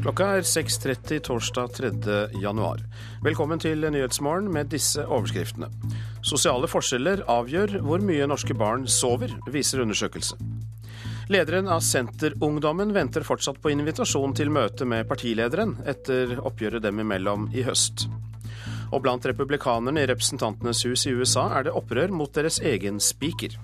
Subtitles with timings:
[0.00, 1.88] Klokka er 6.30 torsdag 3.
[2.40, 2.80] januar.
[3.20, 5.68] Velkommen til Nyhetsmorgen med disse overskriftene.
[6.24, 10.38] Sosiale forskjeller avgjør hvor mye norske barn sover, viser undersøkelse.
[11.28, 17.50] Lederen av Senterungdommen venter fortsatt på invitasjon til møte med partilederen etter oppgjøret dem imellom
[17.52, 18.06] i høst.
[18.90, 23.60] Og blant republikanerne i Representantenes hus i USA er det opprør mot deres egen spiker.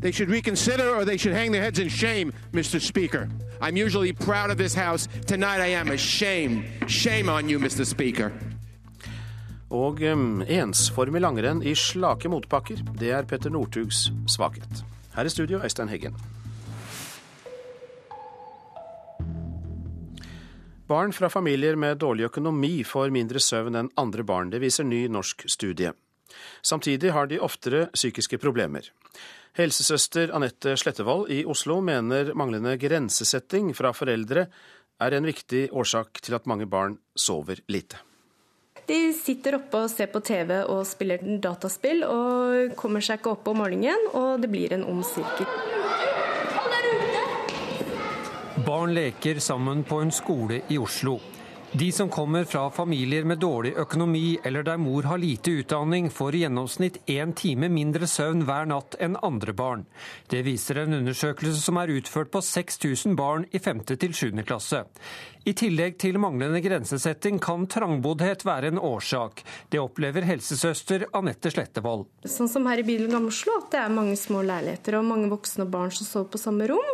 [0.00, 2.80] They should reconsider or they should hang their heads in shame, Mr.
[2.80, 3.28] Speaker.
[3.60, 5.08] I'm usually proud of this House.
[5.26, 6.64] Tonight I am ashamed.
[6.86, 7.84] Shame on you, Mr.
[7.84, 8.32] Speaker.
[9.70, 14.82] Og um, ensformig langrenn i slake motbakker, det er Petter Northugs svakhet.
[15.14, 16.16] Her i studio, Øystein Heggen.
[20.90, 24.50] Barn fra familier med dårlig økonomi får mindre søvn enn andre barn.
[24.50, 25.92] Det viser ny norsk studie.
[26.66, 28.88] Samtidig har de oftere psykiske problemer.
[29.58, 34.46] Helsesøster Anette Slettevold i Oslo mener manglende grensesetting fra foreldre
[35.00, 37.98] er en viktig årsak til at mange barn sover lite.
[38.86, 43.50] De sitter oppe og ser på TV og spiller dataspill, og kommer seg ikke opp
[43.50, 45.46] om morgenen, og det blir en ond sirkel.
[48.66, 51.20] Barn leker sammen på en skole i Oslo.
[51.72, 56.34] De som kommer fra familier med dårlig økonomi eller der mor har lite utdanning, får
[56.34, 59.84] i gjennomsnitt én time mindre søvn hver natt enn andre barn.
[60.26, 63.84] Det viser en undersøkelse som er utført på 6000 barn i 5.
[63.92, 64.42] til 7.
[64.42, 64.82] klasse.
[65.46, 69.44] I tillegg til manglende grensesetting kan trangboddhet være en årsak.
[69.70, 72.10] Det opplever helsesøster Anette Slettevold.
[72.28, 75.30] Sånn som her i bilen Gamle Oslo, at det er mange små leiligheter og mange
[75.30, 76.92] voksne og barn som sover på samme rom.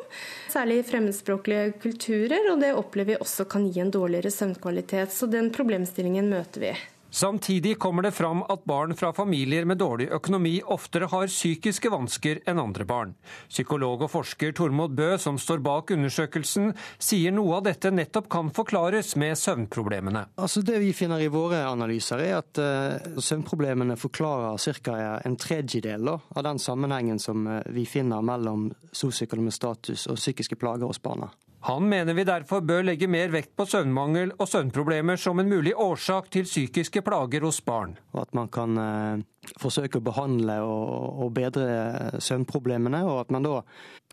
[0.56, 5.12] Særlig i fremmedspråklige kulturer, og det opplever vi også kan gi en dårligere søvnkvalitet.
[5.12, 6.70] Så den problemstillingen møter vi.
[7.16, 12.42] Samtidig kommer det fram at barn fra familier med dårlig økonomi oftere har psykiske vansker
[12.44, 13.14] enn andre barn.
[13.48, 18.52] Psykolog og forsker Tormod Bø, som står bak undersøkelsen, sier noe av dette nettopp kan
[18.52, 20.26] forklares med søvnproblemene.
[20.36, 25.00] Altså Det vi finner i våre analyser, er at uh, søvnproblemene forklarer ca.
[25.24, 30.84] en tredjedel av den sammenhengen som uh, vi finner mellom sosioøkonomisk status og psykiske plager
[30.84, 31.32] hos barna.
[31.66, 35.72] Han mener vi derfor bør legge mer vekt på søvnmangel og søvnproblemer som en mulig
[35.74, 37.96] årsak til psykiske plager hos barn.
[38.14, 39.24] Og At man kan eh,
[39.58, 43.56] forsøke å behandle og, og bedre søvnproblemene, og at man da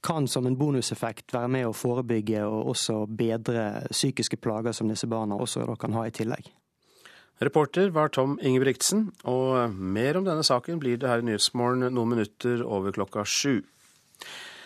[0.01, 5.05] kan som en bonuseffekt være med å forebygge og også bedre psykiske plager som disse
[5.11, 6.49] barna også kan ha i tillegg.
[7.43, 12.15] Reporter var Tom Ingebrigtsen, og mer om denne saken blir det her i Nyhetsmorgen noen
[12.15, 13.59] minutter over klokka sju.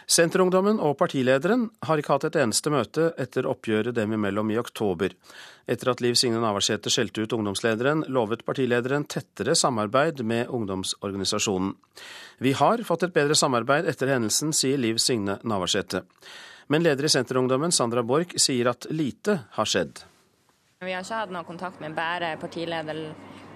[0.08, 5.12] Senterungdommen og partilederen har ikke hatt et eneste møte etter oppgjøret dem imellom i oktober.
[5.68, 11.74] Etter at Liv Signe Navarsete skjelte ut ungdomslederen, lovet partilederen tettere samarbeid med ungdomsorganisasjonen.
[12.40, 16.06] Vi har fått et bedre samarbeid etter hendelsen, sier Liv Signe Navarsete.
[16.72, 20.06] Men leder i Senterungdommen, Sandra Borch, sier at lite har skjedd.
[20.80, 22.38] Vi har ikke hatt noe kontakt med bare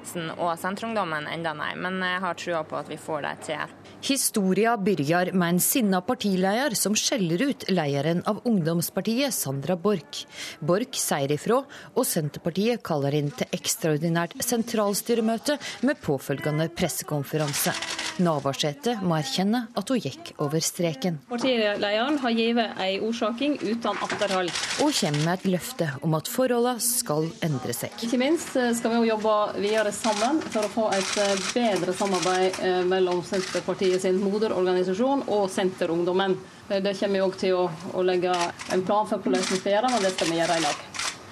[0.02, 3.74] partilederen og Senterungdommen enda nei, men jeg har trua på at vi får det til.
[4.02, 10.26] Historia begynner med en sinna partileder som skjeller ut lederen av ungdomspartiet, Sandra Borch.
[10.60, 11.62] Borch sier ifra,
[11.96, 17.74] og Senterpartiet kaller inn til ekstraordinært sentralstyremøte med påfølgende pressekonferanse.
[18.22, 21.20] Navarsete må erkjenne at hun gikk over streken.
[21.30, 24.52] Partilederen har gitt en orsaking uten atterhold.
[24.84, 27.94] Og kommer med et løfte om at forholdene skal endre seg.
[28.04, 32.82] Ikke minst skal vi jobbe videre sammen for å få et eh, bedre samarbeid eh,
[32.88, 36.38] mellom Senterpartiet sin moderorganisasjon og Senterungdommen.
[36.72, 37.66] Det kommer vi òg til å,
[37.98, 38.34] å legge
[38.72, 40.86] en plan for hvordan vi skal gjøre, og det skal vi gjøre i lag.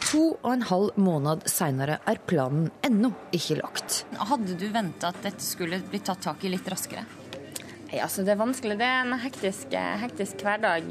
[0.10, 4.02] To og en halv måned seinere er planen ennå ikke lagt.
[4.32, 7.06] Hadde du venta at dette skulle bli tatt tak i litt raskere?
[7.90, 8.78] Hei, altså det er vanskelig.
[8.78, 9.72] Det er en hektisk,
[10.02, 10.90] hektisk hverdag.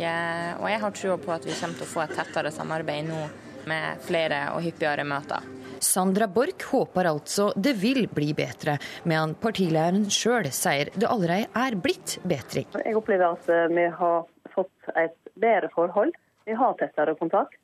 [0.59, 3.21] Og jeg har trua på at vi kommer til å få et tettere samarbeid nå
[3.69, 5.58] med flere og hyppigere møter.
[5.84, 8.78] Sandra Borch håper altså det vil bli bedre,
[9.09, 12.69] men partilederen sjøl sier det allerede er blitt bedring.
[12.84, 16.15] Jeg opplever at vi har fått et bedre forhold.
[16.48, 17.59] Vi har tettere kontakt.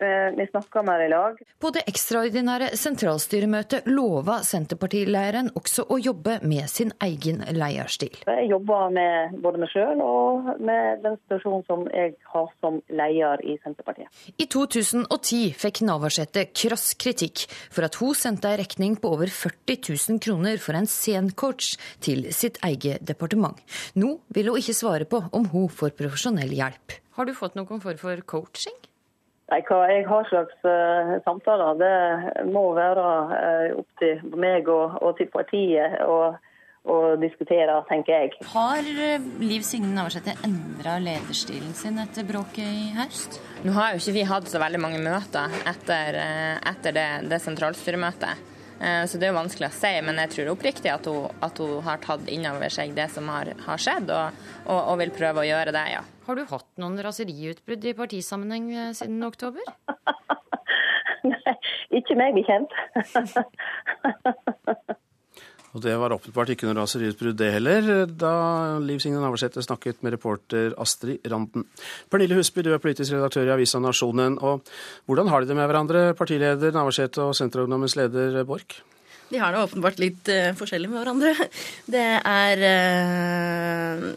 [0.00, 1.40] Eh, vi snakker mer i lag.
[1.60, 8.16] På det ekstraordinære sentralstyremøtet lova Senterpartileiren også å jobbe med sin egen leierstil.
[8.24, 13.44] Jeg jobber med både meg sjøl og med den situasjonen som jeg har som leder
[13.44, 14.08] i Senterpartiet.
[14.40, 19.82] I 2010 fikk Navarsete krass kritikk for at hun sendte en regning på over 40
[19.84, 23.60] 000 kroner for en scencoach til sitt eget departement.
[24.00, 26.96] Nå vil hun ikke svare på om hun får profesjonell hjelp.
[27.20, 28.80] Har du fått noen form for coaching?
[29.50, 34.94] Nei, Hva jeg har slags uh, samtaler, det må være uh, opp til meg og,
[35.02, 36.20] og til partiet å
[37.20, 38.46] diskutere, tenker jeg.
[38.54, 43.36] Har eh, Liv Signe Navarsete endra lederstilen sin etter bråket i høst?
[43.66, 46.16] Nå har jo ikke vi hatt så veldig mange møter etter,
[46.72, 48.49] etter det, det sentralstyremøtet.
[48.80, 51.60] Eh, så det er jo vanskelig å si, men jeg tror oppriktig at hun, at
[51.60, 55.12] hun har tatt inn over seg det som har, har skjedd, og, og, og, vil
[55.16, 56.04] prøve å gjøre det, ja.
[56.26, 59.66] Har du hatt noen raseriutbrudd i partisammenheng siden oktober?
[61.30, 61.56] Nei,
[62.00, 62.72] ikke meg bekjent.
[65.70, 68.32] Og det var åpenbart ikke noe raseriutbrudd det heller, da
[68.82, 71.66] Liv Signe Navarsete snakket med reporter Astrid Randen.
[72.10, 74.40] Pernille Husby, du er politisk redaktør i avisa Nasjonen.
[74.42, 74.66] og
[75.06, 78.80] Hvordan har de det med hverandre, partileder Navarsete og Senterungdommens leder Borch?
[79.30, 81.48] De har det åpenbart litt uh, forskjellig med hverandre.
[81.94, 84.08] Det er uh,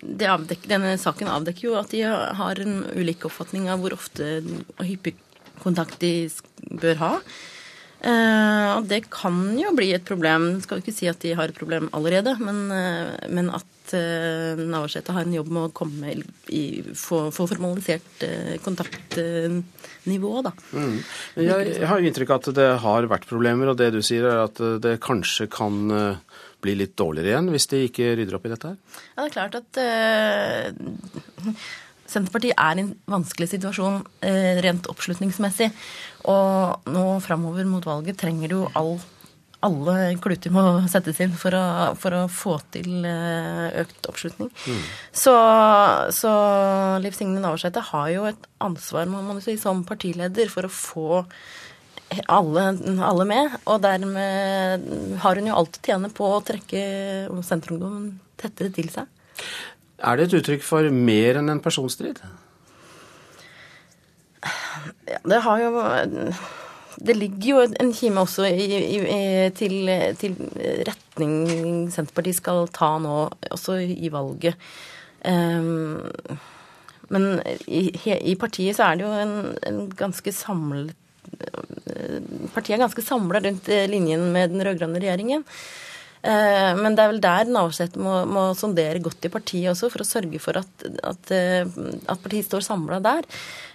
[0.00, 4.38] det avdek, Denne saken avdekker jo at de har en ulik oppfatning av hvor ofte
[4.78, 5.16] og hyppig
[5.60, 6.30] kontakt de
[6.80, 7.10] bør ha.
[8.00, 10.54] Uh, og det kan jo bli et problem.
[10.64, 14.56] Skal vi ikke si at de har et problem allerede, men, uh, men at uh,
[14.56, 16.14] Navarsete har en jobb med å komme
[16.48, 16.62] i,
[16.96, 18.24] få, få formalisert
[18.64, 20.54] kontaktnivå, da.
[20.72, 20.96] Mm.
[21.42, 24.30] Jeg, jeg, har jo inntrykk av at det har vært problemer, og det du sier
[24.30, 25.92] er at det kanskje kan
[26.60, 28.80] bli litt dårligere igjen hvis de ikke rydder opp i dette her?
[29.14, 29.80] Ja, det er klart at
[32.10, 34.00] Senterpartiet er i en vanskelig situasjon
[34.66, 35.70] rent oppslutningsmessig.
[36.28, 38.98] Og nå framover mot valget trenger du all,
[39.64, 41.64] alle kluter må settes inn for å,
[42.00, 44.50] for å få til eh, økt oppslutning.
[44.66, 44.84] Mm.
[45.22, 45.34] Så,
[46.16, 46.34] så,
[47.04, 51.24] Liv Signe Navarsete har jo et ansvar må man si, som partileder for å få
[52.26, 52.66] alle,
[53.06, 53.58] alle, med.
[53.70, 54.88] Og dermed
[55.22, 56.82] har hun jo alt å tjene på å trekke
[57.46, 59.08] Senterungdommen tettere til seg.
[60.00, 62.20] Er det et uttrykk for mer enn en personstrid?
[65.10, 65.82] Ja, det har jo
[67.00, 68.98] Det ligger jo en kime også i, i,
[69.56, 69.90] til,
[70.20, 70.36] til,
[70.86, 74.58] retning Senterpartiet skal ta nå, også i valget.
[75.24, 76.10] Um,
[77.10, 79.34] men i, i, partiet så er det jo en,
[79.66, 80.96] en ganske samlet
[82.54, 85.44] Partiet er ganske samla rundt linjen med den rød-grønne regjeringen.
[86.20, 90.04] Eh, men det er vel der Navarsete må, må, sondere godt i partiet også, for
[90.04, 93.28] å sørge for at, at, eh, at partiet står samla der.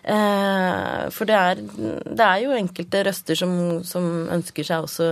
[0.05, 3.55] Eh, for det er, det er, jo enkelte røster som,
[3.87, 4.05] som
[4.35, 5.07] ønsker seg også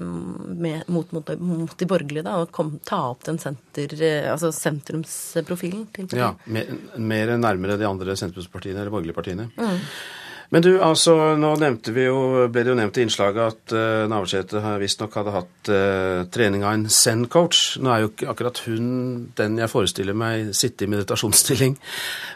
[0.00, 3.92] med, mot, mot, mot, de borgerlige, da, å kom, ta opp den senter,
[4.32, 6.24] altså sentrumsprofilen til partiet.
[6.24, 9.50] Ja, mer, mer nærmere de andre sentrumspartiene eller borgerlige partiene.
[9.60, 9.84] Mm.
[10.48, 14.06] Men du, altså, nå nevnte vi jo, ble det jo nevnt i innslaget at uh,
[14.08, 17.76] Navarsete visstnok hadde hatt uh, trening av en Zen-coach.
[17.84, 18.86] Nå er jo ikke akkurat hun
[19.36, 21.76] den jeg forestiller meg sitte i meditasjonsstilling.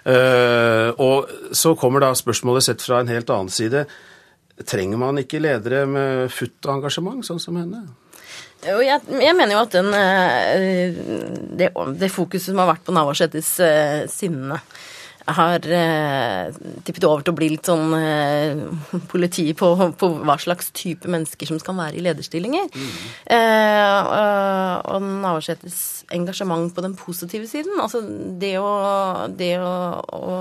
[0.05, 3.87] Uh, og så kommer da spørsmålet sett fra en helt annen side.
[4.69, 7.87] Trenger man ikke ledere med futt engasjement, sånn som henne?
[8.63, 9.89] Jeg, jeg, mener jo at den,
[11.59, 13.57] det, det, fokuset som har vært på Navarsetes
[14.13, 14.61] sinne
[15.27, 16.55] har eh,
[16.87, 18.63] tippet over til å bli litt sånn eh,
[19.11, 22.67] politi på, på, hva slags type mennesker som skal være i lederstillinger.
[22.73, 22.89] Mm.
[23.37, 25.79] Eh, og, og Navarsetes
[26.15, 28.03] engasjement på den positive siden, altså
[28.41, 28.73] det å,
[29.39, 30.35] det å, å,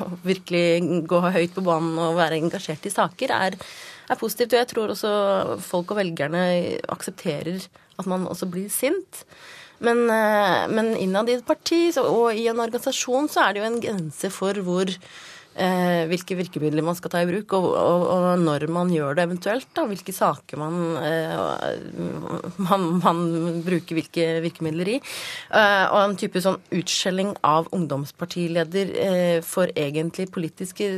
[0.00, 3.58] å virkelig gå høyt på banen og være engasjert i saker, er,
[4.10, 4.54] er positivt.
[4.54, 5.14] Og jeg tror også
[5.62, 6.44] folk og velgerne
[6.90, 7.62] aksepterer
[8.00, 9.24] at man også blir sint.
[9.80, 13.68] Men, eh, men innad i et parti og i en organisasjon så er det jo
[13.70, 14.92] en grense for hvor
[15.54, 19.26] eh, hvilke virkemidler man skal ta i bruk, og, og, og, når man gjør det
[19.26, 19.68] eventuelt.
[19.76, 21.34] Da, hvilke saker man, eh,
[22.68, 23.22] man, man,
[23.66, 24.98] bruker hvilke virkemidler i.
[25.00, 30.88] Eh, og en type sånn utskjelling av ungdomspartileder eh, for egentlig politiske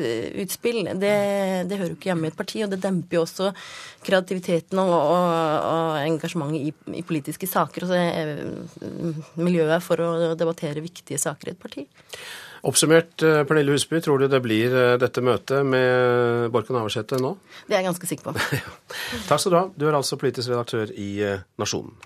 [0.43, 1.17] utspill, det,
[1.71, 3.53] det hører jo ikke hjemme i et parti, og det demper jo også
[4.07, 7.87] kreativiteten og, og engasjementet i, i, politiske saker.
[7.87, 11.87] Altså eh, miljøet for å debattere viktige saker i et parti.
[12.63, 17.35] Oppsummert, eh, Pernille Husby, tror du det blir eh, dette møtet med Borken Navarsete nå?
[17.67, 18.35] Det er jeg ganske sikker på.
[19.29, 19.65] Takk skal du ha.
[19.75, 21.97] Du er altså politisk redaktør i eh, Nasjonen.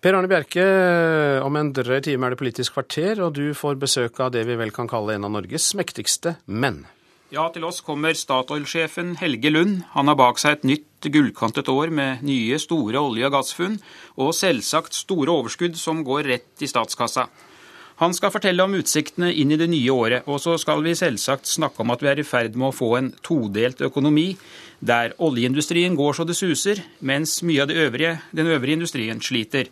[0.00, 0.62] Per Arne Bjerke,
[1.44, 4.56] om en drøy time er det Politisk kvarter, og du får besøk av det vi
[4.56, 6.86] vel kan kalle en av Norges mektigste menn.
[7.30, 9.84] Ja, til oss kommer Statoil-sjefen Helge Lund.
[9.92, 13.76] Han har bak seg et nytt gullkantet år med nye, store olje- og gassfunn,
[14.18, 17.28] og selvsagt store overskudd som går rett i statskassa.
[18.02, 21.46] Han skal fortelle om utsiktene inn i det nye året, og så skal vi selvsagt
[21.46, 24.32] snakke om at vi er i ferd med å få en todelt økonomi,
[24.82, 29.70] der oljeindustrien går så det suser, mens mye av øvrige, den øvrige industrien sliter.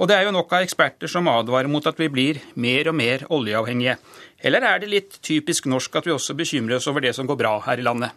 [0.00, 2.96] Og det er jo nok av eksperter som advarer mot at vi blir mer og
[2.96, 3.98] mer oljeavhengige.
[4.40, 7.36] Eller er det litt typisk norsk at vi også bekymrer oss over det som går
[7.42, 8.16] bra her i landet?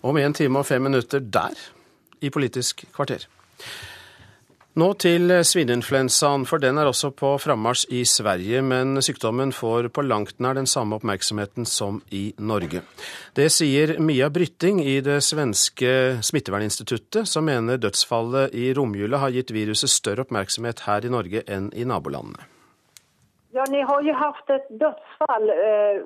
[0.00, 1.52] Om en time og fem minutter der,
[2.24, 3.26] i Politisk kvarter.
[4.76, 8.60] Nå til svineinfluensaen, for den er også på frammarsj i Sverige.
[8.60, 12.82] Men sykdommen får på langt nær den samme oppmerksomheten som i Norge.
[13.32, 19.54] Det sier Mia Brytting i det svenske smitteverninstituttet, som mener dødsfallet i romjula har gitt
[19.56, 22.44] viruset større oppmerksomhet her i Norge enn i nabolandene.
[23.56, 26.00] Ja, Ni har jo hatt et dødsfall eh,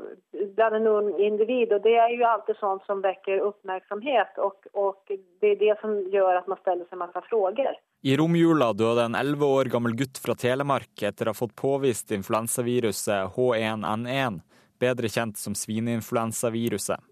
[0.54, 4.38] blant en ung individ, og det er jo alltid sånt som vekker oppmerksomhet.
[4.38, 7.58] Og, og det er det som gjør at man stiller seg masse spørsmål.
[8.06, 12.14] I romjula døde en elleve år gammel gutt fra Telemark etter å ha fått påvist
[12.14, 14.38] influensaviruset H1N1,
[14.78, 17.02] bedre kjent som svineinfluensaviruset.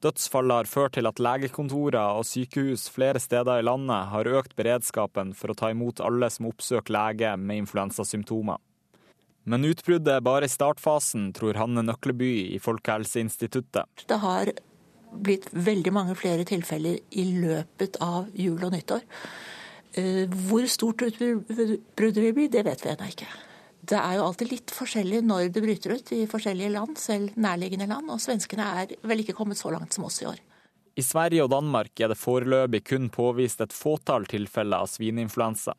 [0.00, 5.36] Dødsfallet har ført til at legekontorer og sykehus flere steder i landet har økt beredskapen
[5.36, 8.56] for å ta imot alle som oppsøker lege med influensasymptomer.
[9.50, 14.06] Men utbruddet er bare i startfasen, tror Hanne Nøkleby i Folkehelseinstituttet.
[14.06, 14.52] Det har
[15.10, 19.02] blitt veldig mange flere tilfeller i løpet av jul og nyttår.
[19.98, 23.30] Eh, hvor stort utbruddet vil bli, det vet vi ennå ikke.
[23.90, 27.88] Det er jo alltid litt forskjellig når det bryter ut i forskjellige land, selv nærliggende
[27.90, 30.38] land, og svenskene er vel ikke kommet så langt som oss i år.
[31.00, 35.74] I Sverige og Danmark er det foreløpig kun påvist et fåtall tilfeller av svineinfluensa.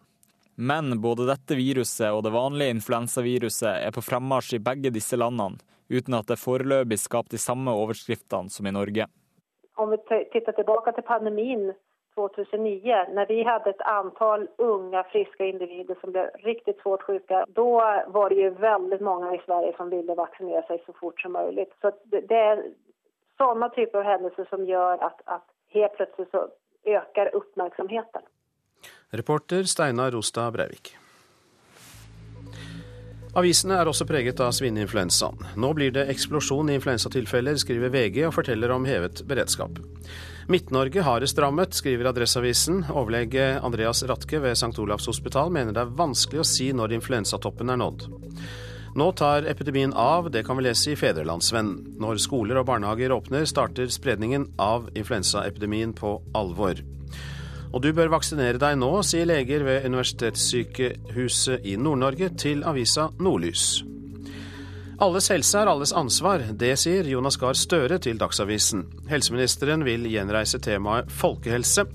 [0.61, 5.57] Men både dette viruset og det vanlige influensaviruset er på fremmarsj i begge disse landene,
[5.89, 9.07] uten at det foreløpig skaper de samme overskriftene som i Norge.
[9.81, 11.71] Om vi ser tilbake til pandemien
[12.13, 17.41] 2009 når vi hadde et antall unge, friske individer som ble riktig svårt syke.
[17.57, 17.65] Da
[18.17, 21.65] var det jo veldig mange i Sverige som ville vaksinere seg så fort som mulig.
[21.81, 22.61] Så det er
[23.41, 26.45] sånne typer hendelser som gjør at, at helt plutselig så
[26.99, 28.29] øker oppmerksomheten.
[29.13, 30.93] Reporter Steinar Rostad Breivik.
[33.35, 35.49] Avisene er også preget av svineinfluensaen.
[35.59, 39.81] Nå blir det eksplosjon i influensatilfeller, skriver VG og forteller om hevet beredskap.
[40.51, 42.85] Midt-Norge hardest rammet, skriver Adresseavisen.
[42.87, 44.71] Overlege Andreas Ratke ved St.
[44.79, 48.07] Olavs hospital mener det er vanskelig å si når influensatoppen er nådd.
[48.95, 51.97] Nå tar epidemien av, det kan vi lese i Fedrelandsvennen.
[51.99, 56.79] Når skoler og barnehager åpner, starter spredningen av influensaepidemien på alvor.
[57.71, 63.85] Og du bør vaksinere deg nå, sier leger ved Universitetssykehuset i Nord-Norge til avisa Nordlys.
[65.01, 68.83] Alles helse er alles ansvar, det sier Jonas Gahr Støre til Dagsavisen.
[69.09, 71.87] Helseministeren vil gjenreise temaet folkehelse.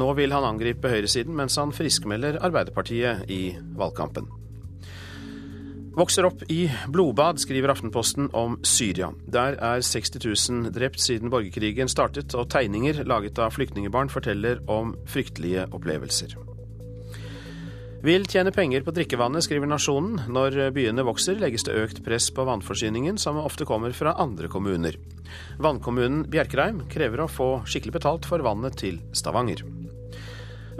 [0.00, 3.42] Nå vil han angripe høyresiden, mens han friskmelder Arbeiderpartiet i
[3.78, 4.39] valgkampen.
[6.00, 9.10] Vokser opp i blodbad, skriver Aftenposten om Syria.
[9.28, 14.94] Der er 60 000 drept siden borgerkrigen startet, og tegninger laget av flyktningebarn forteller om
[15.04, 16.38] fryktelige opplevelser.
[18.00, 20.22] Vil tjene penger på drikkevannet, skriver Nasjonen.
[20.32, 24.96] Når byene vokser, legges det økt press på vannforsyningen, som ofte kommer fra andre kommuner.
[25.60, 29.66] Vannkommunen Bjerkreim krever å få skikkelig betalt for vannet til Stavanger.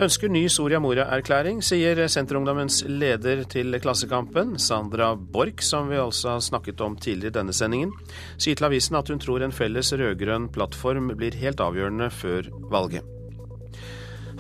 [0.01, 6.43] Ønsker ny Soria Moria-erklæring, sier Senterungdommens leder til Klassekampen, Sandra Borch, som vi altså har
[6.47, 7.93] snakket om tidligere i denne sendingen,
[8.41, 13.17] sier til avisen at hun tror en felles rød-grønn plattform blir helt avgjørende før valget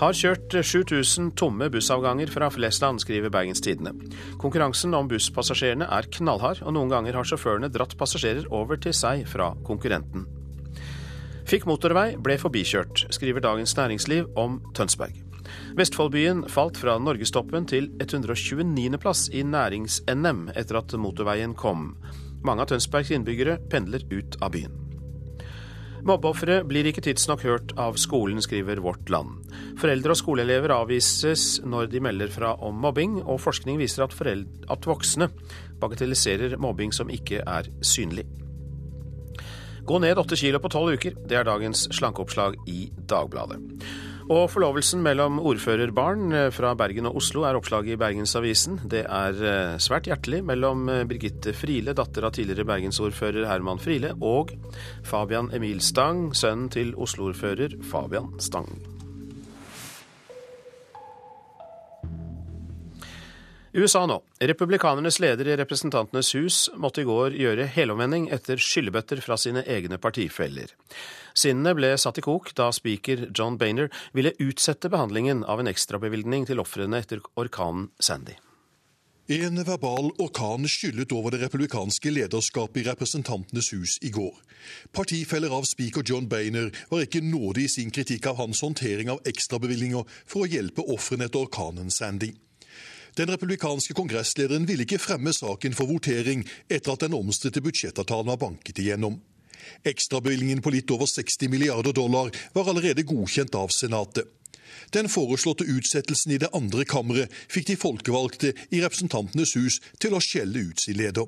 [0.00, 3.92] har kjørt 7000 tomme bussavganger fra Flesland, skriver Bergens Tidende.
[4.40, 9.26] Konkurransen om busspassasjerene er knallhard, og noen ganger har sjåførene dratt passasjerer over til seg
[9.28, 10.24] fra konkurrenten.
[11.50, 15.29] Fikk motorvei, ble forbikjørt, skriver Dagens Næringsliv om Tønsberg.
[15.78, 21.94] Vestfoldbyen falt fra norgestoppen til 129.-plass i nærings-NM etter at motorveien kom.
[22.46, 24.76] Mange av Tønsbergs innbyggere pendler ut av byen.
[26.06, 29.42] Mobbeofre blir ikke tidsnok hørt av skolen, skriver Vårt Land.
[29.80, 34.88] Foreldre og skoleelever avvises når de melder fra om mobbing, og forskning viser at, at
[34.88, 35.28] voksne
[35.80, 38.24] bagatelliserer mobbing som ikke er synlig.
[39.84, 43.60] Gå ned åtte kilo på tolv uker, det er dagens slankeoppslag i Dagbladet.
[44.30, 48.76] Og forlovelsen mellom ordførerbarn eh, fra Bergen og Oslo er oppslaget i Bergensavisen.
[48.86, 54.12] Det er eh, svært hjertelig mellom eh, Birgitte Friele, datter av tidligere bergensordfører Herman Friele,
[54.22, 54.52] og
[55.02, 58.70] Fabian Emil Stang, sønnen til Oslo-ordfører Fabian Stang.
[63.74, 64.20] USA nå.
[64.50, 69.98] Republikanernes leder i Representantenes hus måtte i går gjøre helomvending etter skyllebøtter fra sine egne
[70.02, 70.70] partifeller.
[71.34, 76.46] Sinnene ble satt i kok da speaker John Bainer ville utsette behandlingen av en ekstrabevilgning
[76.50, 78.36] til ofrene etter orkanen Sandy.
[79.30, 84.34] En verbal orkan skyllet over det republikanske lederskapet i Representantenes hus i går.
[84.90, 89.22] Partifeller av speaker John Bainer var ikke nådig i sin kritikk av hans håndtering av
[89.30, 92.32] ekstrabevilgninger for å hjelpe ofrene etter orkanen Sandy.
[93.14, 98.42] Den republikanske kongresslederen ville ikke fremme saken for votering etter at den omstridte budsjettavtalen var
[98.42, 99.20] banket igjennom.
[99.84, 104.28] Ekstrabevilgningen på litt over 60 milliarder dollar var allerede godkjent av Senatet.
[104.92, 110.22] Den foreslåtte utsettelsen i det andre kammeret fikk de folkevalgte i Representantenes hus til å
[110.24, 111.26] skjelle ut sin leder.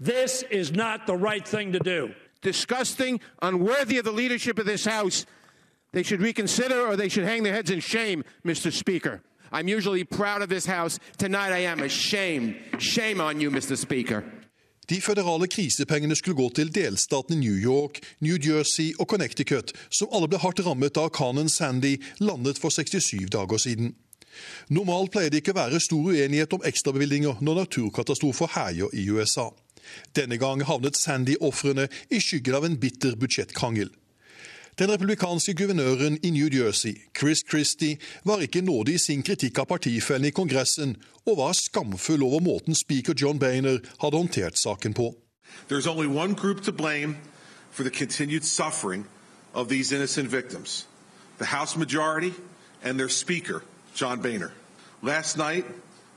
[0.00, 2.10] This is not the right thing to do.
[2.42, 5.26] Disgusting, unworthy of the leadership of this House.
[5.92, 8.72] They should reconsider or they should hang their heads in shame, Mr.
[8.72, 9.22] Speaker.
[9.52, 10.98] I'm usually proud of this House.
[11.16, 12.56] Tonight I am ashamed.
[12.78, 13.76] Shame on you, Mr.
[13.76, 14.24] Speaker.
[14.86, 20.28] De føderale krisepengene skulle gå til delstatene New York, New Jersey og Connecticut, som alle
[20.30, 23.94] ble hardt rammet da orkanen Sandy landet for 67 dager siden.
[24.70, 29.48] Normalt pleier det ikke å være stor uenighet om ekstrabevilgninger når naturkatastrofer herjer i USA.
[30.14, 33.90] Denne gang havnet Sandy-ofrene i skyggen av en bitter budsjettkrangel.
[34.78, 39.66] Den republikanske guvernøren i New Jersey, Chris Christie, var ikke nådig i sin kritikk av
[39.70, 45.14] partifellene i Kongressen, og var skamfull over måten speaker John Boehner hadde håndtert saken på.
[45.70, 47.16] There's only one group to blame
[47.70, 49.06] for the continued suffering
[49.54, 50.86] of these innocent victims
[51.38, 52.32] the House majority
[52.82, 53.62] and Speaker,
[53.94, 54.52] John Boehner.
[55.02, 55.64] Last night,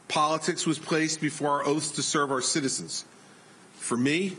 [0.08, 3.06] politics was placed before our oaths to serve our citizens.
[3.80, 4.36] For me,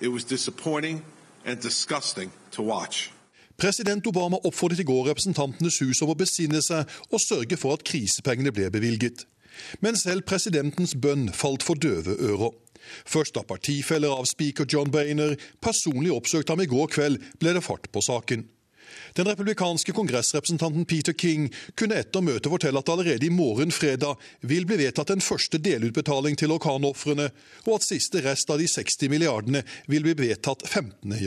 [0.00, 1.02] it was disappointing
[1.44, 3.10] and disgusting to watch.
[3.58, 7.82] President Obama oppfordret i går Representantenes hus om å besinne seg og sørge for at
[7.88, 9.24] krisepengene ble bevilget.
[9.82, 12.52] Men selv presidentens bønn falt for døve ører.
[13.02, 17.64] Først da partifeller av speaker John Boehner personlig oppsøkte ham i går kveld, ble det
[17.66, 18.46] fart på saken.
[19.18, 24.68] Den republikanske kongressrepresentanten Peter King kunne etter møtet fortelle at allerede i morgen fredag vil
[24.70, 27.26] bli vedtatt en første delutbetaling til orkanofrene,
[27.66, 31.18] og at siste rest av de 60 milliardene vil bli vedtatt 15.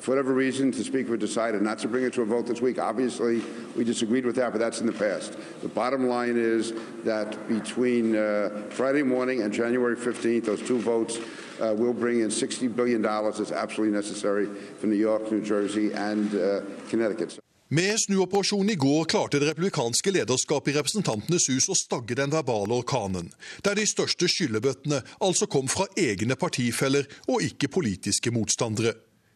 [0.00, 2.78] For whatever reason, the Speaker decided not to bring it to a vote this week.
[2.78, 3.42] Obviously,
[3.74, 5.36] we disagreed with that, but that's in the past.
[5.62, 6.72] The bottom line is
[7.04, 11.18] that between uh, Friday morning and January 15th, those two votes
[11.60, 14.46] uh, will bring in $60 billion that's absolutely necessary
[14.78, 17.38] for New York, New Jersey, and uh, Connecticut.
[17.70, 22.72] Med snuoperasjonen i går klarte det republikanske lederskapet i Representantenes hus å stagge den verbale
[22.72, 23.28] orkanen,
[23.60, 28.94] der de største skyllebøttene altså kom fra egne partifeller og ikke politiske motstandere.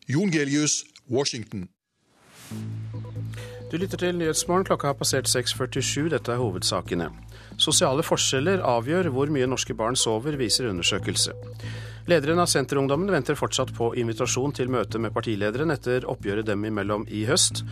[0.09, 1.69] Jon Gelius, Washington.
[3.71, 4.65] Du lytter til Nyhetsmorgen.
[4.67, 6.09] Klokka har passert 6.47.
[6.11, 7.07] Dette er hovedsakene.
[7.63, 11.37] Sosiale forskjeller avgjør hvor mye norske barn sover, viser undersøkelse.
[12.11, 17.07] Lederen av Senterungdommen venter fortsatt på invitasjon til møte med partilederen etter oppgjøret dem imellom
[17.07, 17.63] i høst.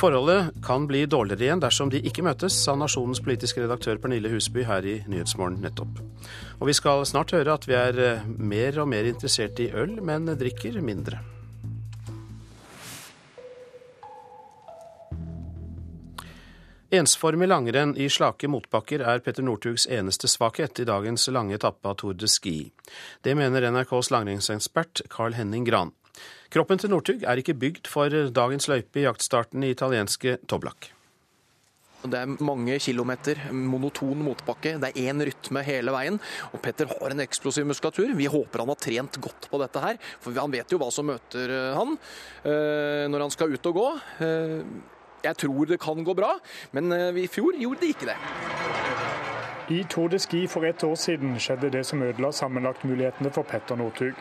[0.00, 4.64] Forholdet kan bli dårligere igjen dersom de ikke møtes, sa Nasjonens politiske redaktør Pernille Husby
[4.64, 6.00] her i Nyhetsmorgen nettopp.
[6.56, 10.32] Og vi skal snart høre at vi er mer og mer interessert i øl, men
[10.40, 11.20] drikker mindre.
[16.96, 21.98] Ensformig langrenn i slake motbakker er Petter Northugs eneste svakhet i dagens lange etappe av
[22.00, 22.70] Tour de Ski.
[23.20, 25.92] Det mener NRKs langrennsekspert Carl Henning Gran.
[26.48, 30.88] Kroppen til Northug er ikke bygd for dagens løype i jaktstarten i italienske Toblak.
[32.06, 34.76] Det er mange kilometer monoton motbakke.
[34.80, 36.20] Det er én rytme hele veien.
[36.54, 38.16] Og Petter har en eksplosiv muskulatur.
[38.16, 41.10] Vi håper han har trent godt på dette her, for han vet jo hva som
[41.12, 41.96] møter han
[42.46, 43.88] når han skal ut og gå.
[45.26, 46.36] Jeg tror det kan gå bra,
[46.72, 48.18] men i fjor gjorde det ikke det.
[49.68, 53.76] I Tour de Ski for ett år siden skjedde det som ødela sammenlagtmulighetene for Petter
[53.76, 54.14] Northug.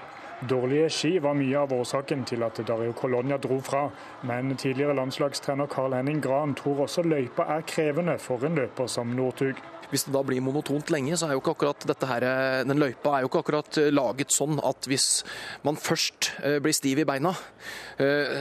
[0.49, 3.83] Dårlige ski var mye av årsaken til at Dario Colonia dro fra,
[4.23, 9.13] men tidligere landslagstrener Carl Henning Gran tror også løypa er krevende for en løper som
[9.15, 9.61] Northug.
[9.95, 12.27] Hvis det da blir monotont lenge, så er jo ikke akkurat dette her,
[12.67, 15.23] den løypa er jo ikke akkurat laget sånn at hvis
[15.63, 17.31] man først blir stiv i beina,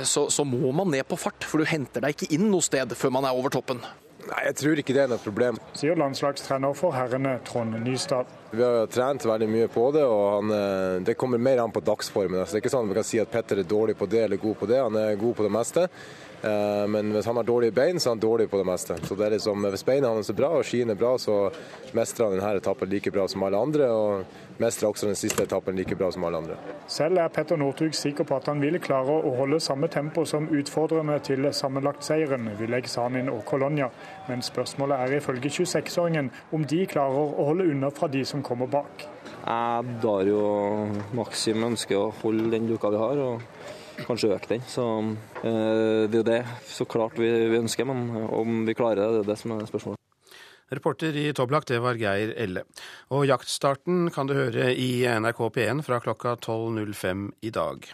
[0.02, 1.46] så, så må man ned på fart.
[1.46, 3.84] For du henter deg ikke inn noe sted før man er over toppen.
[4.24, 5.58] Nei, Jeg tror ikke det er noe problem.
[5.76, 8.30] Sier landslagstrener for herrene Trond Nystad.
[8.54, 10.52] Vi har trent veldig mye på det, og han,
[11.04, 12.40] det kommer mer an på dagsformen.
[12.44, 14.22] Så det er ikke sånn at vi kan si at Petter er dårlig på det
[14.24, 14.80] eller god på det.
[14.80, 15.86] Han er god på det meste.
[16.44, 18.96] Men hvis han har dårlige bein, så er han dårlig på det meste.
[19.08, 21.48] Så det er liksom, Hvis beina hans er bra og skiene er bra, så
[21.96, 23.88] mestrer han denne etappen like bra som alle andre.
[23.88, 26.58] Og mestrer også den siste etappen like bra som alle andre.
[26.88, 30.50] Selv er Petter Northug sikker på at han vil klare å holde samme tempo som
[30.52, 33.88] utfordrerne til sammenlagtseieren Villeg Sanin og Colonia.
[34.28, 38.70] Men spørsmålet er ifølge 26-åringen om de klarer å holde unna fra de som kommer
[38.70, 39.08] bak.
[39.44, 40.44] Jeg Dario
[41.16, 43.24] Maxim ønsker å holde den duka vi har.
[43.24, 44.64] og kanskje øke den.
[44.68, 44.84] Så
[45.42, 49.10] eh, Det er jo det så klart vi, vi, ønsker, men om vi klarer det,
[49.12, 50.00] det er det som er spørsmålet.
[50.74, 52.64] Reporter i Toblak, det var Geir Elle.
[53.12, 57.86] Og jaktstarten kan du høre i NRK P1 fra klokka 12.05 i dag.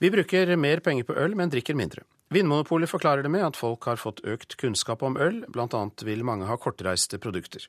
[0.00, 2.04] Vi bruker mer penger på øl, men drikker mindre.
[2.30, 5.82] Vinmonopolet forklarer det med at folk har fått økt kunnskap om øl, bl.a.
[6.06, 7.66] vil mange ha kortreiste produkter.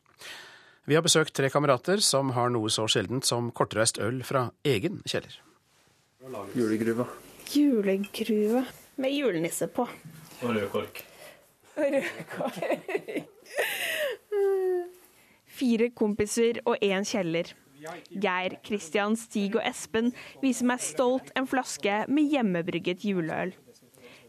[0.85, 5.01] Vi har besøkt tre kamerater som har noe så sjeldent som kortreist øl fra egen
[5.09, 5.39] kjeller.
[6.55, 7.07] Julegruva.
[7.51, 9.87] Julegruve med julenisse på.
[10.41, 11.03] Og rød kork.
[11.77, 12.51] rødkål.
[15.45, 17.53] Fire kompiser og én kjeller.
[18.13, 20.11] Geir, Kristian, Stig og Espen
[20.43, 23.55] viser meg stolt en flaske med hjemmebrygget juleøl.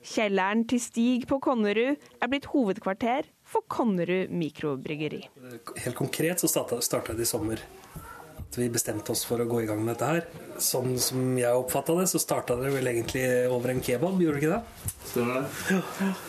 [0.03, 5.27] Kjelleren til Stig på Konnerud er blitt hovedkvarter for Konnerud mikrobryggeri.
[5.85, 7.61] Helt konkret så starta det i sommer.
[8.53, 10.27] At vi bestemte oss for å gå i gang med dette her.
[10.61, 14.43] Sånn som jeg oppfatta det, så starta det vel egentlig over en kebab, gjorde det
[14.43, 14.91] ikke det?
[15.09, 15.81] Stemmer det.
[15.81, 16.13] Ja.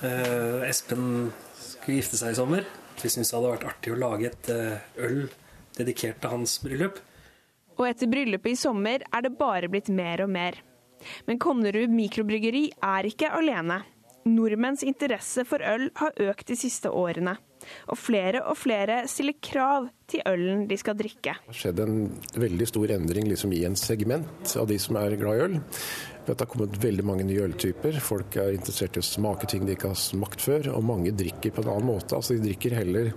[0.00, 1.26] Uh, Espen
[1.60, 2.62] skulle gifte seg i sommer.
[3.02, 5.26] Vi syntes det hadde vært artig å lage et uh, øl
[5.76, 7.02] dedikert til hans bryllup.
[7.76, 10.56] Og etter bryllupet i sommer er det bare blitt mer og mer.
[11.28, 13.82] Men Konnerud mikrobryggeri er ikke alene.
[14.24, 17.36] Nordmenns interesse for øl har økt de siste årene.
[17.90, 21.36] Og flere og flere stiller krav til ølen de skal drikke.
[21.38, 21.98] Det har skjedd en
[22.42, 25.60] veldig stor endring liksom, i en segment av de som er glad i øl.
[26.26, 27.96] Det har kommet veldig mange nye øltyper.
[28.04, 30.68] Folk er interessert i å smake ting de ikke har smakt før.
[30.76, 32.14] Og mange drikker på en annen måte.
[32.18, 33.10] Altså, de drikker heller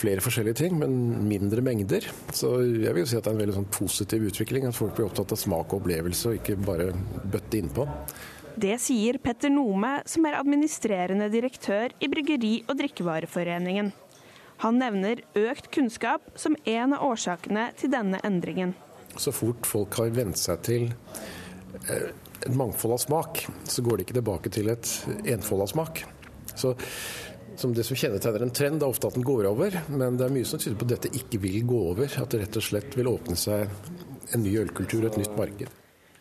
[0.00, 0.96] flere forskjellige ting, men
[1.28, 2.08] mindre mengder.
[2.34, 4.66] Så jeg vil si at det er en veldig sånn positiv utvikling.
[4.66, 6.90] At folk blir opptatt av smak og opplevelse, og ikke bare
[7.30, 7.86] bøtte innpå.
[8.60, 13.92] Det sier Petter Nome, som er administrerende direktør i Bryggeri- og drikkevareforeningen.
[14.60, 18.74] Han nevner økt kunnskap som en av årsakene til denne endringen.
[19.16, 22.10] Så fort folk har vent seg til eh,
[22.42, 24.92] et mangfold av smak, så går det ikke tilbake til et
[25.38, 26.04] enfold av smak.
[26.52, 26.76] Så
[27.60, 30.32] som Det som kjennetegner en trend, er ofte at den går over, men det er
[30.32, 32.08] mye som tyder på at dette ikke vil gå over.
[32.08, 33.68] At det rett og slett vil åpne seg
[34.32, 35.79] en ny ølkultur og et nytt marked.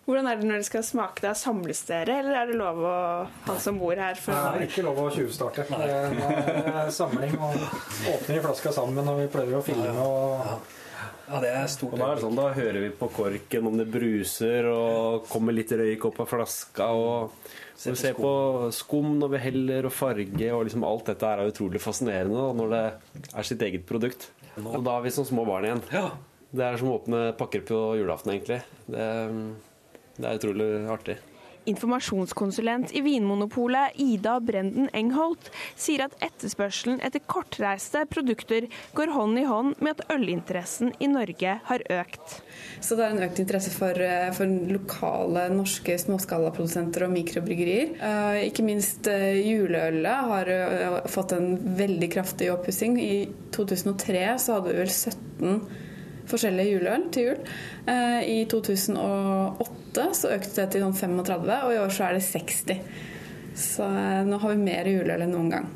[0.10, 1.32] Hvordan er det når dere skal smake det?
[1.38, 2.94] Samles dere, eller er det lov å
[3.46, 4.18] ha som bor her?
[4.18, 4.34] For...
[4.34, 5.66] Nei, det er ikke lov å tjuvstarte.
[5.70, 7.60] Det er samling og
[8.16, 9.94] åpner i flaska sammen og vi prøver å filme.
[10.02, 10.76] og...
[11.30, 11.94] Ja, det er stort.
[11.94, 15.70] Da, er det sånn, da hører vi på korken om det bruser og kommer litt
[15.78, 16.90] røyk opp av flaska.
[16.90, 17.54] og
[17.86, 18.34] vi ser på
[18.74, 22.74] skum når vi heller, og farge og liksom alt dette er utrolig fascinerende da, når
[22.74, 22.84] det
[23.30, 24.32] er sitt eget produkt.
[24.58, 25.86] Og da er vi som små barn igjen.
[26.50, 28.64] Det er som å åpne pakker på julaften, egentlig.
[28.90, 29.06] Det
[30.20, 31.20] det er utrolig artig.
[31.70, 39.46] Informasjonskonsulent i Vinmonopolet Ida Brenden Engholt sier at etterspørselen etter kortreiste produkter går hånd i
[39.48, 42.40] hånd med at ølinteressen i Norge har økt.
[42.80, 47.94] Så det er en økt interesse for, eh, for lokale norske småskalaprodusenter og mikrobryggerier.
[48.00, 52.98] Eh, ikke minst eh, juleølet har fått en veldig kraftig oppussing.
[52.98, 55.89] I 2003 så hadde vi vel 17
[56.30, 57.42] forskjellige juleøl til jul.
[57.90, 62.24] Eh, I 2008 så økte det til sånn 35, og i år så er det
[62.28, 62.82] 60.
[63.60, 65.70] Så eh, nå har vi mer juleøl enn noen gang.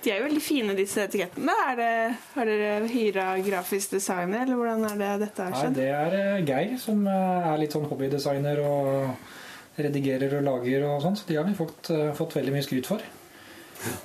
[0.00, 1.54] De er jo veldig fine, disse etikettene.
[1.76, 1.90] Det,
[2.34, 5.76] har dere hyra grafisk designer, eller hvordan er det dette har skjedd?
[5.76, 11.00] Nei, det er eh, Geir, som er litt sånn hobbydesigner og redigerer og lager og
[11.04, 11.16] sånn.
[11.20, 13.04] Så de har vi fått, fått veldig mye skryt for.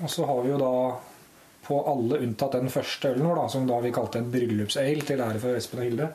[0.04, 0.73] Og så har vi jo da
[1.67, 5.21] på alle unntatt den første ølen vår, da, som da vi kalte en bryllupsale til
[5.25, 6.10] ære for Espen og Hilde,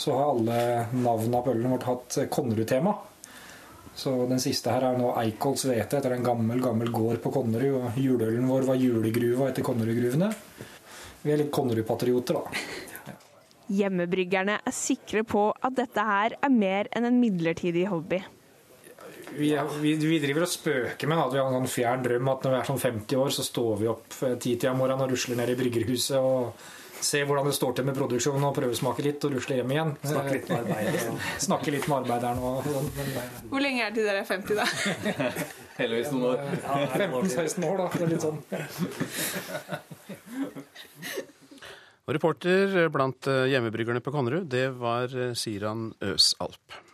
[0.00, 0.58] så har alle
[0.94, 2.94] navnene på ølen vårt hatt Konnerud-tema.
[4.00, 7.82] Så den siste her er nå Eikholts hvete etter en gammel gammel gård på Konnerud.
[7.82, 10.30] Og juleølen vår var julegruva etter Konnerudgruvene.
[11.20, 13.16] Vi er litt Konnerud-patrioter, da.
[13.70, 18.22] Hjemmebryggerne er sikre på at dette her er mer enn en midlertidig hobby
[19.36, 22.44] vi, vi, vi, driver og spøker med at vi har en sånn fjern drøm at
[22.44, 25.38] når vi er sånn 50 år, så står vi opp titida om morgenen og rusler
[25.40, 26.68] ned i bryggerhuset og
[27.00, 29.92] ser hvordan det står til med produksjonen og prøvesmaker litt og rusle hjem igjen.
[30.04, 31.16] Snakke litt med arbeideren.
[31.46, 32.88] Snakke litt med arbeideren og sånn.
[33.52, 34.66] Hvor lenge er det til dere er 50, da?
[35.80, 36.36] Heldigvis noen år.
[36.60, 37.86] Ja, 15-16 år, da.
[37.94, 38.38] Det er litt sånn.
[42.10, 46.89] Og reporter blant hjemmebryggerne på Konnerud, det var Siran Øsalp.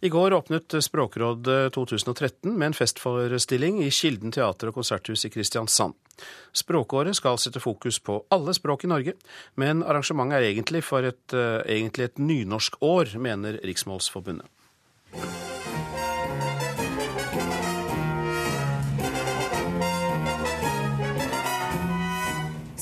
[0.00, 5.96] I går åpnet Språkrådet 2013 med en festforestilling i Kilden teater og konserthus i Kristiansand.
[6.54, 9.16] Språkåret skal sette fokus på alle språk i Norge,
[9.58, 14.46] men arrangementet er egentlig for et, uh, egentlig et nynorskår, mener Riksmålsforbundet.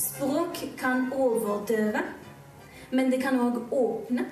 [0.05, 2.07] Språk kan overdøve,
[2.93, 4.29] men det kan òg åpne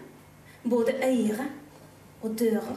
[0.69, 1.64] både øyre
[2.25, 2.75] og dører.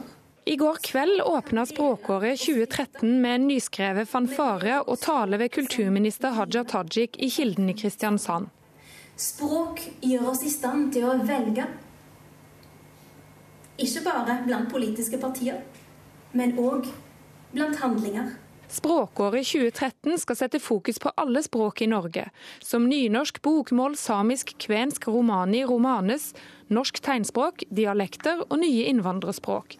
[0.49, 6.63] I går kveld åpna språkåret 2013 med en nyskrevet fanfare og tale ved kulturminister Haja
[6.65, 8.49] Tajik i Kilden i Kristiansand.
[9.19, 11.67] Språk gjør oss i stand til å velge.
[13.79, 15.59] Ikke bare blant politiske partier,
[16.33, 16.87] men òg
[17.53, 18.31] blant handlinger.
[18.69, 22.27] Språkåret 2013 skal sette fokus på alle språk i Norge,
[22.61, 26.35] som nynorsk, bokmål, samisk, kvensk, romani, romanes,
[26.73, 29.77] norsk tegnspråk, dialekter og nye innvandrerspråk.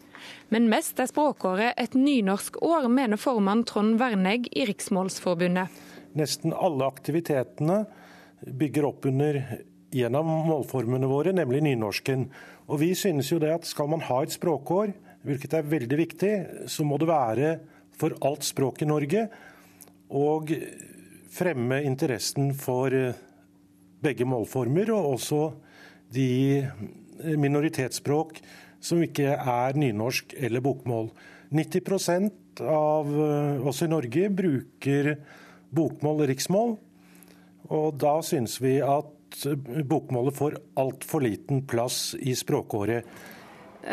[0.51, 5.69] Men mest er språkåret et nynorsk år, mener formann Trond Vernegg i Riksmålsforbundet.
[6.17, 7.83] Nesten alle aktivitetene
[8.41, 9.39] bygger opp under
[9.99, 12.27] en av målformene våre, nemlig nynorsken.
[12.69, 14.93] Og vi synes jo det at skal man ha et språkår,
[15.25, 16.33] hvilket er veldig viktig,
[16.71, 17.55] så må det være
[17.99, 19.25] for alt språk i Norge.
[20.15, 20.53] Og
[21.33, 22.93] fremme interessen for
[23.99, 25.41] begge målformer, og også
[26.13, 26.67] de
[27.39, 28.39] minoritetsspråk
[28.81, 31.09] som ikke er nynorsk eller bokmål.
[31.51, 33.09] 90% av
[33.67, 35.15] oss i Norge bruker
[35.75, 36.77] bokmål og riksmål.
[37.69, 39.43] Og da syns vi at
[39.89, 43.05] bokmålet får altfor liten plass i språkåret.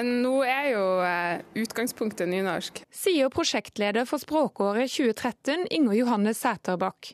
[0.02, 0.86] Nå er jo
[1.62, 2.82] utgangspunktet nynorsk.
[2.90, 7.12] Sier prosjektleder for språkåret 2013, Inger Johanne Sæterbakk.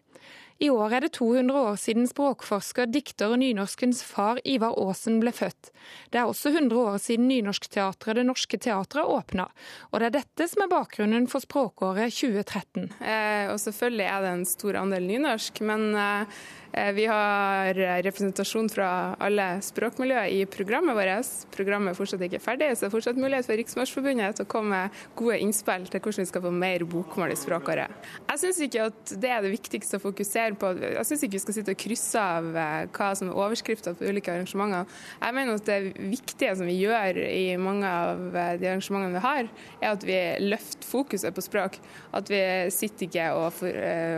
[0.62, 5.32] I år er det 200 år siden språkforsker, dikter og nynorskens far Ivar Aasen ble
[5.34, 5.72] født.
[6.14, 9.48] Det er også 100 år siden Nynorskteatret Det Norske Teatret åpna.
[9.90, 12.92] Og det er dette som er bakgrunnen for språkåret 2013.
[13.00, 16.42] Eh, og selvfølgelig er det en stor andel nynorsk, men eh,
[16.72, 18.88] vi har representasjon fra
[19.20, 21.32] alle språkmiljøer i programmet vårt.
[21.52, 24.70] Programmet er fortsatt ikke ferdig, så det er fortsatt mulighet for Riksmarsforbundet til å komme
[24.72, 28.08] med gode innspill til hvordan vi skal få mer bokmål i språkåret.
[28.30, 30.70] Jeg syns ikke at det er det viktigste å fokusere på.
[30.80, 32.48] Jeg syns ikke vi skal sitte og krysse av
[32.96, 34.88] hva som er overskrifter på ulike arrangementer.
[35.20, 39.52] Jeg mener at det viktige som vi gjør i mange av de arrangementene vi har,
[39.82, 41.78] er at vi løfter fokuset på språk.
[42.16, 43.62] At vi sitter ikke og,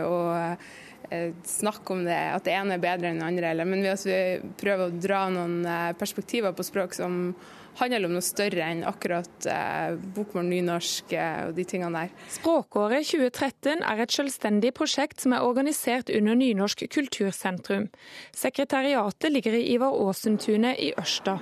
[0.07, 0.83] og
[1.45, 4.17] snakke om det, at det ene er bedre enn det andre, eller, men vi
[4.61, 5.61] prøver å dra noen
[5.99, 7.33] perspektiver på språk som
[7.79, 12.13] handler om noe større enn akkurat eh, bokmål, nynorsk eh, og de tingene der.
[12.37, 17.89] Språkåret 2013 er et selvstendig prosjekt som er organisert under Nynorsk kultursentrum.
[18.35, 21.37] Sekretariatet ligger i Ivar Aasen-tunet i Ørsta.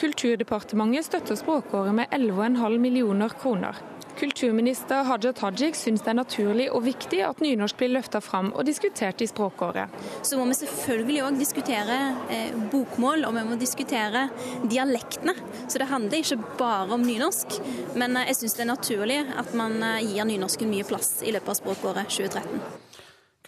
[0.00, 3.80] Kulturdepartementet støtter språkåret med 11,5 millioner kroner.
[4.20, 8.66] Kulturminister Haja Tajik syns det er naturlig og viktig at nynorsk blir løfta fram og
[8.68, 9.88] diskutert i språkåret.
[10.20, 11.96] Så må vi selvfølgelig òg diskutere
[12.28, 14.26] eh, bokmål, og vi må diskutere
[14.68, 15.32] dialektene.
[15.64, 17.62] Så det handler ikke bare om nynorsk,
[17.96, 21.60] men jeg syns det er naturlig at man gir nynorsken mye plass i løpet av
[21.62, 22.60] språkåret 2013.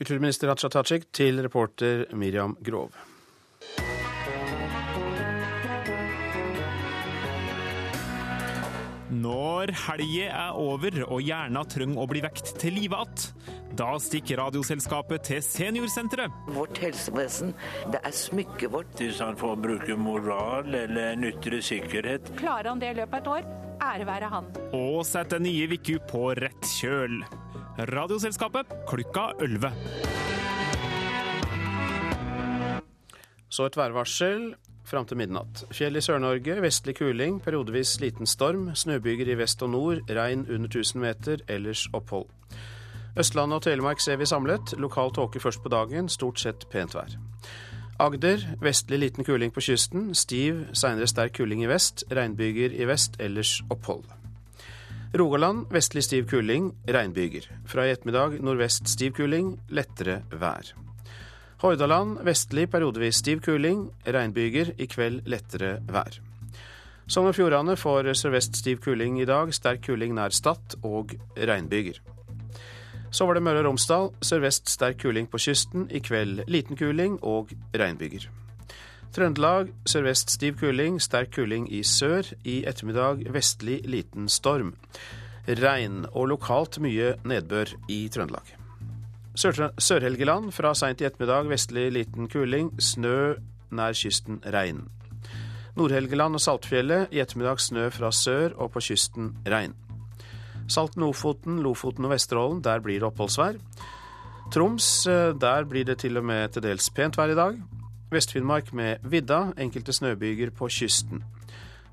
[0.00, 2.96] Kulturminister Haja Tajik til reporter Miriam Grov.
[9.12, 14.40] Når helga er over og hjerna trenger å bli vekt til live igjen, da stikker
[14.40, 16.32] Radioselskapet til Seniorsenteret.
[16.56, 17.52] Vårt helsevesen,
[17.92, 18.94] det er smykket vårt.
[18.96, 22.32] Hvis han får bruke moral eller ytre sikkerhet.
[22.40, 23.52] Klarer han det i løpet av et år,
[23.90, 24.50] ære være han.
[24.80, 27.20] Og setter nye Viku på rett kjøl.
[27.92, 29.72] Radioselskapet klokka 11.
[33.52, 34.54] Så et værvarsel
[34.92, 35.64] fram til midnatt.
[35.72, 38.68] Fjell i Sør-Norge, vestlig kuling, periodevis liten storm.
[38.76, 42.28] Snøbyger i vest og nord, regn under 1000 meter, ellers opphold.
[43.18, 44.74] Østlandet og Telemark ser vi samlet.
[44.80, 47.16] Lokal tåke først på dagen, stort sett pent vær.
[48.00, 50.10] Agder, vestlig liten kuling på kysten.
[50.14, 52.04] Stiv, seinere sterk kuling i vest.
[52.10, 54.08] Regnbyger i vest, ellers opphold.
[55.18, 57.50] Rogaland, vestlig stiv kuling, regnbyger.
[57.68, 60.72] Fra i ettermiddag nordvest stiv kuling, lettere vær.
[61.62, 64.72] Hordaland vestlig periodevis stiv kuling, regnbyger.
[64.82, 66.16] I kveld lettere vær.
[67.06, 72.00] Sogn og Fjordane får sørvest stiv kuling i dag, sterk kuling nær Stad og regnbyger.
[73.14, 74.10] Så var det Møre og Romsdal.
[74.26, 78.26] Sørvest sterk kuling på kysten, i kveld liten kuling og regnbyger.
[79.14, 82.26] Trøndelag sørvest stiv kuling, sterk kuling i sør.
[82.42, 84.74] I ettermiddag vestlig liten storm.
[85.46, 88.61] Regn og lokalt mye nedbør i Trøndelag.
[89.34, 93.34] Sør-Helgeland fra seint i ettermiddag vestlig liten kuling, snø
[93.72, 94.84] nær kysten regn.
[95.76, 99.72] Nord-Helgeland og Saltfjellet i ettermiddag snø fra sør og på kysten regn.
[100.68, 103.56] Salten, Ofoten, Lofoten og Vesterålen, der blir det oppholdsvær.
[104.52, 104.88] Troms,
[105.40, 107.56] der blir det til og med til dels pent vær i dag.
[108.12, 111.24] Vest-Finnmark med vidda, enkelte snøbyger på kysten.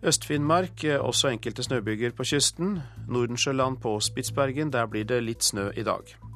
[0.04, 2.82] Øst-Finnmark, også enkelte snøbyger på kysten.
[3.08, 6.29] Nordensjøland på Spitsbergen, der blir det litt snø i dag.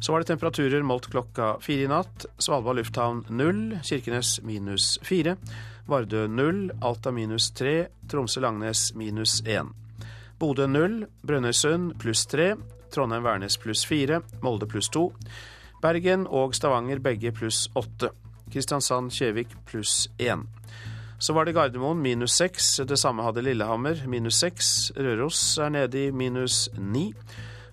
[0.00, 2.26] Så var det temperaturer målt klokka fire i natt.
[2.38, 5.36] Svalbard lufthavn null, Kirkenes minus fire.
[5.88, 9.72] Vardø null, Alta minus tre, Tromsø-Langnes minus én.
[10.38, 12.52] Bodø null, Brønnøysund pluss tre,
[12.94, 15.08] Trondheim-Værnes pluss fire, Molde pluss to.
[15.82, 18.12] Bergen og Stavanger begge pluss åtte.
[18.52, 20.46] Kristiansand-Kjevik pluss én.
[21.18, 24.92] Så var det Gardermoen minus seks, det samme hadde Lillehammer minus seks.
[24.96, 27.08] Røros er nede i minus ni.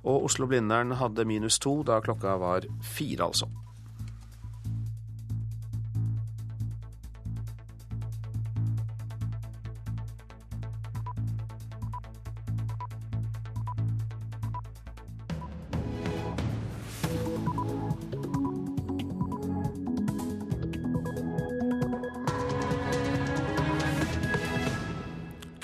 [0.05, 3.49] Og Oslo-Blindern hadde minus to da klokka var fire, altså.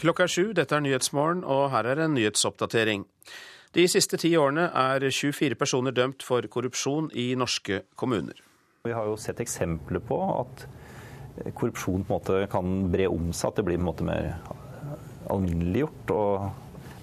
[0.02, 3.04] Klokka er sju, dette er Nyhetsmorgen, og her er en nyhetsoppdatering.
[3.72, 8.36] De siste ti årene er 24 personer dømt for korrupsjon i norske kommuner.
[8.84, 10.66] Vi har jo sett eksempler på at
[11.56, 14.34] korrupsjon på en måte kan bre om seg, at det blir på en måte mer
[15.32, 16.12] alminneliggjort.
[16.12, 16.52] og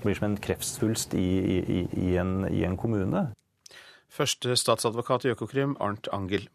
[0.03, 1.27] blir som en kreftsvulst i,
[1.59, 3.29] i, i, en, i en kommune.
[4.09, 6.47] Første statsadvokat i Økokrim, Arnt Angel.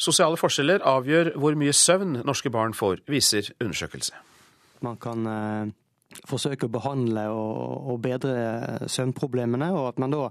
[0.00, 4.16] Sosiale forskjeller avgjør hvor mye søvn norske barn får, viser undersøkelse.
[4.82, 5.74] Man kan eh,
[6.28, 10.28] forsøke å behandle og, og bedre søvnproblemene, og at man da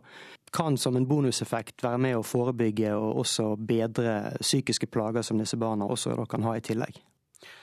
[0.51, 5.59] kan som en bonuseffekt være med å forebygge og også bedre psykiske plager som disse
[5.59, 6.99] barna også kan ha i tillegg.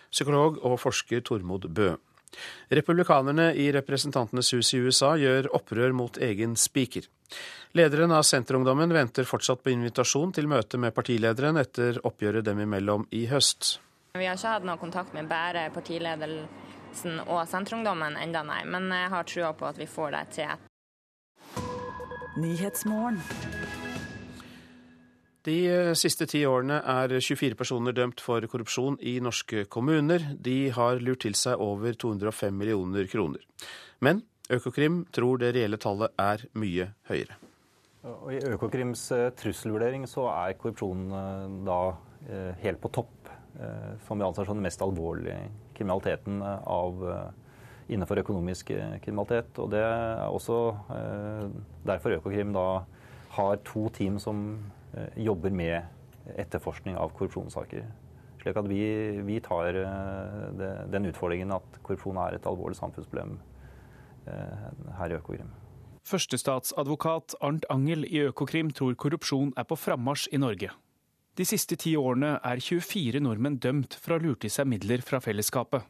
[0.08, 1.92] Psykolog og forsker Tormod Bø.
[2.68, 7.08] Republikanerne i Representantenes hus i USA gjør opprør mot egen spiker.
[7.76, 13.04] Lederen av Senterungdommen venter fortsatt på invitasjon til møte med partilederen etter oppgjøret dem imellom
[13.12, 13.78] i høst.
[14.16, 15.68] Vi har ikke hatt noe kontakt med bare
[16.88, 18.64] partiledelsen og Senterungdommen enda nei.
[18.66, 20.48] Men jeg har trua på at vi får det til.
[25.44, 30.36] De eh, siste ti årene er 24 personer dømt for korrupsjon i norske kommuner.
[30.36, 33.40] De har lurt til seg over 205 millioner kroner.
[34.00, 37.36] Men Økokrim tror det reelle tallet er mye høyere.
[38.08, 41.80] Og I Økokrims eh, trusselvurdering så er korrupsjon eh, da
[42.58, 43.28] helt på topp,
[44.02, 45.36] som vi anser som den mest alvorlige
[45.78, 47.04] kriminaliteten av,
[47.88, 49.58] innenfor økonomisk kriminalitet.
[49.62, 50.58] Og Det er også
[51.86, 52.66] derfor Økokrim da
[53.38, 54.58] har to team som
[54.96, 55.82] Eh, jobber med
[56.36, 57.84] etterforskning av korrupsjonssaker.
[58.40, 58.82] Slik at vi,
[59.26, 63.36] vi tar eh, den utfordringen at korrupsjon er et alvorlig samfunnsproblem
[64.30, 64.68] eh,
[65.00, 65.50] her i Økokrim.
[66.08, 70.72] Førstestatsadvokat Arnt Angel i Økokrim tror korrupsjon er på frammarsj i Norge.
[71.38, 75.04] De siste ti årene er 24 nordmenn dømt for å ha lurt i seg midler
[75.06, 75.84] fra fellesskapet.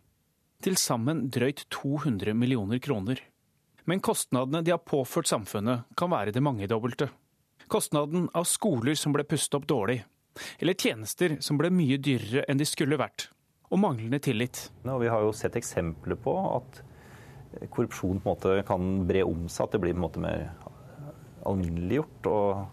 [0.60, 3.22] Til sammen drøyt 200 millioner kroner.
[3.88, 7.08] Men kostnadene de har påført samfunnet, kan være det mangedobbelte.
[7.72, 10.02] Kostnaden av skoler som ble pustet opp dårlig,
[10.60, 13.30] eller tjenester som ble mye dyrere enn de skulle vært,
[13.72, 14.66] og manglende tillit.
[14.84, 16.82] Ja, vi har jo sett eksempler på at
[17.72, 20.50] korrupsjon på en måte kan bre om seg, at det blir på en måte mer
[21.48, 22.66] alminneliggjort og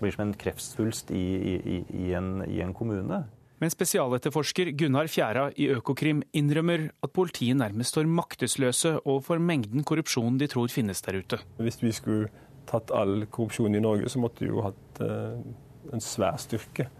[0.00, 3.24] blir som en kreftsvulst i, i, i, en, i en kommune.
[3.56, 10.36] Men spesialetterforsker Gunnar Fjæra i Økokrim innrømmer at politiet nærmest står maktesløse overfor mengden korrupsjon
[10.40, 11.40] de tror finnes der ute.
[11.56, 12.28] Hvis vi skulle
[12.68, 15.40] tatt all korrupsjon i Norge, så måtte vi jo hatt eh,
[15.94, 16.90] en svær styrke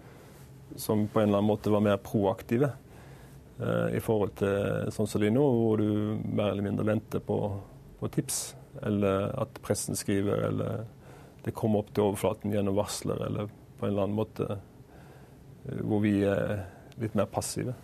[0.81, 2.73] som på en eller annen måte var mer proaktive.
[3.61, 7.21] Eh, I forhold til sånn som det er nå, hvor du mer eller mindre venter
[7.25, 7.41] på,
[8.01, 8.41] på tips.
[8.87, 10.87] Eller at pressen skriver, eller
[11.47, 16.03] det kommer opp til overflaten gjennom varsler, eller på en eller annen måte eh, hvor
[16.05, 16.67] vi er
[17.01, 17.77] litt mer passive.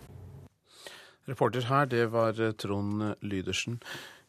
[1.29, 3.77] Reporter her, det var Trond Lydersen.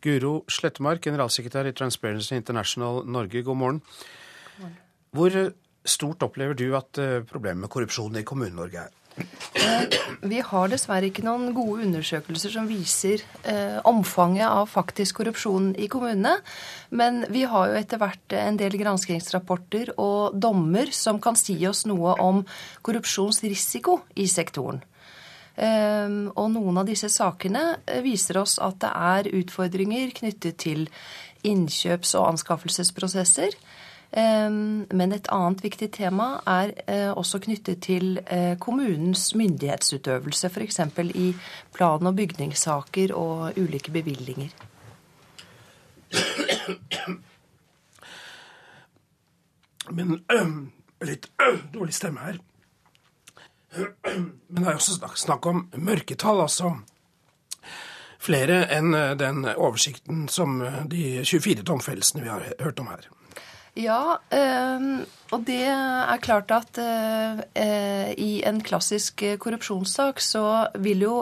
[0.05, 3.81] Guro Slettemark, generalsekretær i Transparency International Norge, god morgen.
[5.15, 5.35] Hvor
[5.85, 8.93] stort opplever du at eh, problemet med korrupsjon i Kommune-Norge er?
[9.17, 15.73] Eh, vi har dessverre ikke noen gode undersøkelser som viser eh, omfanget av faktisk korrupsjon
[15.79, 16.35] i kommunene.
[16.91, 21.85] Men vi har jo etter hvert en del granskingsrapporter og dommer som kan si oss
[21.91, 22.43] noe om
[22.83, 24.83] korrupsjonsrisiko i sektoren.
[25.55, 30.89] Ehm, og noen av disse sakene eh, viser oss at det er utfordringer knyttet til
[31.47, 33.55] innkjøps- og anskaffelsesprosesser.
[34.17, 40.79] Ehm, men et annet viktig tema er eh, også knyttet til eh, kommunens myndighetsutøvelse, f.eks.
[41.15, 41.33] i
[41.75, 44.55] plan- og bygningssaker og ulike bevilgninger.
[49.91, 50.23] Men
[51.11, 51.27] litt
[51.75, 52.39] dårlig stemme her.
[54.55, 56.77] Men det er også snakk om mørketall, altså.
[58.23, 63.11] Flere enn eh, den oversikten som de 24 domfellelsene vi har hørt om her.
[63.75, 65.01] Ja, ehm,
[65.35, 70.45] og det er klart at eh, i en klassisk korrupsjonssak så
[70.79, 71.17] vil jo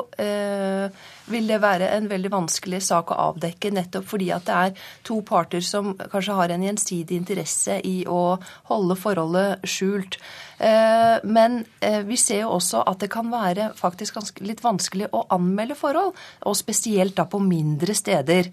[1.32, 5.22] vil det være en veldig vanskelig sak å avdekke, nettopp fordi at det er to
[5.24, 8.36] parter som kanskje har en gjensidig interesse i å
[8.68, 10.18] holde forholdet skjult.
[11.24, 16.18] Men vi ser jo også at det kan være faktisk litt vanskelig å anmelde forhold,
[16.44, 18.50] og spesielt da på mindre steder.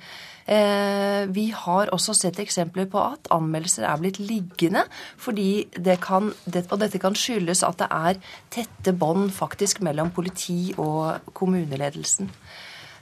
[0.49, 4.81] Eh, vi har også sett eksempler på at anmeldelser er blitt liggende,
[5.21, 10.73] fordi det kan, og dette kan skyldes at det er tette bånd faktisk mellom politi
[10.77, 12.31] og kommuneledelsen.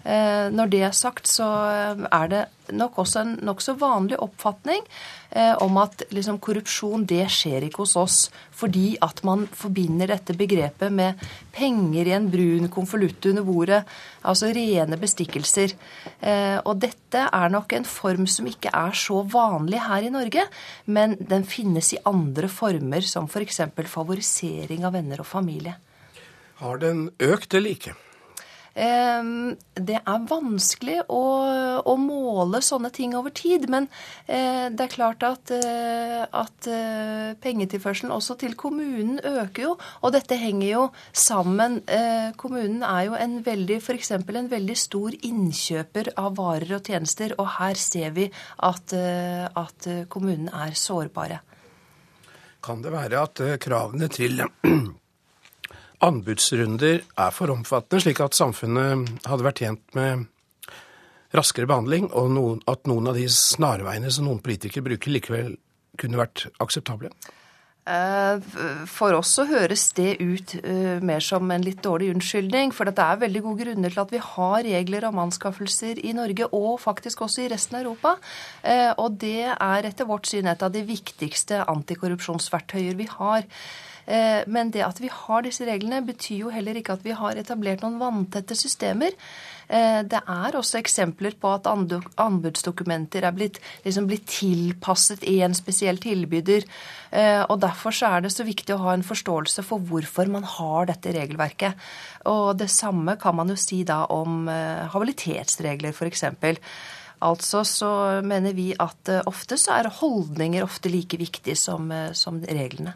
[0.07, 1.45] Eh, når det er sagt, så
[2.07, 2.43] er det
[2.75, 4.85] nok også en nokså vanlig oppfatning
[5.35, 8.19] eh, om at liksom, korrupsjon det skjer ikke hos oss.
[8.55, 11.19] Fordi at man forbinder dette begrepet med
[11.55, 13.81] penger i en brun konvolutt under bordet.
[14.23, 15.75] Altså rene bestikkelser.
[16.21, 20.47] Eh, og dette er nok en form som ikke er så vanlig her i Norge,
[20.87, 23.65] men den finnes i andre former, som f.eks.
[23.75, 25.75] For favorisering av venner og familie.
[26.61, 27.97] Har den økt eller ikke?
[28.77, 31.21] Det er vanskelig å,
[31.81, 33.65] å, måle sånne ting over tid.
[33.73, 33.87] Men
[34.29, 39.71] eh, det er klart at, eh, at eh, pengetilførselen også til kommunen øker jo.
[40.05, 41.79] Og dette henger jo sammen.
[42.37, 44.13] Kommunen er jo en veldig, f.eks.
[44.13, 47.33] en veldig stor innkjøper av varer og tjenester.
[47.41, 48.29] Og her ser vi
[48.61, 51.41] at, at kommunen er sårbare.
[52.61, 54.41] Kan det være at kravene til
[56.03, 60.27] anbudsrunder er for omfattende, slik at samfunnet hadde vært tjent med
[61.35, 65.57] raskere behandling, og noen, at noen av de snarveiene som noen politikere bruker, likevel
[65.99, 67.11] kunne vært akseptable?
[67.87, 68.39] Eh,
[68.91, 72.73] for oss så høres det ut uh, mer som en litt dårlig unnskyldning.
[72.75, 76.49] For det er veldig gode grunner til at vi har regler om anskaffelser i Norge,
[76.51, 78.17] og faktisk også i resten av Europa.
[78.59, 83.47] Uh, og det er etter vårt syn et av de viktigste antikorrupsjonsverktøyer vi har.
[84.07, 87.39] Eh, men det at vi har disse reglene, betyr jo heller ikke at vi har
[87.39, 89.15] etablert noen vanntette systemer.
[89.67, 95.99] Eh, det er også eksempler på at anbudsdokumenter er blitt, liksom blitt tilpasset en spesiell
[95.99, 96.63] tilbyder.
[97.11, 100.87] Eh, og Derfor er det så viktig å ha en forståelse for hvorfor man har
[100.87, 101.75] dette regelverket.
[102.31, 106.23] Og Det samme kan man jo si da om habilitetsregler, f.eks.
[107.27, 107.89] Altså så
[108.21, 112.93] mener vi at ofte så er holdninger ofte like viktig som, som reglene.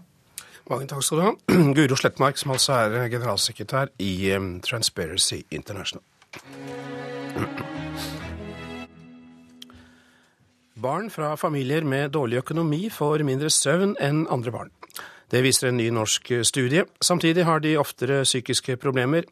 [0.72, 1.32] Mange takk skal du ha.
[1.76, 4.32] Guro Slettmark, som altså er generalsekretær i
[4.63, 6.03] Transparency International.
[10.82, 14.72] Barn fra familier med dårlig økonomi får mindre søvn enn andre barn.
[15.30, 16.86] Det viser en ny norsk studie.
[17.03, 19.28] Samtidig har de oftere psykiske problemer.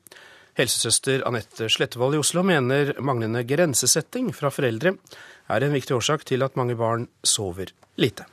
[0.60, 4.94] Helsesøster Anette Slettevold i Oslo mener manglende grensesetting fra foreldre
[5.50, 8.28] er en viktig årsak til at mange barn sover lite.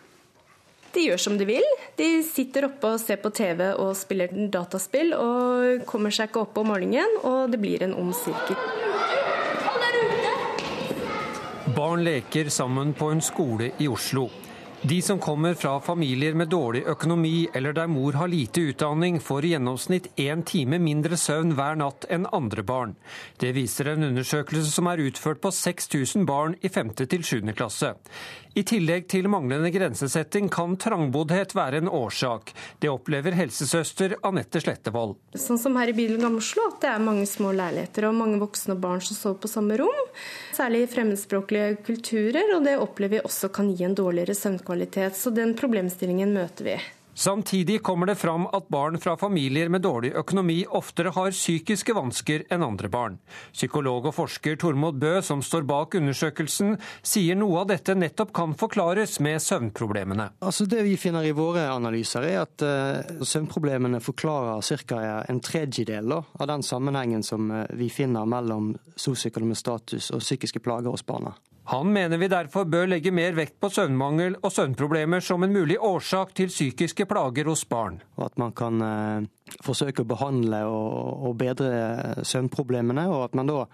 [0.97, 1.67] De gjør som de vil.
[1.99, 6.57] De sitter oppe og ser på TV og spiller dataspill og kommer seg ikke opp
[6.63, 8.57] om morgenen, og det blir en ond sirkel.
[11.77, 14.31] Barn leker sammen på en skole i Oslo.
[14.87, 19.45] De som kommer fra familier med dårlig økonomi eller der mor har lite utdanning, får
[19.45, 22.93] i gjennomsnitt én time mindre søvn hver natt enn andre barn.
[23.41, 26.93] Det viser en undersøkelse som er utført på 6000 barn i 5.
[27.03, 27.53] til 7.
[27.57, 27.97] klasse.
[28.57, 32.55] I tillegg til manglende grensesetting kan trangboddhet være en årsak.
[32.81, 35.13] Det opplever helsesøster Anette Slettevold.
[35.37, 38.73] Sånn som her i bydelen Gamle at det er mange små leiligheter og mange voksne
[38.79, 40.03] og barn som sover på samme rom.
[40.57, 45.21] Særlig i fremmedspråklige kulturer, og det opplever vi også kan gi en dårligere søvnkvalitet.
[45.21, 46.79] Så den problemstillingen møter vi.
[47.17, 52.45] Samtidig kommer det fram at barn fra familier med dårlig økonomi oftere har psykiske vansker
[52.53, 53.17] enn andre barn.
[53.57, 58.53] Psykolog og forsker Tormod Bø, som står bak undersøkelsen, sier noe av dette nettopp kan
[58.61, 60.29] forklares med søvnproblemene.
[60.45, 65.03] Altså Det vi finner i våre analyser, er at uh, søvnproblemene forklarer ca.
[65.25, 70.93] en tredjedel av den sammenhengen som uh, vi finner mellom sosioøkonomisk status og psykiske plager
[70.93, 71.33] hos barna.
[71.67, 75.81] Han mener vi derfor bør legge mer vekt på søvnmangel og søvnproblemer som en mulig
[75.83, 77.99] årsak til psykiske plager hos barn.
[78.23, 79.27] At man kan eh,
[79.67, 83.65] forsøke å behandle og, og, bedre søvnproblemene, og at man da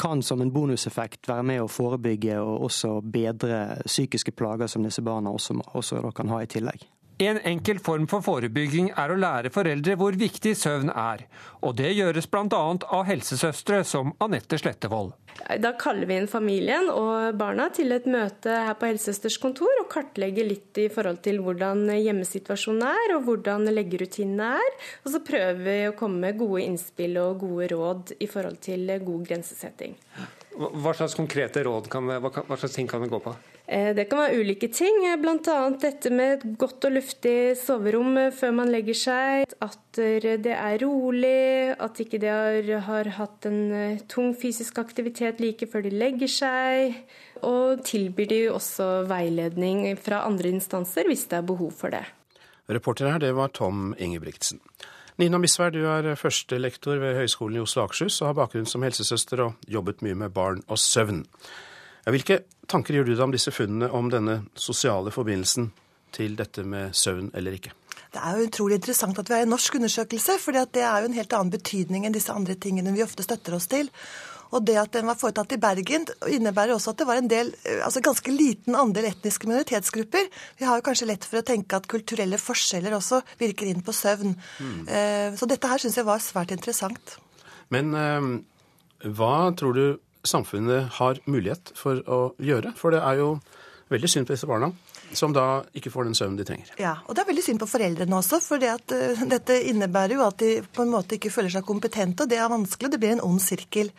[0.00, 5.04] kan som en bonuseffekt være med å forebygge og også bedre psykiske plager som disse
[5.04, 6.88] barna også, også kan ha i tillegg.
[7.18, 11.20] En enkel form for forebygging er å lære foreldre hvor viktig søvn er.
[11.62, 12.48] Og det gjøres bl.a.
[12.50, 15.12] av helsesøstre som Anette Slettevold.
[15.62, 19.88] Da kaller vi inn familien og barna til et møte her på helsesøsters kontor og
[19.94, 24.76] kartlegger litt i forhold til hvordan hjemmesituasjonen er og hvordan leggerutinene er.
[25.06, 28.90] Og så prøver vi å komme med gode innspill og gode råd i forhold til
[29.06, 29.94] god grensesetting.
[30.54, 33.38] Hva slags konkrete råd kan, hva slags ting kan det gå på?
[33.66, 35.58] Eh, det kan være ulike ting, bl.a.
[35.80, 39.54] dette med et godt og luftig soverom før man legger seg.
[39.64, 45.40] At det er rolig, at ikke de har, har hatt en eh, tung fysisk aktivitet
[45.40, 46.98] like før de legger seg.
[47.44, 52.04] Og tilbyr de også veiledning fra andre instanser hvis det er behov for det.
[52.68, 54.60] Reporter her, det var Tom Ingebrigtsen.
[55.20, 58.82] Nina Misvær, du er førstelektor ved Høgskolen i Oslo og Akershus og har bakgrunn som
[58.82, 61.22] helsesøster og jobbet mye med barn og søvn.
[62.04, 65.70] Hvilke tanker gjør du deg om disse funnene om denne sosiale forbindelsen
[66.14, 67.72] til dette med søvn eller ikke?
[68.14, 71.08] Det er jo utrolig interessant at vi har en norsk undersøkelse, for det er jo
[71.10, 73.90] en helt annen betydning enn disse andre tingene vi ofte støtter oss til.
[74.54, 77.50] Og det at den var foretatt i Bergen, innebærer også at det var en del,
[77.64, 80.28] eh, altså ganske liten andel etniske minoritetsgrupper.
[80.60, 83.96] Vi har jo kanskje lett for å tenke at kulturelle forskjeller også virker inn på
[83.96, 84.36] søvn.
[84.62, 84.84] Mm.
[85.40, 87.16] Så dette her syns jeg var svært interessant.
[87.74, 87.90] Men
[89.02, 89.84] hva tror du
[90.26, 92.74] samfunnet har mulighet for å gjøre?
[92.78, 93.30] For det er jo
[93.92, 94.72] veldig synd på disse barna
[95.14, 96.70] som da ikke får den søvnen de trenger.
[96.80, 100.16] Ja, og det er veldig synd på foreldrene også, for det at, uh, dette innebærer
[100.18, 102.92] jo at de på en måte ikke føler seg kompetente, og det er vanskelig.
[102.92, 103.92] Det blir en ond sirkel.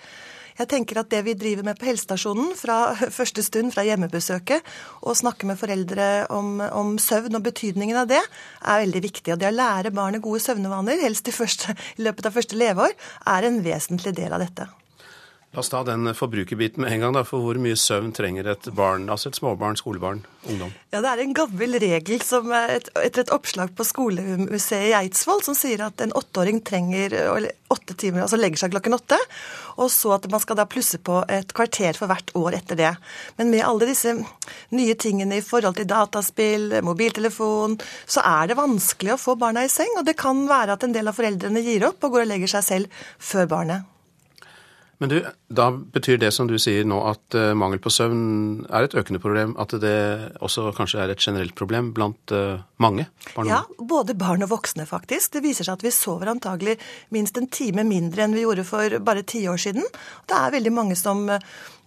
[0.55, 4.63] Jeg tenker at Det vi driver med på helsestasjonen fra første stund fra hjemmebesøket,
[5.03, 8.21] og snakke med foreldre om, om, søvn og betydningen av det,
[8.63, 9.35] er veldig viktig.
[9.35, 12.95] Og Det å lære barnet gode søvnevaner, helst i, første, i løpet av første leveår,
[13.35, 14.71] er en vesentlig del av dette.
[15.55, 17.13] La oss ta den forbrukerbiten med en gang.
[17.15, 20.73] da, for Hvor mye søvn trenger et barn, altså et småbarn, skolebarn, ungdom?
[20.91, 25.39] Ja, Det er en gammel regel som et, etter et oppslag på skolemuseet i Eidsvoll
[25.47, 27.15] som sier at en åtteåring trenger
[27.71, 29.21] åtte timer, altså legger seg klokken åtte.
[29.79, 32.91] Og så at man skal da plusse på et kvarter for hvert år etter det.
[33.39, 34.11] Men med alle disse
[34.75, 39.71] nye tingene i forhold til dataspill, mobiltelefon, så er det vanskelig å få barna i
[39.71, 39.95] seng.
[39.95, 42.57] Og det kan være at en del av foreldrene gir opp og går og legger
[42.59, 43.94] seg selv før barnet.
[45.03, 45.17] Men du,
[45.51, 49.19] da betyr det som du sier nå at uh, mangel på søvn er et økende
[49.23, 49.55] problem?
[49.59, 49.95] At det
[50.45, 53.51] også kanskje er et generelt problem blant uh, mange barn?
[53.51, 55.33] Ja, både barn og voksne faktisk.
[55.35, 56.77] Det viser seg at vi sover antagelig
[57.15, 59.83] minst en time mindre enn vi gjorde for bare ti år siden.
[60.29, 61.39] Det er veldig mange som uh,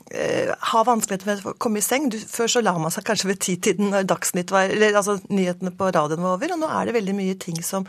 [0.08, 2.06] har vanskeligheter med å komme i seng.
[2.08, 5.74] Du, før så la man seg kanskje ved titiden når Dagsnytt var, eller altså nyhetene
[5.76, 7.84] på radioen var over, og nå er det veldig mye ting som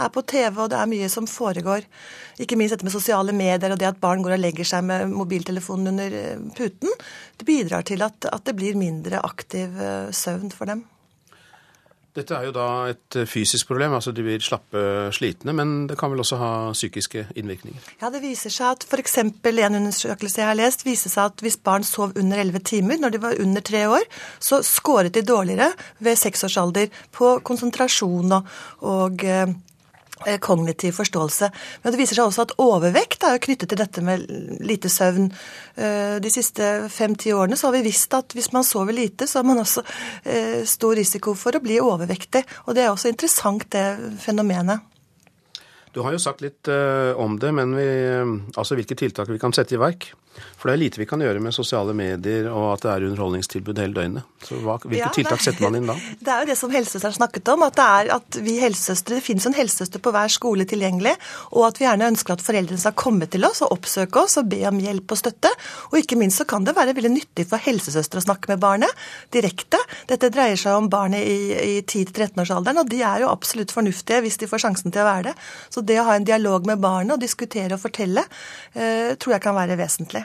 [0.00, 1.86] er på TV, og det er mye som foregår.
[2.42, 5.12] Ikke minst dette med sosiale medier og det at barn går og legger seg med
[5.12, 6.92] mobiltelefonen under eh, puten.
[7.38, 10.84] Det bidrar til at, at det blir mindre aktiv eh, søvn for dem.
[12.12, 14.82] Dette er jo da et eh, fysisk problem, altså de blir slappe,
[15.16, 17.90] slitne, men det kan vel også ha psykiske innvirkninger?
[18.02, 19.18] Ja, det viser seg at f.eks.
[19.22, 23.16] en undersøkelse jeg har lest, viser seg at hvis barn sov under 11 timer når
[23.16, 24.06] de var under tre år,
[24.38, 25.72] så skåret de dårligere
[26.04, 28.52] ved seksårsalder på konsentrasjon og,
[28.86, 29.46] og Eh,
[30.42, 31.50] kognitiv forståelse.
[31.82, 34.24] Men det viser seg også at overvekt er knyttet til dette med
[34.64, 35.30] lite søvn.
[35.74, 39.40] Eh, de siste fem-ti årene så har vi visst at hvis man sover lite, så
[39.40, 39.84] har man også
[40.24, 42.44] eh, stor risiko for å bli overvektig.
[42.66, 44.88] Og det er også interessant, det fenomenet.
[45.92, 46.68] Du har jo sagt litt
[47.20, 47.84] om det, men vi,
[48.56, 50.06] altså hvilke tiltak vi kan sette i verk?
[50.56, 53.80] For det er lite vi kan gjøre med sosiale medier og at det er underholdningstilbud
[53.82, 54.28] hele døgnet.
[54.46, 55.96] Så hva, Hvilke ja, tiltak setter man inn da?
[56.22, 57.64] Det er jo det som helsesøsteren snakket om.
[57.66, 61.14] At det er at vi helsesøstre, det finnes en helsesøster på hver skole tilgjengelig.
[61.50, 64.48] Og at vi gjerne ønsker at foreldrene skal komme til oss og oppsøke oss og
[64.52, 65.50] be om hjelp og støtte.
[65.90, 69.02] Og ikke minst så kan det være veldig nyttig for helsesøstre å snakke med barnet
[69.34, 69.80] direkte.
[70.10, 74.38] Dette dreier seg om barnet i, i 10-13-årsalderen, og de er jo absolutt fornuftige hvis
[74.42, 75.36] de får sjansen til å være det.
[75.74, 78.24] Så det å ha en dialog med barnet og diskutere og fortelle,
[78.74, 80.21] eh, tror jeg kan være vesentlig.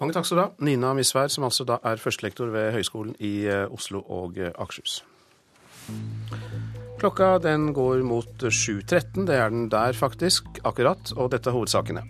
[0.00, 3.46] Mange takk skal du ha, Nina Misvær, som altså da er førstelektor ved Høgskolen i
[3.46, 5.04] eh, Oslo og eh, Akershus.
[6.98, 9.22] Klokka den går mot 7.13.
[9.28, 11.12] Det er den der, faktisk, akkurat.
[11.14, 12.02] Og dette er hovedsakene.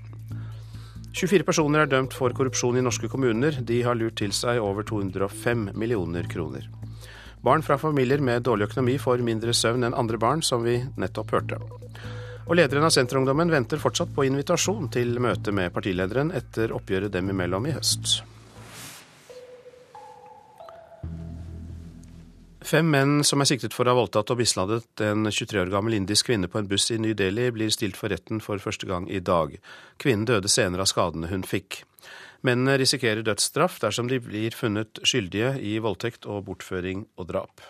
[1.15, 3.61] 24 personer er dømt for korrupsjon i norske kommuner.
[3.61, 6.67] De har lurt til seg over 205 millioner kroner.
[7.45, 11.37] Barn fra familier med dårlig økonomi får mindre søvn enn andre barn, som vi nettopp
[11.37, 11.61] hørte.
[12.45, 17.33] Og lederen av Senterungdommen venter fortsatt på invitasjon til møte med partilederen etter oppgjøret dem
[17.33, 18.21] imellom i høst.
[22.65, 25.99] Fem menn som er siktet for å ha voldtatt og bisladet en 23 år gammel
[25.99, 29.05] indisk kvinne på en buss i New Delhi, blir stilt for retten for første gang
[29.13, 29.53] i dag.
[30.01, 31.83] Kvinnen døde senere av skadene hun fikk.
[32.45, 37.65] Mennene risikerer dødsstraff dersom de blir funnet skyldige i voldtekt og bortføring og drap.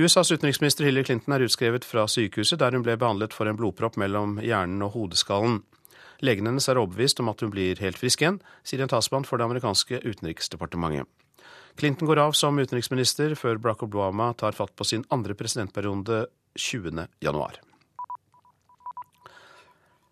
[0.00, 3.98] USAs utenriksminister Hillary Clinton er utskrevet fra sykehuset, der hun ble behandlet for en blodpropp
[4.00, 5.58] mellom hjernen og hodeskallen.
[6.24, 9.40] Legen hennes er overbevist om at hun blir helt frisk igjen, sier en talsmann for
[9.40, 11.08] det amerikanske utenriksdepartementet.
[11.80, 16.26] Clinton går av som utenriksminister før Barack Obama tar fatt på sin andre presidentperiode
[16.56, 17.06] 20.
[17.24, 17.60] januar.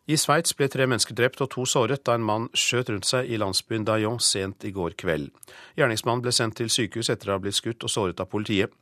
[0.08, 3.26] I Sveits ble tre mennesker drept og to såret da en mann skjøt rundt seg
[3.28, 5.28] i landsbyen Dayon sent i går kveld.
[5.76, 8.72] Gjerningsmannen ble sendt til sykehus etter å ha blitt skutt og såret av politiet.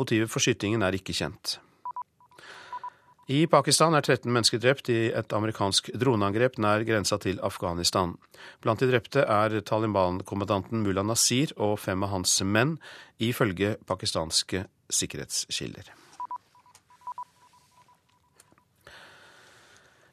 [0.00, 1.58] Motivet for skytingen er ikke kjent.
[3.28, 8.16] I Pakistan er 13 mennesker drept i et amerikansk droneangrep nær grensa til Afghanistan.
[8.64, 12.78] Blant de drepte er Taliban-kommandanten Mullah Nasir og fem av hans menn,
[13.20, 15.92] ifølge pakistanske sikkerhetskilder.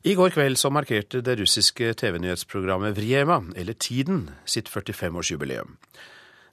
[0.08, 5.74] I går kveld så markerte det russiske TV-nyhetsprogrammet Vriema, eller Tiden, sitt 45-årsjubileum.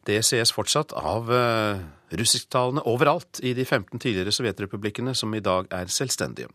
[0.08, 1.78] Det sees fortsatt av uh,
[2.10, 6.50] russisktalende overalt i de 15 tidligere sovjetrepublikkene som i dag er selvstendige.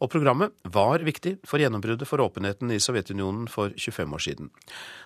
[0.00, 4.48] Og programmet var viktig for gjennombruddet for åpenheten i Sovjetunionen for 25 år siden.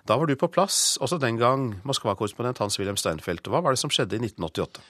[0.07, 3.51] Da var du på plass, også den gang Moskva-korrespondent Hans-Wilhelm Steinfeld.
[3.51, 4.87] Hva var det som skjedde i 1988?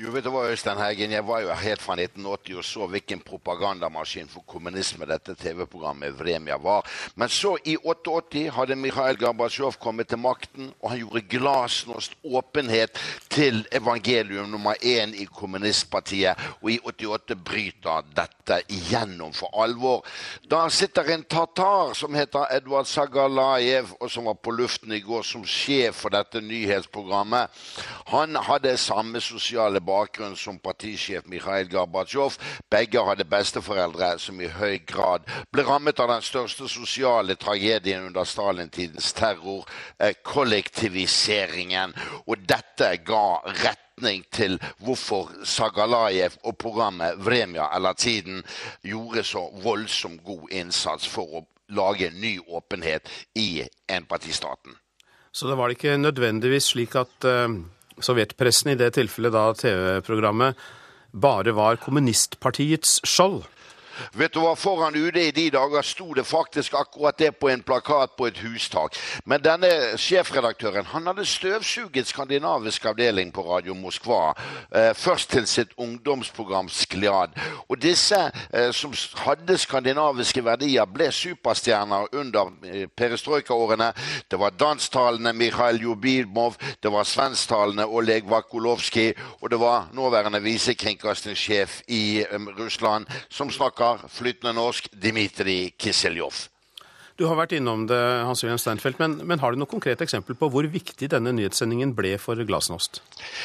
[0.00, 3.20] Jo, vet du hva, Øystein Heggen, Jeg var jo helt fra 1980 og så hvilken
[3.20, 6.86] propagandamaskin for kommunisme dette TV-programmet Vremia var.
[7.14, 12.96] Men så, i 88, hadde Mikhail Gorbatsjov kommet til makten, og han gjorde glasnost åpenhet
[13.28, 16.40] til evangelium nummer én i kommunistpartiet.
[16.62, 20.06] Og i 88 bryter dette igjennom for alvor.
[20.50, 25.22] Da sitter en tatar som heter Edvard Sagalajev, og som var på luften i går
[25.22, 27.52] som sjef for dette nyhetsprogrammet.
[28.08, 32.38] Han hadde samme sosiale bakgrunn som partisjef Mikhail Gorbatsjov.
[32.70, 38.24] Begge hadde besteforeldre som i høy grad ble rammet av den største sosiale tragedien under
[38.28, 39.66] Stalin-tidens terror,
[39.98, 41.94] eh, kollektiviseringen.
[42.26, 48.42] Og dette ga retning til hvorfor Sagalajev og programmet Vremja eller Tiden
[48.82, 54.76] gjorde så voldsomt god innsats for å lage ny åpenhet i enpartistaten.
[55.32, 57.48] Så det var ikke nødvendigvis slik at uh,
[58.04, 60.58] sovjetpressen, i det tilfellet da TV-programmet,
[61.12, 63.42] bare var kommunistpartiets skjold?
[64.14, 67.62] Vet du hva, Foran UD i de dager sto det faktisk akkurat det på en
[67.62, 68.96] plakat på et hustak.
[69.24, 74.32] Men denne sjefredaktøren han hadde støvsuget skandinavisk avdeling på Radio Moskva.
[74.74, 77.36] Eh, først til sitt ungdomsprogram Skliad.
[77.68, 78.18] Og disse
[78.54, 83.92] eh, som hadde skandinaviske verdier, ble superstjerner under eh, perestrojka-årene.
[84.30, 91.80] Det var dansktalende Mikhail Jubimov, det var svensktalende Oleg Vakulovskij, og det var nåværende visekringkastingssjef
[91.88, 96.51] i um, Russland som snakka flytende norsk Dmitrij Kiseljov.
[97.22, 97.94] Du har vært innom det,
[98.26, 102.18] Hans-Wilhelm Steinfeld, men, men, har du noe konkret eksempel på hvor viktig denne nyhetssendingen ble
[102.18, 102.98] for Glasnost?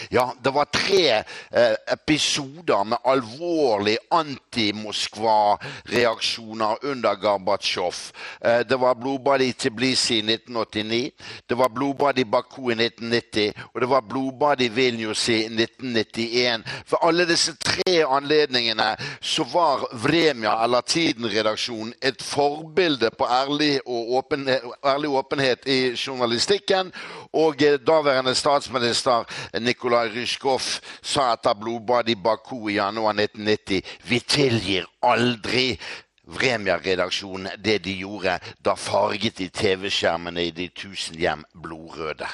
[0.09, 7.93] Ja, det var tre eh, episoder med alvorlig anti-Moskva-reaksjoner under Gorbatsjov.
[8.41, 11.13] Eh, det var blodbad i Tbilisi i 1989,
[11.45, 16.65] det var blodbad i Baku i 1990, og det var blodbad i Vilnius i 1991.
[16.89, 24.11] For alle disse tre anledningene så var Vremia, eller Tiden-redaksjonen, et forbilde på ærlig og
[24.19, 26.91] åpenhet, ærlig åpenhet i journalistikken.
[27.33, 29.25] Og eh, daværende statsminister
[29.59, 30.61] Nikolai Rysjkov
[31.01, 35.71] sa etter blodbadet i Baku i januar 1990 vi tilgir aldri
[36.27, 38.39] Vremia-redaksjonen det de gjorde.
[38.65, 42.27] Da farget de TV-skjermene i de tusen hjem blodrøde.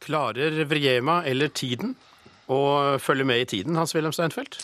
[0.00, 1.96] Klarer Vrema eller Tiden
[2.48, 4.56] å følge med i tiden, Hans-Wilhelm Steinfeld?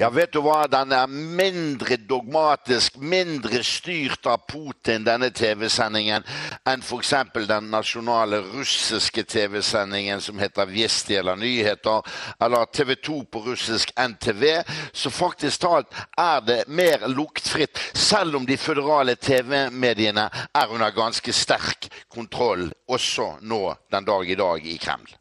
[0.00, 0.64] Ja, vet du hva?
[0.70, 6.26] Den er mindre dogmatisk, mindre styrt av Putin, denne TV-sendingen,
[6.68, 7.14] enn f.eks.
[7.48, 12.02] den nasjonale russiske TV-sendingen som heter Vjesti eller Nyheter,
[12.42, 14.44] eller TV 2 på russisk NTV.
[14.92, 21.34] Så faktisk talt er det mer luktfritt, selv om de føderale TV-mediene er under ganske
[21.34, 25.19] sterk kontroll, også nå den dag i dag i Kreml.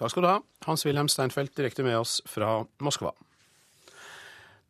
[0.00, 3.10] Takk skal du ha, Hans-Wilhelm Steinfeld direkte med oss fra Moskva.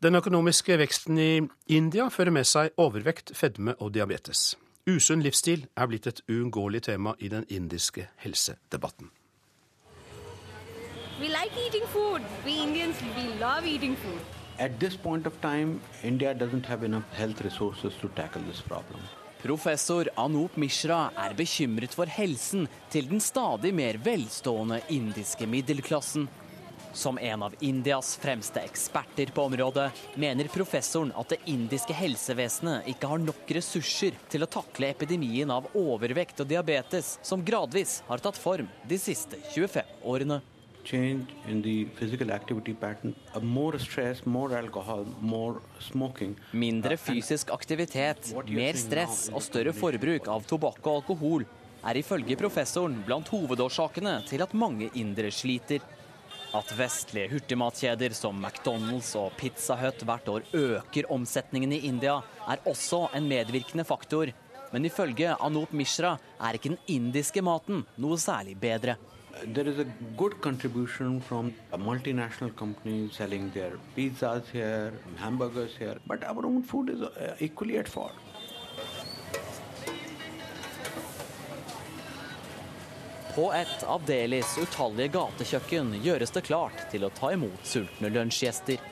[0.02, 4.56] Den økonomiske veksten i India fører med seg overvekt, fedme og diabetes.
[4.90, 9.12] Usunn livsstil er blitt et uunngåelig tema i den indiske helsedebatten.
[11.20, 12.26] We like eating food.
[12.44, 14.20] We Indians, we love eating food.
[14.58, 19.00] At this point of time, India doesn't have enough health resources to tackle this problem.
[19.42, 26.26] Professor Anup Mishra er bekymret for helsen til den stadig mer velstående indiske middelklassen.
[26.92, 29.88] Som en av Indias fremste eksperter på området,
[30.20, 35.70] mener professoren at det indiske helsevesenet ikke har nok ressurser til å takle epidemien av
[35.72, 40.42] overvekt og diabetes, som gradvis har tatt form de siste 25 årene.
[40.84, 46.36] Change in the physical activity pattern, uh, more stress, more alcohol, more smoking.
[46.52, 51.46] Mindre fysisk aktivitet, mer stress og større forbruk av tobakk og alkohol
[51.80, 55.80] er ifølge professoren blant hovedårsakene til at mange indere sliter.
[56.56, 62.16] At vestlige hurtigmatkjeder som McDonald's og Pizza Hut hvert år øker omsetningen i India,
[62.48, 64.32] er også en medvirkende faktor.
[64.72, 68.96] Men ifølge Anup Mishra er ikke den indiske maten noe særlig bedre.
[69.54, 76.24] There is a good contribution from multinational companies selling their pizzas here, hamburgers here, but
[76.24, 78.12] our own food is uh, equally at fault.
[83.34, 88.82] På et av Delis utallige gatekjøkken gjøres det klart til å ta imot sultne lunsjgjester.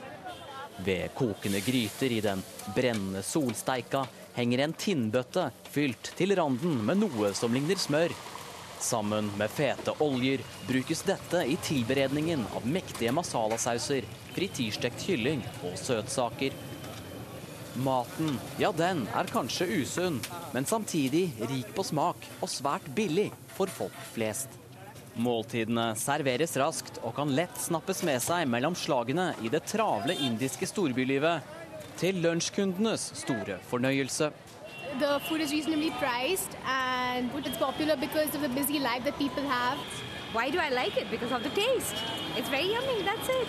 [0.86, 2.44] Ved kokende gryter i den
[2.76, 4.04] brennende solsteika
[4.38, 8.14] henger en tinnbøtte fylt til randen med noe som ligner smør.
[8.80, 14.06] Sammen med fete oljer brukes dette i tilberedningen av mektige masalasauser,
[14.36, 16.54] frityrstekt kylling og søtsaker.
[17.78, 20.20] Maten, ja den er kanskje usunn,
[20.54, 24.54] men samtidig rik på smak og svært billig for folk flest.
[25.18, 30.66] Måltidene serveres raskt og kan lett snappes med seg mellom slagene i det travle indiske
[30.70, 31.54] storbylivet,
[31.98, 34.30] til lunsjkundenes store fornøyelse.
[34.96, 39.44] The food is reasonably priced and it's popular because of the busy life that people
[39.44, 39.78] have.
[40.32, 41.10] Why do I like it?
[41.10, 41.94] Because of the taste.
[42.36, 43.48] It's very yummy, that's it.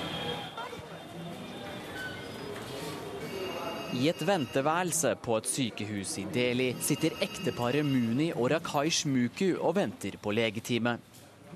[3.94, 9.76] I et venteværelse på et sykehus i Delhi sitter ekteparet Muni og Rakaish Muku og
[9.80, 11.00] venter på legetime.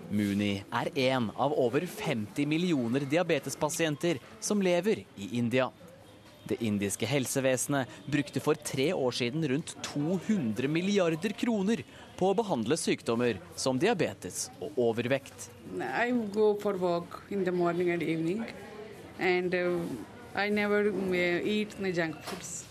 [0.10, 5.70] Muni er en av over 50 millioner diabetespasienter som lever i India.
[6.44, 11.84] Det indiske helsevesenet brukte for tre år siden rundt 200 milliarder kroner
[12.20, 15.48] på å behandle sykdommer som diabetes og overvekt.
[15.80, 18.44] I go for walk in the morning and evening,
[19.20, 19.80] and uh,
[20.36, 22.66] I never uh, eat junk foods.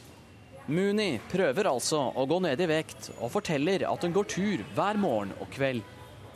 [0.66, 5.01] Muni prøver altså å gå ned i vekt, og forteller at hun går tur hver
[5.01, 5.83] morgen og kveld.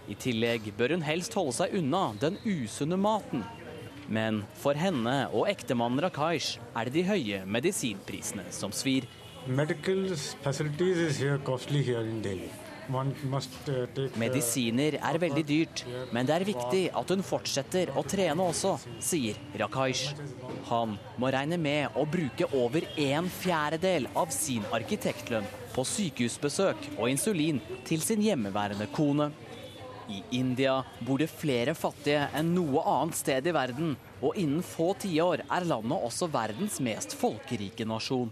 [0.08, 3.44] I tillegg bør hun helst holde seg unna den usunne maten.
[4.08, 9.08] Men for henne og ektemannen Rakaish er det de høye medisinprisene som svir.
[9.46, 10.08] Medical
[10.42, 12.50] facilities is here costly here in Delhi.
[12.88, 15.82] One must uh, uh, Medisiner er veldig dyrt,
[16.14, 20.14] men det er viktig at hun fortsetter å trene også, sier Rakaish.
[20.68, 27.10] Han må regne med å bruke over en fjerdedel av sin arkitektlønn på sykehusbesøk og
[27.10, 29.32] insulin til sin hjemmeværende kone.
[30.08, 34.92] I India bor det flere fattige enn noe annet sted i verden, og innen få
[35.02, 38.30] tiår er landet også verdens mest folkerike nasjon.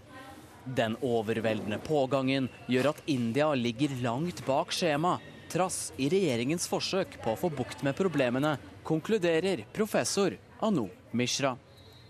[0.65, 5.19] Den overveldende pågangen gjør at India ligger langt bak skjema,
[5.51, 8.55] trass i regjeringens forsøk på å få bukt med problemene,
[8.87, 11.57] konkluderer professor Anu Mishra.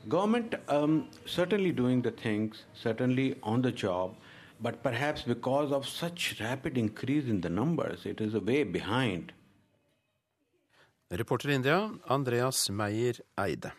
[0.07, 4.13] Government um, certainly doing the things, certainly on the job,
[4.61, 8.05] but perhaps because of such rapid increase numbers.
[11.09, 13.71] Reporter i India, Andreas Meyer Eide.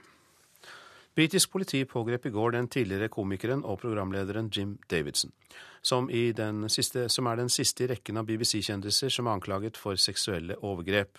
[1.15, 5.33] Britisk politi pågrep i går den tidligere komikeren og programlederen Jim Davidson,
[5.83, 6.07] som,
[6.69, 11.19] siste, som er den siste i rekken av BBC-kjendiser som er anklaget for seksuelle overgrep.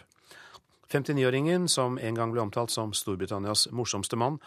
[0.87, 4.39] 59-åringen, som en gang ble omtalt som Storbritannias morsomste mann,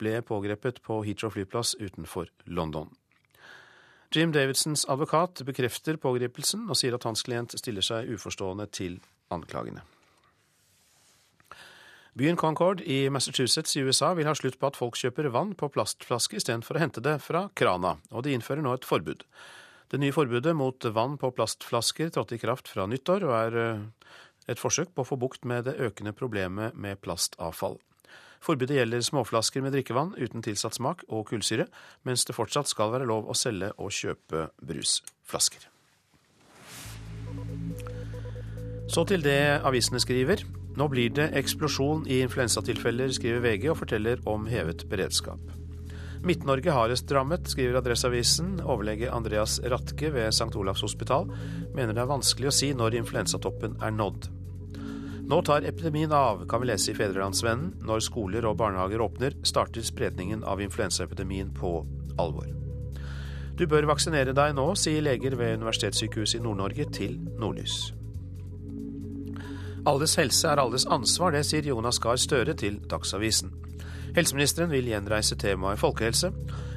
[0.00, 2.88] ble pågrepet på Heathrow flyplass utenfor London.
[4.12, 9.84] Jim Davidsons advokat bekrefter pågripelsen og sier at hans klient stiller seg uforstående til anklagene.
[12.12, 15.70] Byen Concord i Massachusetts i USA vil ha slutt på at folk kjøper vann på
[15.72, 19.24] plastflaske istedenfor å hente det fra krana, og de innfører nå et forbud.
[19.88, 24.12] Det nye forbudet mot vann på plastflasker trådte i kraft fra nyttår, og er eh,
[24.52, 27.80] et forsøk på å få bukt med det økende problemet med plastavfall.
[28.44, 31.70] Forbudet gjelder småflasker med drikkevann uten tilsatt smak og kullsyre,
[32.04, 35.70] mens det fortsatt skal være lov å selge og kjøpe brusflasker.
[38.92, 40.42] Så til det avisene skriver.
[40.76, 45.40] Nå blir det eksplosjon i influensatilfeller, skriver VG og forteller om hevet beredskap.
[46.22, 48.60] Midt-Norge hardest rammet, skriver Adresseavisen.
[48.62, 50.52] Overlege Andreas Ratke ved St.
[50.54, 51.26] Olavs hospital
[51.74, 54.28] mener det er vanskelig å si når influensatoppen er nådd.
[55.32, 57.82] Nå tar epidemien av, kan vi lese i Fedrelandsvennen.
[57.86, 61.80] Når skoler og barnehager åpner, starter spredningen av influensaepidemien på
[62.22, 62.50] alvor.
[63.58, 67.92] Du bør vaksinere deg nå, sier leger ved Universitetssykehuset i Nord-Norge til Nordlys.
[69.82, 73.48] Alles helse er alles ansvar, det sier Jonas Gahr Støre til Dagsavisen.
[74.14, 76.30] Helseministeren vil gjenreise temaet folkehelse.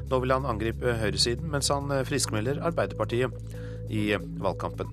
[0.09, 3.35] Nå vil han angripe høyresiden, mens han friskmelder Arbeiderpartiet
[3.93, 4.07] i
[4.41, 4.89] valgkampen.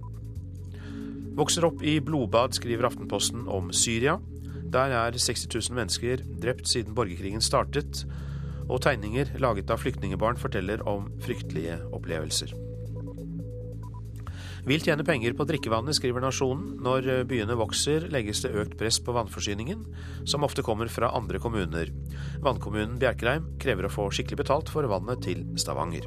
[1.38, 4.18] Vokser opp i blodbad, skriver Aftenposten om Syria.
[4.72, 8.04] Der er 60 000 mennesker drept siden borgerkrigen startet,
[8.68, 12.52] og tegninger laget av flyktningebarn forteller om fryktelige opplevelser.
[14.62, 16.76] Vil tjene penger på drikkevannet, skriver Nasjonen.
[16.86, 19.80] Når byene vokser, legges det økt press på vannforsyningen,
[20.22, 21.90] som ofte kommer fra andre kommuner.
[22.44, 26.06] Vannkommunen Bjerkreim krever å få skikkelig betalt for vannet til Stavanger.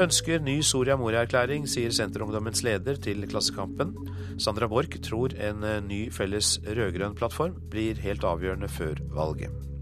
[0.00, 3.94] Ønsker ny Soria Moria-erklæring, sier Senterungdommens leder til Klassekampen.
[4.40, 9.75] Sandra Borch tror en ny felles rød-grønn plattform blir helt avgjørende før valget.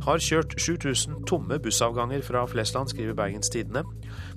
[0.00, 3.82] Har kjørt 7000 tomme bussavganger fra Flesland, skriver Bergens Tidende.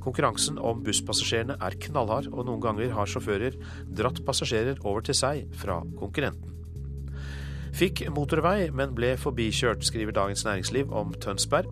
[0.04, 3.56] Konkurransen om busspassasjerene er knallhard, og noen ganger har sjåfører
[3.88, 6.52] dratt passasjerer over til seg fra konkurrenten.
[7.74, 11.72] Fikk motorvei, men ble forbikjørt, skriver Dagens Næringsliv om Tønsberg.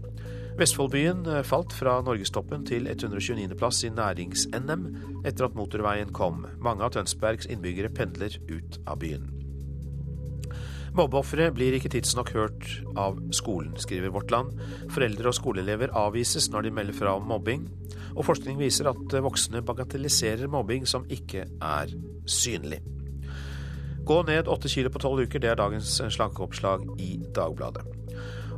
[0.58, 4.88] Vestfoldbyen falt fra norgestoppen til 129.-plass i nærings-NM
[5.28, 6.46] etter at motorveien kom.
[6.64, 9.41] Mange av Tønsbergs innbyggere pendler ut av byen.
[10.92, 12.66] Mobbeofre blir ikke tidsnok hørt
[13.00, 14.58] av skolen, skriver Vårt Land.
[14.92, 17.64] Foreldre og skoleelever avvises når de melder fra om mobbing.
[18.12, 21.94] Og forskning viser at voksne bagatelliserer mobbing som ikke er
[22.28, 22.82] synlig.
[24.04, 27.86] Gå ned åtte kilo på tolv uker, det er dagens slankeoppslag i Dagbladet.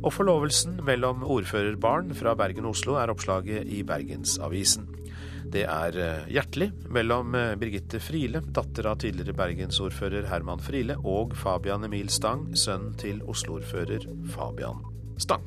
[0.02, 4.88] Og forlovelsen mellom ordførerbarn fra Bergen og Oslo er oppslaget i Bergensavisen.
[5.54, 11.36] Det er eh, hjertelig mellom eh, Birgitte Friele, datter av tidligere bergensordfører Herman Friele, og
[11.38, 14.80] Fabian Emil Stang, sønn til Oslo-ordfører Fabian
[15.22, 15.46] Stang.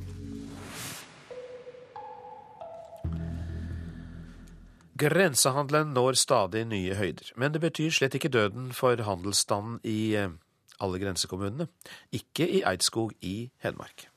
[4.98, 10.32] Grensehandelen når stadig nye høyder, men det betyr slett ikke døden for handelsstanden i eh,
[10.80, 11.68] alle grensekommunene.
[12.16, 14.08] Ikke i Eidskog i Hedmark.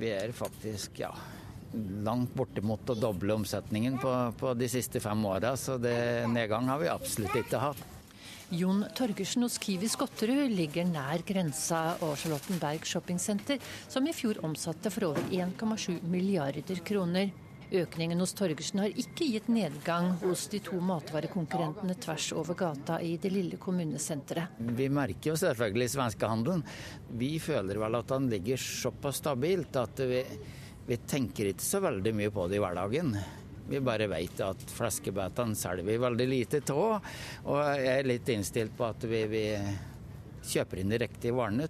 [0.00, 1.12] Vi er faktisk, ja,
[2.04, 6.82] langt bortimot å doble omsetningen på, på de siste fem åra, så det, nedgang har
[6.82, 7.86] vi absolutt ikke hatt.
[8.48, 13.60] Jon Torgersen hos Kiwi Skotterud ligger nær grensa og Charlottenberg shoppingsenter,
[13.92, 17.28] som i fjor omsatte for over 1,7 milliarder kroner.
[17.68, 23.18] Økningen hos Torgersen har ikke gitt nedgang hos de to matvarekonkurrentene tvers over gata i
[23.20, 24.56] det lille kommunesenteret.
[24.56, 26.64] Vi merker jo selvfølgelig svenskehandelen.
[27.20, 30.22] Vi føler vel at den ligger såpass stabilt at vi,
[30.88, 33.12] vi tenker ikke så veldig mye på det i hverdagen.
[33.68, 37.04] Vi bare vet at fleskebetene selger vi veldig lite av,
[37.44, 39.42] og jeg er litt innstilt på at vi, vi
[40.48, 41.68] kjøper inn de riktige varene.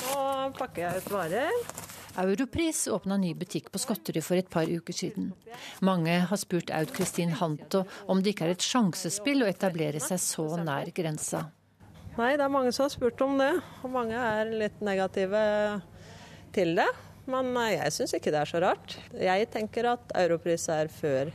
[0.00, 0.24] Nå
[0.58, 1.62] pakker jeg ut varer.
[2.16, 5.30] Europris åpna ny butikk på Skotterud for et par uker siden.
[5.84, 10.18] Mange har spurt Aud Kristin Hanto om det ikke er et sjansespill å etablere seg
[10.22, 11.44] så nær grensa.
[12.16, 13.52] Nei, det er mange som har spurt om det,
[13.84, 15.42] og mange er litt negative
[16.56, 16.88] til det.
[17.26, 18.96] Men jeg syns ikke det er så rart.
[19.18, 21.32] Jeg tenker at Europris er før,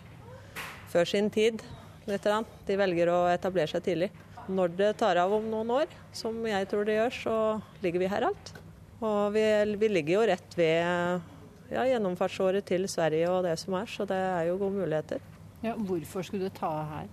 [0.92, 1.64] før sin tid.
[2.08, 2.26] Litt.
[2.68, 4.10] De velger å etablere seg tidlig.
[4.52, 7.36] Når det tar av om noen år, som jeg tror det gjør, så
[7.84, 8.54] ligger vi her alt.
[9.02, 9.44] Og vi,
[9.82, 14.18] vi ligger jo rett ved ja, gjennomfartsåret til Sverige og det som er, så det
[14.18, 15.24] er jo gode muligheter.
[15.62, 17.10] Ja, hvorfor skulle du ta her?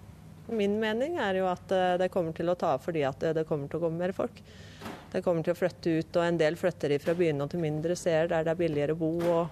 [0.48, 3.44] Min mening er jo at eh, det kommer til å ta av fordi at det
[3.48, 4.40] kommer til å komme mer folk.
[5.12, 8.28] Det kommer til å flytte ut, og en del flytter fra byene til mindre steder
[8.32, 9.12] der det er billigere å bo.
[9.32, 9.48] og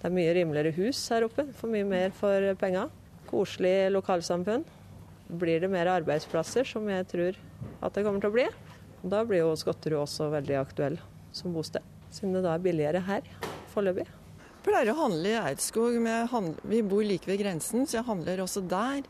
[0.00, 2.86] Det er mye rimeligere hus her oppe, for mye mer for penga.
[3.28, 4.64] Koselig lokalsamfunn.
[5.28, 7.36] Blir det mer arbeidsplasser, som jeg tror
[7.84, 8.46] at det kommer til å bli,
[9.04, 10.96] da blir jo Skotterud også veldig aktuell
[11.36, 11.84] som bosted.
[12.10, 13.26] Siden det da er billigere her
[13.74, 14.08] foreløpig.
[14.64, 15.98] Pleier å handle i Eidskog.
[16.66, 19.04] Vi bor like ved grensen, så jeg handler også der.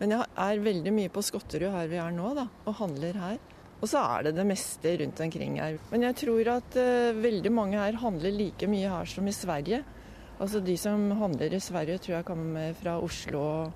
[0.00, 3.38] Men jeg er veldig mye på Skotterud her vi er nå, da, og handler her.
[3.82, 5.76] Og så er det det meste rundt omkring her.
[5.90, 9.82] Men jeg tror at uh, veldig mange her handler like mye her som i Sverige.
[10.38, 13.72] Altså De som handler i Sverige, tror jeg kommer fra Oslo og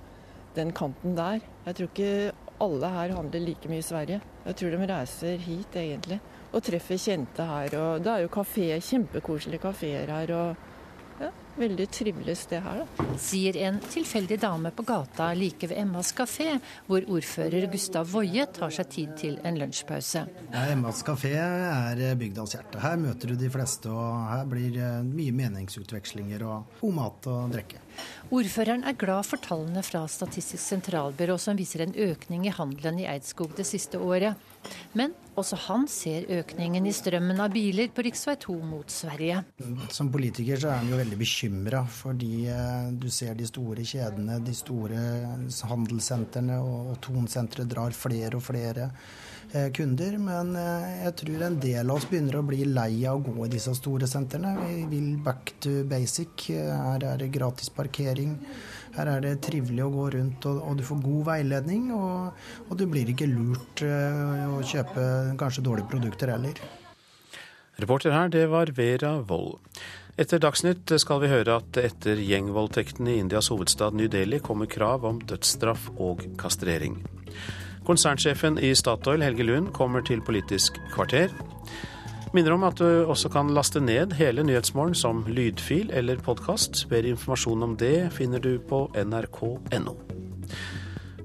[0.57, 1.42] den kanten der.
[1.66, 2.32] Jeg tror ikke
[2.62, 4.22] alle her handler like mye i Sverige.
[4.46, 6.20] Jeg tror de reiser hit, egentlig
[6.57, 7.74] og treffer kjente her.
[7.76, 10.32] Og det er jo kafé, kjempekoselige kafeer her.
[10.34, 10.57] og
[11.57, 13.04] Veldig trivelig sted her, da.
[13.20, 18.74] Sier en tilfeldig dame på gata like ved Emmas kafé, hvor ordfører Gustav Woie tar
[18.76, 20.26] seg tid til en lunsjpause.
[20.52, 22.82] Ja, Emmas kafé er bygdas hjerte.
[22.84, 24.76] Her møter du de fleste, og her blir
[25.09, 27.80] mye meningsutvekslinger og god mat og drikke.
[28.34, 33.07] Ordføreren er glad for tallene fra Statistisk sentralbyrå som viser en økning i handelen i
[33.11, 34.34] Eidskog det siste året.
[34.99, 38.16] Men også han ser økningen i strømmen av biler på rv.
[38.42, 39.42] 2 mot Sverige.
[39.94, 44.40] Som politiker så er han jo veldig bekymra fordi eh, du ser de store kjedene,
[44.42, 45.05] de store
[45.70, 48.90] handelssentrene og Tonsentre drar flere og flere
[49.76, 50.16] kunder.
[50.22, 53.46] Men eh, jeg tror en del av oss begynner å bli lei av å gå
[53.46, 54.54] i disse store sentrene.
[54.62, 56.48] Vi vil back to basic.
[56.52, 58.38] Her er det gratis parkering.
[58.96, 61.90] Her er det trivelig å gå rundt, og, du får god veiledning.
[61.96, 65.04] Og, og, du blir ikke lurt uh, å kjøpe
[65.40, 66.62] kanskje dårlige produkter heller.
[67.76, 69.61] Reporter her, det var Vera Wold.
[70.16, 75.04] Etter Dagsnytt skal vi høre at etter gjengvoldtektene i Indias hovedstad New Delhi kommer krav
[75.04, 77.02] om dødsstraff og kastrering.
[77.87, 81.30] Konsernsjefen i Statoil, Helge Lund, kommer til Politisk kvarter.
[82.34, 86.84] Minner om at du også kan laste ned hele Nyhetsmorgen som lydfil eller podkast.
[86.91, 89.95] Mer informasjon om det finner du på nrk.no.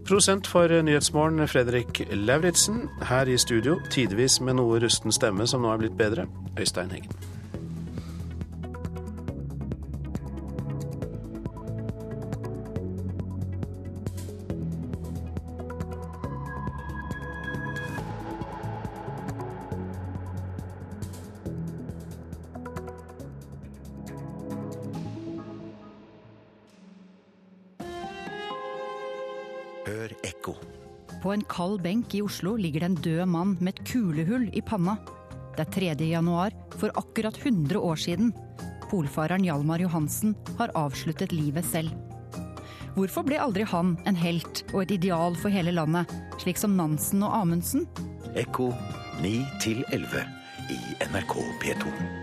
[0.06, 2.90] Prosent for Nyhetsmorgen, Fredrik Lauritzen.
[3.10, 7.31] Her i studio, tidvis med noe rusten stemme som nå er blitt bedre, Øystein Heggen.
[31.32, 34.60] På en kald benk i Oslo ligger det en død mann med et kulehull i
[34.68, 34.98] panna.
[35.56, 36.08] Det er 3.
[36.10, 38.34] januar for akkurat 100 år siden.
[38.90, 41.96] Polfareren Hjalmar Johansen har avsluttet livet selv.
[42.98, 46.12] Hvorfor ble aldri han en helt og et ideal for hele landet,
[46.44, 47.88] slik som Nansen og Amundsen?
[48.36, 48.74] Ekko
[49.24, 49.32] 9
[49.88, 50.28] 11
[50.76, 50.82] i
[51.14, 52.21] NRK P2.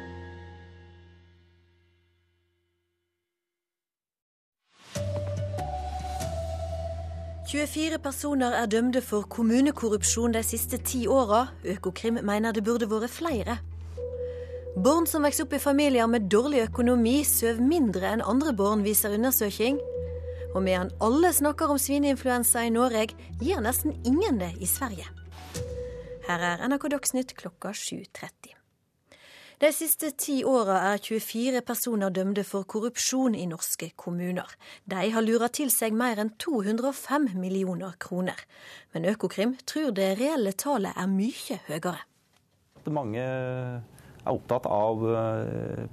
[7.49, 11.47] «24 personer er dømte for kommunekorrupsjon de siste ti åra.
[11.65, 13.55] Økokrim mener det burde vært flere.
[14.77, 19.17] Barn som vokser opp i familier med dårlig økonomi, sover mindre enn andre barn, viser
[19.17, 19.81] undersøking.
[20.53, 25.09] Og medan alle snakker om svineinfluensa i Norge, gir nesten ingen det i Sverige.
[26.29, 28.58] Her er NRK Dagsnytt klokka 7.30.
[29.59, 34.47] De siste ti åra er 24 personer dømte for korrupsjon i norske kommuner.
[34.87, 38.39] De har lura til seg mer enn 205 millioner kroner.
[38.95, 41.97] Men Økokrim tror det reelle tallet er mye høyere.
[42.87, 45.85] Mange er opptatt av eh,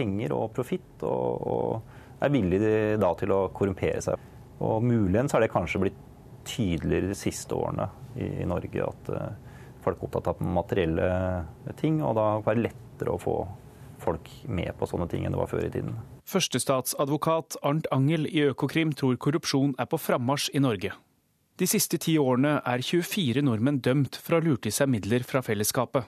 [0.00, 1.84] penger og profitt, og,
[2.24, 4.28] er villige da til å korrumpere seg.
[4.64, 6.04] Og Muligens har det kanskje blitt
[6.48, 11.08] tydeligere de siste årene i, Norge at uh, folk er opptatt av materielle
[11.80, 12.64] ting, og da er det være
[13.00, 13.48] lettere å få
[14.00, 15.96] folk med på sånne ting enn det var før i tiden.
[16.28, 20.92] Førstestatsadvokat Arnt Angel i Økokrim tror korrupsjon er på frammarsj i Norge.
[21.60, 25.24] De siste ti årene er 24 nordmenn dømt for å ha lurt i seg midler
[25.26, 26.06] fra fellesskapet.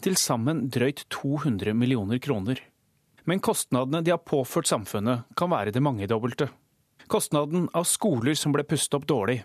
[0.00, 2.62] Til sammen drøyt 200 millioner kroner.
[3.28, 6.48] Men kostnadene de har påført samfunnet, kan være det mangedobbelte.
[7.12, 9.42] Kostnaden av skoler som ble pustet opp dårlig,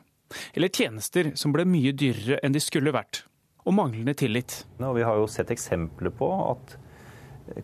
[0.54, 3.26] eller tjenester som ble mye dyrere enn de skulle vært
[3.64, 4.64] og manglende tillit.
[4.80, 6.76] Og vi har jo sett eksempler på at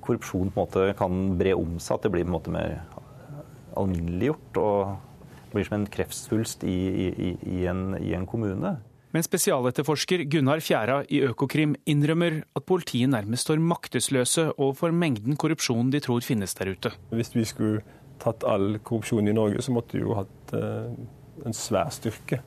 [0.03, 2.81] korrupsjon på en måte kan bre om seg, at det blir på en måte mer
[3.79, 4.59] alminneliggjort.
[4.63, 4.97] og
[5.53, 6.75] blir som en kreftsvulst i,
[7.09, 8.75] i, i, en, i en kommune.
[9.09, 15.89] Men spesialetterforsker Gunnar Fjæra i Økokrim innrømmer at politiet nærmest står maktesløse overfor mengden korrupsjon
[15.93, 16.93] de tror finnes der ute.
[17.09, 17.81] Hvis vi skulle
[18.21, 20.93] tatt all korrupsjon i Norge, så måtte vi jo hatt eh,
[21.47, 22.43] en svær styrke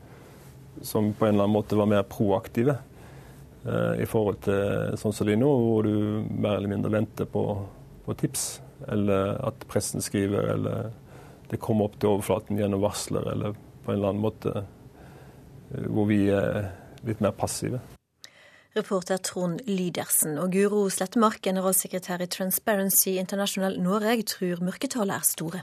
[0.86, 2.78] som på en eller annen måte var mer proaktive.
[3.66, 7.28] Eh, i forhold til sånn som det er nå, hvor du mer eller mindre venter
[7.30, 7.44] på,
[8.06, 8.58] på, tips.
[8.90, 10.90] Eller at pressen skriver, eller
[11.50, 13.54] det kommer opp til overflaten gjennom varsler, eller
[13.84, 16.72] på en eller annen måte eh, hvor vi er
[17.06, 17.82] litt mer passive.
[18.72, 25.62] Reporter Trond Lydersen og Guro Slettemark, generalsekretær i Transparency International Norge, tror mørketallet er store.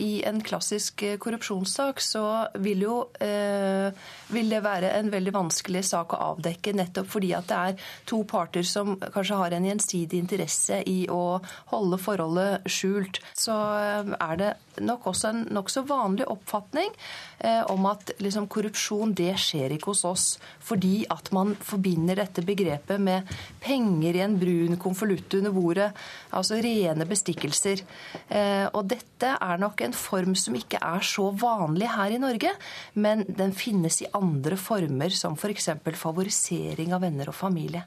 [0.00, 2.24] I en klassisk eh, korrupsjonssak så
[2.64, 3.92] vil, jo, eh,
[4.32, 8.22] vil det være en veldig vanskelig sak å avdekke, nettopp fordi at det er to
[8.28, 11.42] parter som kanskje har en gjensidig interesse i å
[11.74, 13.20] holde forholdet skjult.
[13.36, 16.90] Så eh, er det nok også en nokså vanlig oppfatning
[17.38, 20.26] eh, om at liksom, korrupsjon det skjer ikke hos oss.
[20.62, 23.28] Fordi at man forbinder dette begrepet med
[23.62, 25.90] penger i en brun konvolutt under bordet.
[26.32, 27.84] Altså rene bestikkelser.
[28.28, 32.52] Eh, og dette er nok en form som ikke er så vanlig her i Norge,
[32.94, 35.72] men den finnes i andre former, som f.eks.
[35.98, 37.84] favorisering av venner og familie.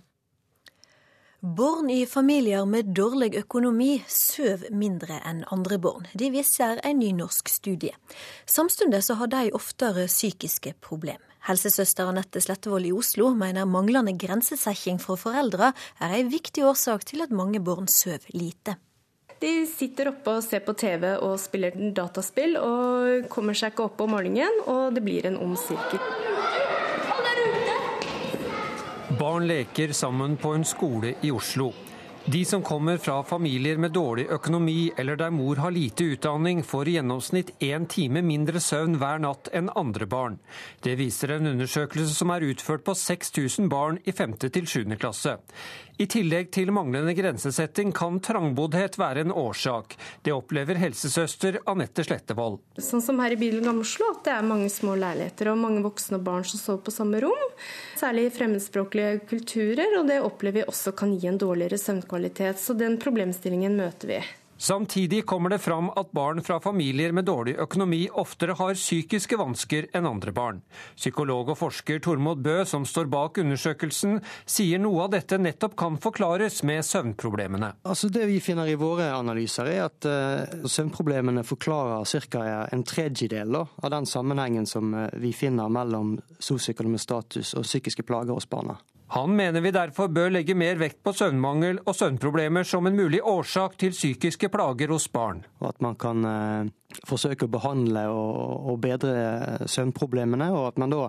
[1.45, 6.07] Barn i familier med dårlig økonomi sover mindre enn andre barn.
[6.17, 7.93] Det viser en ny norsk studie.
[8.49, 11.21] Samtidig har de oftere psykiske problemer.
[11.45, 15.69] Helsesøster Anette Slettevold i Oslo mener manglende grensesetting fra foreldre
[16.01, 18.79] er en viktig årsak til at mange barn sover lite.
[19.37, 24.01] De sitter oppe og ser på TV og spiller dataspill, og kommer seg ikke opp
[24.01, 26.01] om morgenen, og det blir en ond sirkel.
[29.25, 31.71] Barn leker sammen på en skole i Oslo.
[32.25, 36.91] De som kommer fra familier med dårlig økonomi eller der mor har lite utdanning, får
[36.91, 40.37] i gjennomsnitt én time mindre søvn hver natt enn andre barn.
[40.85, 44.37] Det viser en undersøkelse som er utført på 6000 barn i 5.
[44.45, 44.93] til 7.
[45.01, 45.39] klasse.
[45.95, 49.95] I tillegg til manglende grensesetting kan trangboddhet være en årsak.
[50.27, 52.59] Det opplever helsesøster Anette Slettevold.
[52.83, 56.19] Sånn som her i bydelen Oslo, at det er mange små leiligheter og mange voksne
[56.19, 57.45] og barn som sover på samme rom.
[57.95, 62.59] Særlig fremmedspråklige kulturer, og det opplever vi også kan gi en dårligere søvnkvalitet.
[62.59, 64.19] Så den problemstillingen møter vi.
[64.57, 69.89] Samtidig kommer det fram at barn fra familier med dårlig økonomi oftere har psykiske vansker
[69.91, 70.61] enn andre barn.
[70.95, 75.99] Psykolog og forsker Tormod Bø, som står bak undersøkelsen, sier noe av dette nettopp kan
[75.99, 77.73] forklares med søvnproblemene.
[77.83, 82.45] Altså Det vi finner i våre analyser, er at uh, søvnproblemene forklarer ca.
[82.71, 88.33] en tredjedel av den sammenhengen som uh, vi finner mellom sosioøkonomisk status og psykiske plager
[88.33, 88.79] hos barna.
[89.15, 93.21] Han mener vi derfor bør legge mer vekt på søvnmangel og søvnproblemer som en mulig
[93.23, 95.39] årsak til psykiske plager hos barn.
[95.61, 100.91] Og at man kan eh, forsøke å behandle og, og bedre søvnproblemene, og at man
[100.91, 101.07] da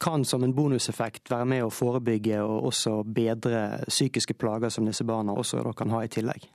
[0.00, 5.04] kan som en bonuseffekt være med å forebygge og også bedre psykiske plager som disse
[5.04, 6.48] barna også kan ha i tillegg.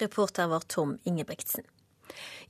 [0.00, 1.68] Reporter var Tom Ingebrigtsen.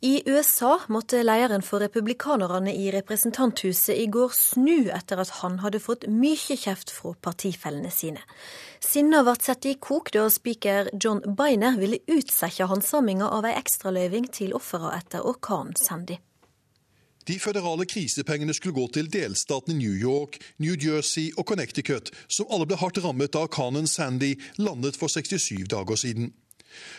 [0.03, 5.79] I USA måtte lederen for republikanerne i representanthuset i går snu etter at han hadde
[5.83, 8.25] fått mye kjeft fra partifellene sine.
[8.83, 14.27] Sinna ble satt i kok da speaker John Beiner ville utsette handsaminga av ei ekstraløyving
[14.35, 16.19] til ofrene etter orkanen Sandy.
[17.31, 22.67] De føderale krisepengene skulle gå til delstatene New York, New Jersey og Connecticut, som alle
[22.67, 26.33] ble hardt rammet da orkanen Sandy landet for 67 dager siden.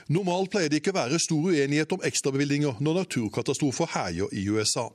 [0.08, 4.90] Normalt pleier det ikke å være stor uenighet om ekstrabevilgninger når naturkatastrofer herjer i USA.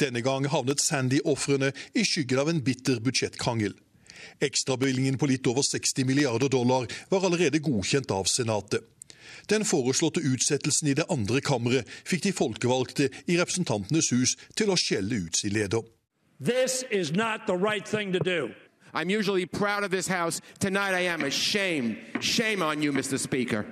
[0.00, 3.74] Denne gang havnet Sandy-ofrene i skyggen av en bitter budsjettkrangel.
[4.44, 8.84] Ekstrabevilgningen på litt over 60 milliarder dollar var allerede godkjent av Senatet.
[9.48, 14.76] Den foreslåtte utsettelsen i det andre kammeret fikk de folkevalgte i Representantenes hus til å
[14.76, 15.84] skjelle ut sin leder.
[16.40, 18.54] This is not the right thing to do.
[18.94, 20.40] I'm usually proud of this house.
[20.60, 21.96] Tonight I am ashamed.
[22.20, 23.18] Shame on you, Mr.
[23.18, 23.66] Speaker.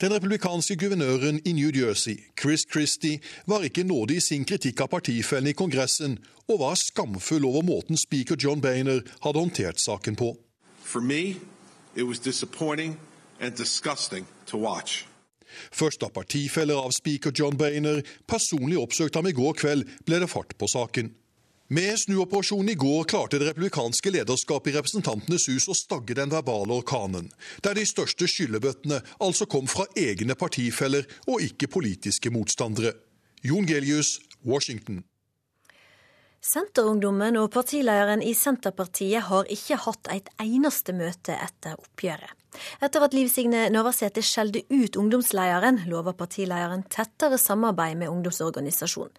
[0.00, 4.90] Den republikanske guvernøren i New Jersey, Chris Christie, var ikke nådig i sin kritikk av
[4.92, 6.18] partifellene i Kongressen,
[6.52, 10.34] og var skamfull over måten speaker John Boehner hadde håndtert saken på.
[10.84, 11.40] For me,
[11.96, 12.98] it was disappointing
[13.40, 15.06] and disgusting to watch.
[15.72, 20.28] Først da partifeller av speaker John Boehner personlig oppsøkte ham i går kveld, ble det
[20.28, 21.08] fart på saken.
[21.68, 26.76] Med snuoperasjonen i går klarte det republikanske lederskapet i Representantenes hus å stagge den verbale
[26.78, 27.26] orkanen,
[27.66, 32.94] der de største skyllebøttene altså kom fra egne partifeller og ikke politiske motstandere.
[33.42, 35.02] Jon Gelius, Washington.
[36.46, 42.34] Senterungdommen og partilederen i Senterpartiet har ikke hatt et eneste møte etter oppgjøret.
[42.78, 49.10] Etter at Liv Signe Navarsete skjelte ut ungdomslederen, lover partilederen tettere samarbeid med ungdomsorganisasjonen.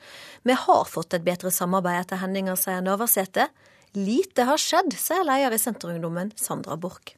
[0.47, 3.49] Vi har fått et bedre samarbeid etter hendinga, sier Navarsete.
[3.97, 7.17] Lite har skjedd, sier leder i Senterungdommen, Sandra Borch.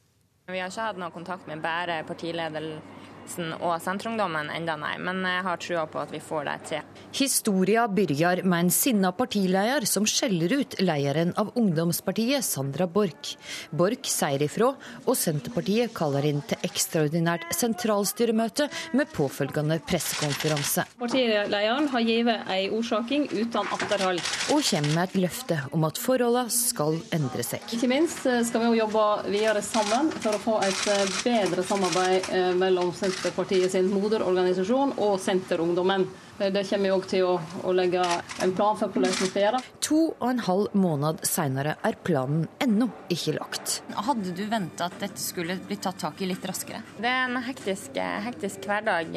[0.50, 2.02] Vi har ikke hatt noe kontakt med bare
[3.30, 4.96] partiledelsen og Senterungdommen enda, nei.
[4.98, 6.82] Men jeg har trua på at vi får det til.
[7.12, 13.36] Historia begynner med en sinna partileder som skjeller ut lederen av ungdomspartiet, Sandra Borch.
[13.70, 14.74] Borch sier ifra,
[15.06, 20.86] og Senterpartiet kaller inn til ekstraordinært sentralstyremøte med påfølgende pressekonferanse.
[20.98, 24.20] Partilederen har gitt ei orsaking uten atterhold.
[24.54, 27.64] Og kommer med et løfte om at forholdene skal endre seg.
[27.74, 30.82] Ikke minst skal vi jobbe videre sammen for å få et
[31.24, 32.28] bedre samarbeid
[32.60, 36.06] mellom Senterpartiet Senterpartiet sin moderorganisasjon og Senterungdommen.
[36.40, 37.34] Det kommer vi òg til å,
[37.68, 38.00] å, legge
[38.40, 39.58] en plan for hvordan vi skal gjøre.
[39.84, 43.74] To og en halv måned senere er planen ennå ikke lagt.
[43.92, 46.80] Hadde du venta at dette skulle bli tatt tak i litt raskere?
[46.96, 49.12] Det er en hektisk, hektisk hverdag,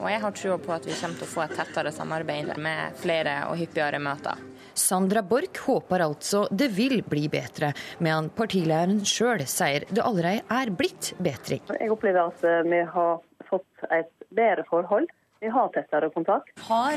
[0.00, 2.98] og jeg har trua på at vi kommer til å få et tettere samarbeid med
[2.98, 4.42] flere og hyppigere møter.
[4.76, 7.70] Sandra Borch håper altså det vil bli bedre,
[8.02, 11.62] men partilederen sjøl sier det allerede er blitt bedring.
[11.70, 15.10] Jeg opplever at vi har fått et bedre forhold.
[15.40, 16.48] Vi har tettere kontakt.
[16.64, 16.96] Har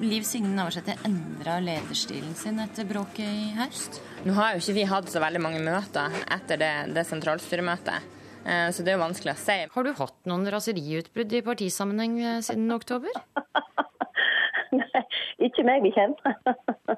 [0.00, 3.98] Liv Signe Navarsete endra lederstilen sin etter bråket i høst?
[4.22, 8.06] Nå har jo ikke vi hatt så veldig mange møter etter det, det sentralstyremøtet.
[8.42, 9.58] Så det er jo vanskelig å si.
[9.74, 13.18] Har du hatt noen raseriutbrudd i partisammenheng siden oktober?
[14.78, 15.02] Nei,
[15.46, 16.22] ikke meg bekjent.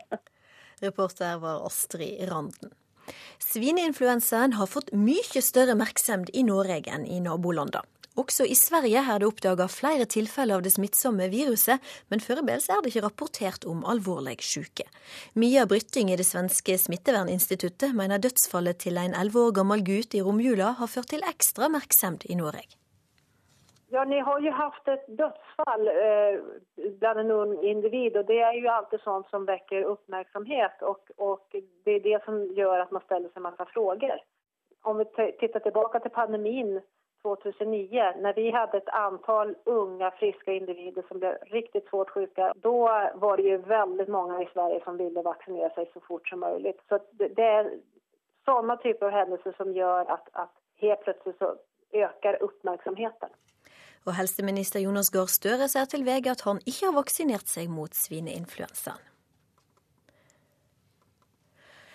[0.84, 2.72] Reporter var Astrid Randen.
[3.42, 7.84] Svineinfluensaen har fått mye større oppmerksomhet i Norge enn i nabolandene.
[8.14, 12.84] Også i Sverige er det oppdaga flere tilfeller av det smittsomme viruset, men foreløpig er
[12.84, 14.86] det ikke rapportert om alvorlig syke.
[15.34, 20.22] Mia Brytting i det svenske smitteverninstituttet mener dødsfallet til en elleve år gammel gutt i
[20.22, 22.78] romjula har ført til ekstra oppmerksomhet i Norge.
[23.90, 26.38] Ja, ni har jo hatt et dødsfall eh,
[27.02, 30.82] blant en ung individ, og det er jo alltid sånt som vekker oppmerksomhet.
[30.86, 34.22] Og, og det er det som gjør at man stiller seg masse spørsmål.
[34.86, 36.78] Om vi ser tilbake til pandemien
[37.24, 42.52] 2009 når vi hadde et antal unge, friske individer som ble riktig svårt sjuka.
[42.66, 42.76] da
[43.24, 46.74] var det jo veldig mange i Sverige som ville vaksinere seg så fort som mulig.
[46.88, 47.64] Så det, är
[48.46, 51.56] er typer av hendelser som gjør at, att helt plötsligt så
[51.92, 53.30] øker oppmerksomheten.
[54.06, 57.94] Og helseminister Jonas Gahr Støre sier til VG at han ikke har vaksinert seg mot
[57.96, 59.13] svineinfluensaen.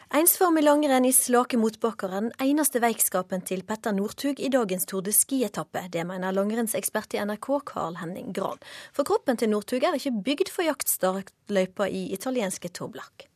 [0.10, 4.88] Ensform i langrenn i slake motbakker er den eneste veikskapen til Petter Northug i dagens
[4.90, 5.84] Tour de Ski-etappe.
[5.94, 8.58] Det mener langrennsekspert i NRK Carl Henning Gran.
[8.90, 13.30] For kroppen til Northug er ikke bygd for jaktstartløypa i italienske Toblach.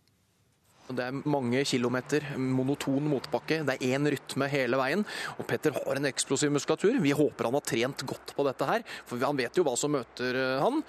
[0.98, 3.62] Det er mange kilometer monoton motbakke.
[3.68, 5.06] Det er én rytme hele veien.
[5.38, 7.00] Og Petter har en eksplosiv muskulatur.
[7.04, 9.94] Vi håper han har trent godt på dette her, for han vet jo hva som
[9.94, 10.82] møter han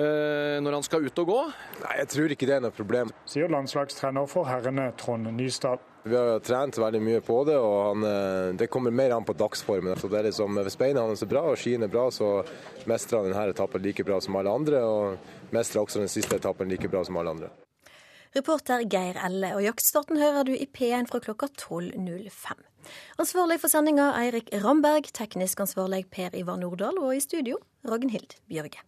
[0.00, 1.38] når han skal ut og gå.
[1.82, 3.12] Nei, Jeg tror ikke det er noe problem.
[3.28, 5.82] Sier landslagstrener for herrene Trond Nystad.
[6.02, 9.36] Vi har trent veldig mye på det, og han, eh, det kommer mer an på
[9.36, 9.98] dagsformen.
[10.00, 12.40] Så det er liksom, hvis beina hans er bra og skien er bra, så
[12.88, 14.80] mestrer han denne etappen like bra som alle andre.
[14.80, 17.50] Og mestrer også den siste etappen like bra som alle andre.
[18.30, 22.60] Reporter Geir Elle, og jaktstarten hører du i P1 fra klokka 12.05.
[23.18, 27.58] Ansvarlig for sendinga Eirik Ramberg, teknisk ansvarlig Per Ivar Nordahl, og i studio
[27.90, 28.84] Ragnhild Bjørge.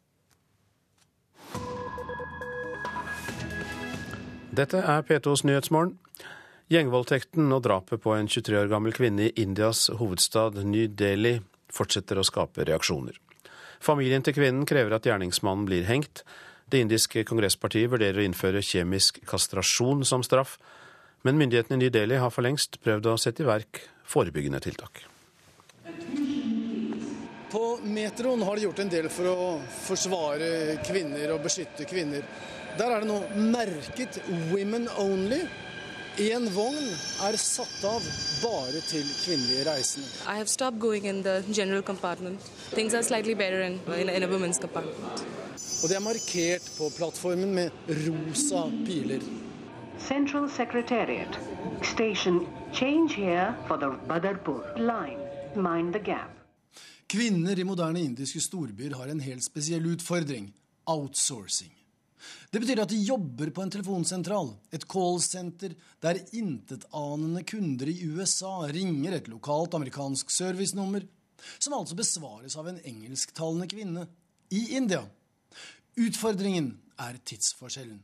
[4.54, 5.96] Dette er P2s Nyhetsmorgen.
[6.70, 11.40] Gjengvoldtekten og drapet på en 23 år gammel kvinne i Indias hovedstad New Delhi
[11.72, 13.18] fortsetter å skape reaksjoner.
[13.82, 16.22] Familien til kvinnen krever at gjerningsmannen blir hengt.
[16.72, 20.54] Det indiske kongresspartiet vurderer å innføre kjemisk kastrasjon som straff,
[21.20, 25.02] men myndighetene i New Delhi har for lengst prøvd å sette i verk forebyggende tiltak.
[27.52, 29.50] På metroen har de gjort en del for å
[29.82, 32.24] forsvare kvinner og beskytte kvinner.
[32.78, 33.20] Der er det nå
[33.52, 35.44] merket 'Women Only'.
[36.16, 36.88] Én vogn
[37.28, 38.00] er satt av
[38.40, 40.08] bare til kvinnelige reisende.
[40.24, 42.40] I have stopped going in the general compartment.
[42.72, 45.41] Things are slightly better in, in, in a women's compartment.
[45.82, 49.22] Og det er markert på plattformen med rosa piler.
[49.98, 51.38] Central Secretariat.
[51.82, 55.18] Station change here for the Badarpur line.
[55.58, 56.30] Mind the gap.
[57.10, 60.52] Kvinner i moderne indiske storbyer har en helt spesiell utfordring
[60.86, 61.72] outsourcing.
[62.50, 68.68] Det betyr at de jobber på en telefonsentral, et callsenter, der intetanende kunder i USA
[68.70, 71.02] ringer et lokalt amerikansk servicenummer,
[71.58, 74.06] som altså besvares av en engelsktalende kvinne
[74.54, 75.02] i India.
[76.00, 78.00] Utfordringen er tidsforskjellen.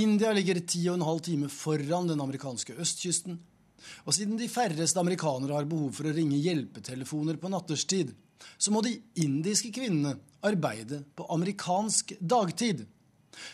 [0.00, 3.38] India ligger ti og en halv time foran den amerikanske østkysten.
[4.04, 8.12] Og siden de færreste amerikanere har behov for å ringe hjelpetelefoner på natterstid,
[8.58, 10.16] så må de indiske kvinnene
[10.46, 12.84] arbeide på amerikansk dagtid.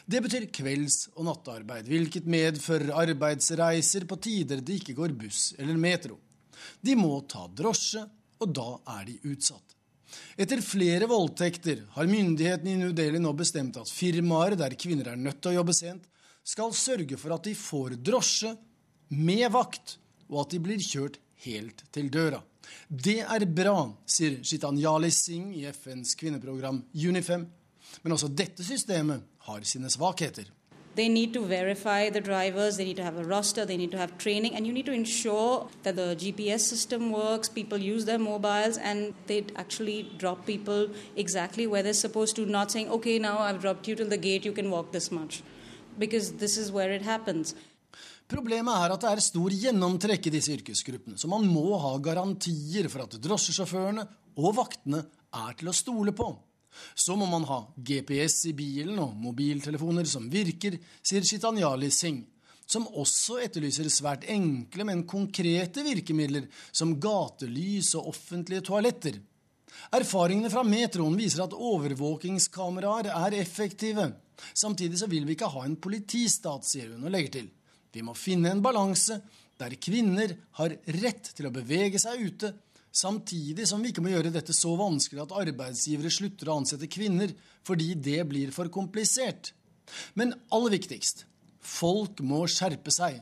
[0.06, 5.76] Det betyr kvelds- og nattarbeid, hvilket medfører arbeidsreiser på tider det ikke går buss eller
[5.80, 6.18] metro.
[6.80, 8.04] De må ta drosje,
[8.40, 9.73] og da er de utsatt.
[10.40, 15.20] Etter flere voldtekter har myndighetene i New Delhi nå bestemt at firmaer der kvinner er
[15.20, 16.06] nødt til å jobbe sent,
[16.44, 18.52] skal sørge for at de får drosje
[19.14, 22.40] med vakt, og at de blir kjørt helt til døra.
[22.88, 27.46] Det er bra, sier Shitanjali Singh i FNs kvinneprogram Unifem.
[28.02, 30.48] Men også dette systemet har sine svakheter.
[30.94, 33.98] They need to verify the drivers, they need to have a roster, they need to
[33.98, 38.18] have training, and you need to ensure that the GPS system works, people use their
[38.18, 43.38] mobiles, and they actually drop people exactly where they're supposed to, not saying, okay, now
[43.38, 45.42] I've dropped you till the gate, you can walk this much.
[45.98, 47.54] Because this is where it happens.
[48.24, 52.88] Problemet er at det er stor gjennomtrekk i disse yrkesgruppene, så man må ha garantier
[52.88, 54.06] for at drosjesjåførene
[54.40, 55.04] og vaktene
[55.34, 56.30] er til å stole på.
[56.94, 62.24] Så må man ha GPS i bilen og mobiltelefoner som virker, sier Chitanjali Singh,
[62.66, 69.20] som også etterlyser svært enkle, men konkrete virkemidler som gatelys og offentlige toaletter.
[69.94, 74.08] Erfaringene fra metroen viser at overvåkingskameraer er effektive.
[74.54, 77.48] Samtidig så vil vi ikke ha en politistat, sier hun og legger til.
[77.94, 79.20] Vi må finne en balanse
[79.60, 82.50] der kvinner har rett til å bevege seg ute,
[82.94, 87.34] samtidig som vi ikke må gjøre dette så vanskelig at arbeidsgivere slutter å ansette kvinner
[87.66, 89.52] fordi det blir for komplisert.
[90.14, 91.26] Men aller viktigst
[91.64, 93.20] folk må skjerpe seg.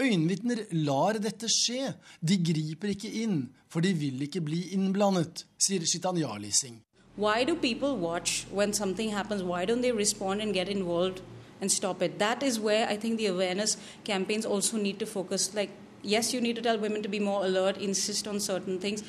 [0.00, 1.92] Øyenvitner lar dette skje.
[2.22, 6.80] De griper ikke inn, for de vil ikke bli innblandet, sier Shitanjali Singh.
[7.16, 9.42] Why do people watch when something happens?
[9.42, 11.20] Why don't they respond and get involved
[11.60, 12.18] and stop it?
[12.18, 15.54] That is where I think the awareness campaigns also need to focus.
[15.54, 15.70] Like,
[16.02, 19.02] yes, you need to tell women to be more alert, insist on certain things.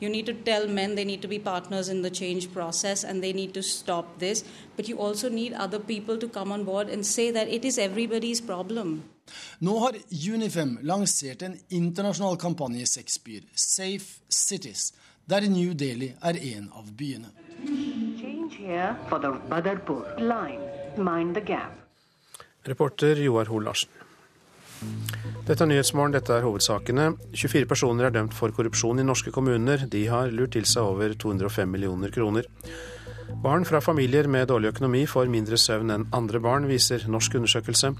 [0.00, 3.22] You need to tell men they need to be partners in the change process and
[3.22, 4.44] they need to stop this.
[4.76, 7.78] But you also need other people to come on board and say that it is
[7.78, 9.02] everybody's problem.
[9.58, 14.92] Nå har Unifem lansert en internasjonal kampanje i seks byer, Safe Cities,
[15.24, 17.30] der New Delhi er en av byene.
[18.20, 20.60] Change here for the Badarpur line.
[20.96, 21.72] Mind the gap.
[22.68, 24.03] Reporter Joar Hoel Larsen.
[25.44, 27.10] Dette er Nyhetsmorgen, dette er hovedsakene.
[27.36, 29.84] 24 personer er dømt for korrupsjon i norske kommuner.
[29.92, 32.48] De har lurt til seg over 205 millioner kroner.
[33.44, 37.92] Barn fra familier med dårlig økonomi får mindre søvn enn andre barn, viser norsk undersøkelse.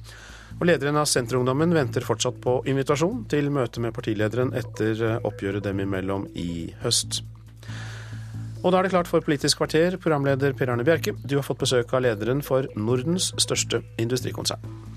[0.55, 5.83] Og lederen av Senterungdommen venter fortsatt på invitasjon til møte med partilederen etter oppgjøret dem
[5.85, 7.23] imellom i høst.
[8.65, 11.13] Og da er det klart for Politisk kvarter, programleder Per Arne Bjerke.
[11.21, 14.94] Du har fått besøk av lederen for Nordens største industrikonsern.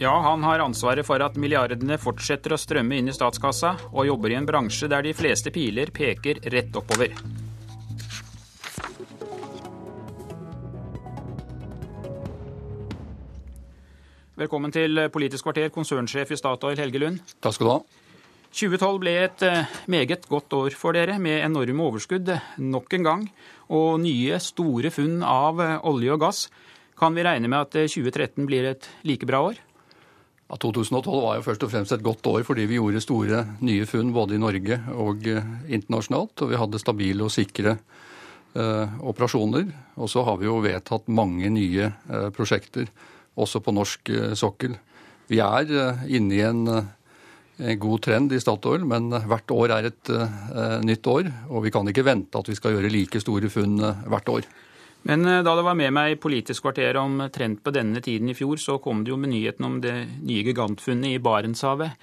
[0.00, 4.32] Ja, han har ansvaret for at milliardene fortsetter å strømme inn i statskassa, og jobber
[4.32, 7.12] i en bransje der de fleste piler peker rett oppover.
[14.40, 17.20] Velkommen til Politisk kvarter, konsernsjef i Statoil, Helge Lund.
[17.44, 17.78] Takk skal du ha.
[18.56, 23.32] 2012 ble et eh, meget godt år for dere, med enorme overskudd nok en gang,
[23.68, 26.46] og nye, store funn av eh, olje og gass.
[26.96, 29.66] Kan vi regne med at 2013 blir et like bra år?
[30.50, 33.86] Ja, 2012 var jo først og fremst et godt år fordi vi gjorde store nye
[33.86, 36.42] funn både i Norge og internasjonalt.
[36.42, 37.76] Og vi hadde stabile og sikre
[38.58, 39.70] eh, operasjoner.
[40.02, 42.90] Og så har vi jo vedtatt mange nye eh, prosjekter
[43.38, 44.74] også på norsk eh, sokkel.
[45.30, 46.88] Vi er eh, inne i en, eh,
[47.60, 50.10] en, god trend i Statoil, men hvert år er et
[50.86, 51.30] nytt år.
[51.52, 54.48] Og vi kan ikke vente at vi skal gjøre like store funn hvert år.
[55.08, 58.36] Men da det var med meg i Politisk kvarter om trend på denne tiden i
[58.36, 61.96] fjor, så kom det jo med nyheten om det nye gigantfunnet i Barentshavet.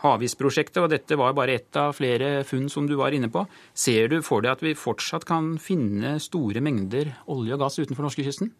[0.00, 3.44] Havisprosjektet, og dette var bare ett av flere funn som du var inne på.
[3.74, 8.08] Ser du for deg at vi fortsatt kan finne store mengder olje og gass utenfor
[8.08, 8.52] norskekysten?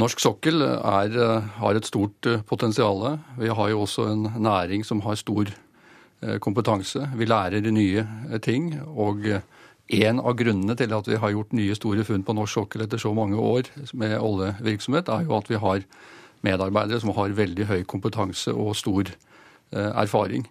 [0.00, 3.20] Norsk sokkel er, eh, har et stort eh, potensial.
[3.38, 7.12] Vi har jo også en næring som har stor eh, kompetanse.
[7.14, 8.06] Vi lærer nye
[8.42, 8.72] ting.
[8.90, 9.22] Og
[9.88, 13.00] en av grunnene til at vi har gjort nye store funn på norsk sokkel etter
[13.00, 15.84] så mange år med oljevirksomhet, er jo at vi har
[16.44, 19.12] medarbeidere som har veldig høy kompetanse og stor
[19.72, 20.46] erfaring.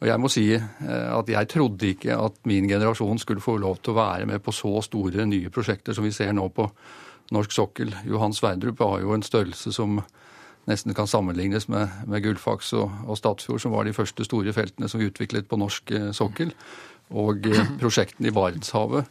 [0.00, 3.92] Og jeg må si at jeg trodde ikke at min generasjon skulle få lov til
[3.92, 6.68] å være med på så store nye prosjekter som vi ser nå på
[7.34, 7.92] norsk sokkel.
[8.08, 10.00] Johan Sverdrup har jo en størrelse som
[10.68, 14.88] nesten kan sammenlignes med, med Gullfaks og, og, Statfjord, som var de første store feltene
[14.90, 16.52] som vi utviklet på norsk eh, sokkel.
[17.16, 19.06] Og eh, prosjektene i Barentshavet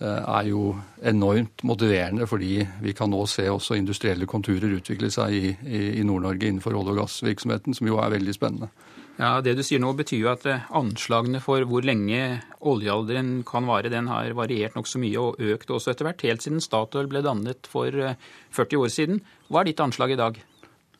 [0.00, 0.72] eh, er jo
[1.04, 6.48] enormt motiverende, fordi vi kan nå se også industrielle konturer utvikle seg i, i, Nord-Norge
[6.48, 8.72] innenfor olje- og gassvirksomheten, som jo er veldig spennende.
[9.18, 13.68] Ja, Det du sier nå betyr jo at eh, anslagene for hvor lenge oljealderen kan
[13.68, 17.20] vare, den har variert nokså mye og økt også etter hvert, helt siden Statoil ble
[17.24, 18.16] dannet for 40
[18.56, 19.20] eh, år siden.
[19.52, 20.40] Hva er ditt anslag i dag?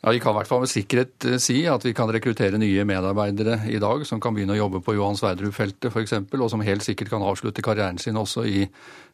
[0.03, 2.83] Ja, Vi kan i hvert fall med sikkerhet eh, si at vi kan rekruttere nye
[2.83, 6.83] medarbeidere i dag som kan begynne å jobbe på Johan Sverdrup-feltet f.eks., og som helt
[6.83, 8.65] sikkert kan avslutte karrieren sin også i,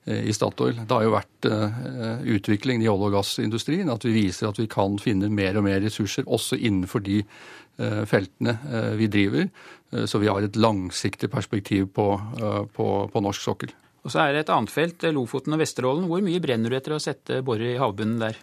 [0.10, 0.80] i Statoil.
[0.82, 4.66] Det har jo vært uh, utvikling i olje- og gassindustrien at vi viser at vi
[4.72, 9.45] kan finne mer og mer ressurser også innenfor de uh, feltene uh, vi driver.
[9.94, 12.11] Eh, så vi har et langsiktig perspektiv på,
[12.74, 13.74] på, på norsk sokkel.
[14.07, 16.10] Og Så er det et annet felt, Lofoten og Vesterålen.
[16.10, 18.40] Hvor mye brenner du etter å sette borer i havbunnen der?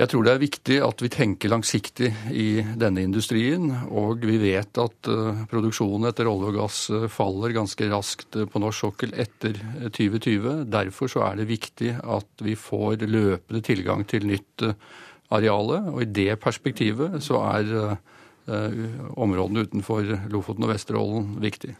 [0.00, 3.66] Jeg tror det er viktig at vi tenker langsiktig i denne industrien.
[3.92, 5.10] Og vi vet at
[5.50, 6.78] produksjonen etter olje og gass
[7.12, 9.58] faller ganske raskt på norsk sokkel etter
[9.92, 10.64] 2020.
[10.72, 14.64] Derfor så er det viktig at vi får løpende tilgang til nytt
[15.36, 15.82] areale.
[15.92, 18.00] Og i det perspektivet så er
[19.20, 21.76] områdene utenfor Lofoten og Vesterålen viktig.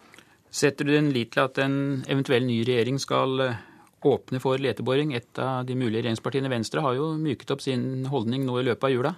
[0.51, 3.59] Setter du din lit til at en eventuell ny regjering skal eh,
[4.06, 5.12] åpne for leteboring?
[5.16, 8.89] Et av de mulige regjeringspartiene, Venstre, har jo myket opp sin holdning nå i løpet
[8.89, 9.14] av jula.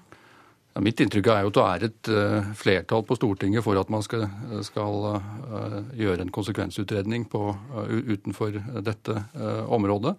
[0.72, 3.90] Ja, mitt inntrykk er jo at det er et uh, flertall på Stortinget for at
[3.92, 4.24] man skal,
[4.64, 9.18] skal uh, gjøre en konsekvensutredning på, uh, utenfor dette
[9.68, 10.16] området.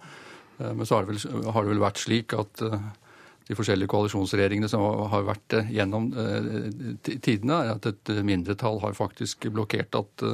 [0.63, 4.83] Men så har det, vel, har det, vel, vært slik at de forskjellige koalisjonsregjeringene som
[5.09, 6.11] har vært gjennom
[7.01, 10.25] tidene, er at et mindretall har faktisk blokkert at,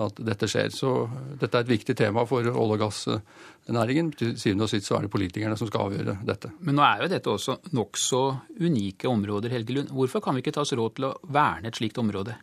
[0.00, 0.72] at dette skjer.
[0.74, 0.92] Så
[1.40, 4.12] dette er et viktig tema for olje- og gassnæringen.
[4.16, 6.52] Til syvende og sist så er det politikerne som skal avgjøre dette.
[6.60, 8.22] Men nå er jo dette også nokså
[8.60, 9.92] unike områder, Helge Lund.
[9.94, 12.36] Hvorfor kan vi ikke ta oss råd til å verne et slikt område?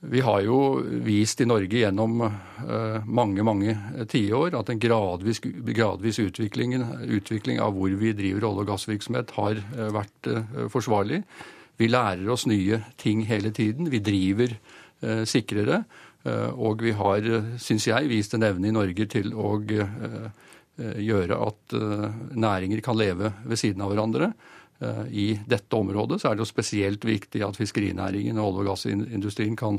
[0.00, 3.74] Vi har jo vist i Norge gjennom uh, mange mange
[4.08, 6.72] tiår at en gradvis, gradvis utvikling,
[7.04, 10.30] utvikling, av hvor vi driver olje- og gassvirksomhet, har uh, vært
[10.72, 11.20] forsvarlig.
[11.76, 13.92] Vi lærer oss nye ting hele tiden.
[13.92, 14.56] Vi driver
[15.00, 15.78] sikrere.
[16.28, 17.24] Og vi har,
[17.56, 19.54] syns jeg, vist en evne i Norge til å
[20.76, 21.76] gjøre at
[22.36, 24.28] næringer kan leve ved siden av hverandre.
[24.80, 28.70] Eh, I dette området så er det jo spesielt viktig at fiskerinæringen og olje- og
[28.70, 29.76] gassindustrien kan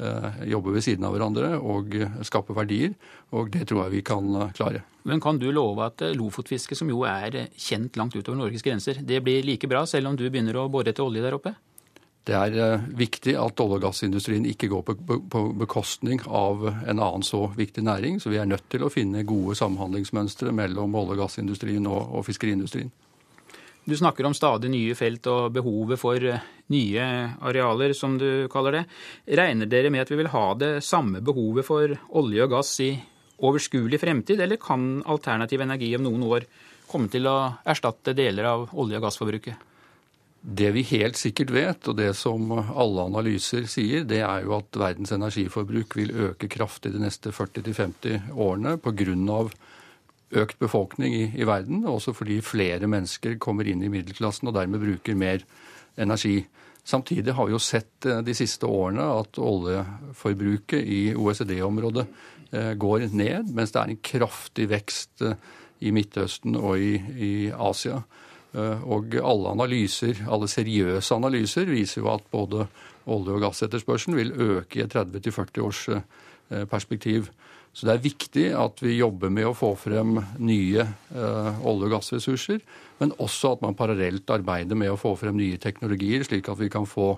[0.00, 1.92] eh, jobbe ved siden av hverandre og
[2.24, 2.94] skape verdier.
[3.36, 4.84] Og det tror jeg vi kan eh, klare.
[5.08, 9.20] Men kan du love at lofotfisket, som jo er kjent langt utover Norges grenser, det
[9.24, 11.54] blir like bra selv om du begynner å bore etter olje der oppe?
[12.28, 17.46] Det er viktig at olje- og gassindustrien ikke går på bekostning av en annen så
[17.56, 18.20] viktig næring.
[18.20, 22.92] Så vi er nødt til å finne gode samhandlingsmønstre mellom olje- og gassindustrien og fiskeriindustrien.
[23.88, 27.04] Du snakker om stadig nye felt og behovet for eh, nye
[27.40, 28.82] arealer, som du kaller det.
[29.38, 32.90] Regner dere med at vi vil ha det samme behovet for olje og gass i
[33.38, 36.44] overskuelig fremtid, eller kan alternativ energi om noen år
[36.90, 39.64] komme til å erstatte deler av olje- og gassforbruket?
[40.40, 44.78] Det vi helt sikkert vet, og det som alle analyser sier, det er jo at
[44.78, 49.48] verdens energiforbruk vil øke kraftig de neste 40-50 årene pga
[50.38, 54.82] økt befolkning i, i verden, også fordi flere mennesker kommer inn i middelklassen og dermed
[54.82, 55.44] bruker mer
[55.96, 56.42] energi.
[56.84, 62.04] Samtidig har vi jo sett eh, de siste årene at oljeforbruket i OECD-området
[62.52, 65.36] eh, går ned, mens det er en kraftig vekst eh,
[65.84, 68.02] i Midtøsten og i, i Asia.
[68.56, 72.62] Og alle analyser, alle seriøse analyser viser jo at både
[73.08, 75.82] olje- og gassetterspørselen vil øke i et 30-40 års
[76.70, 77.28] perspektiv.
[77.78, 81.92] Så det er viktig at vi jobber med å få frem nye uh, olje- og
[81.92, 82.62] gassressurser,
[82.98, 86.70] men også at man parallelt arbeider med å få frem nye teknologier, slik at vi
[86.72, 87.12] kan få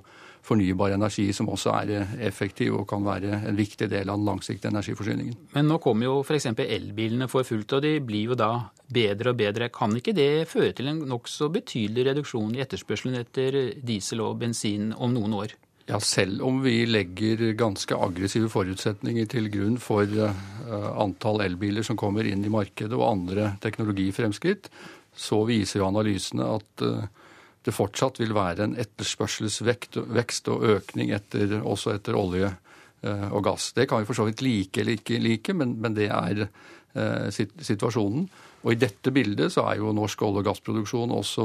[0.46, 4.28] fornybar energi som også er eh, effektiv og kan være en viktig del av den
[4.28, 5.38] langsiktige energiforsyningen.
[5.54, 6.50] Men nå kommer jo f.eks.
[6.64, 8.52] elbilene for fullt, og de blir jo da
[8.90, 9.70] bedre og bedre.
[9.74, 14.94] Kan ikke det føre til en nokså betydelig reduksjon i etterspørselen etter diesel og bensin
[14.96, 15.58] om noen år?
[15.90, 20.30] Ja, Selv om vi legger ganske aggressive forutsetninger til grunn for uh,
[21.02, 24.68] antall elbiler som kommer inn i markedet og andre teknologifremskritt,
[25.10, 27.08] så viser jo analysene at uh,
[27.66, 33.72] det fortsatt vil være en etterspørselsvekst og økning etter, også etter olje uh, og gass.
[33.76, 36.46] Det kan vi for så vidt like eller ikke like, men, men det er
[36.90, 38.24] situasjonen.
[38.64, 41.44] Og i dette bildet så er jo norsk olje- og gassproduksjon også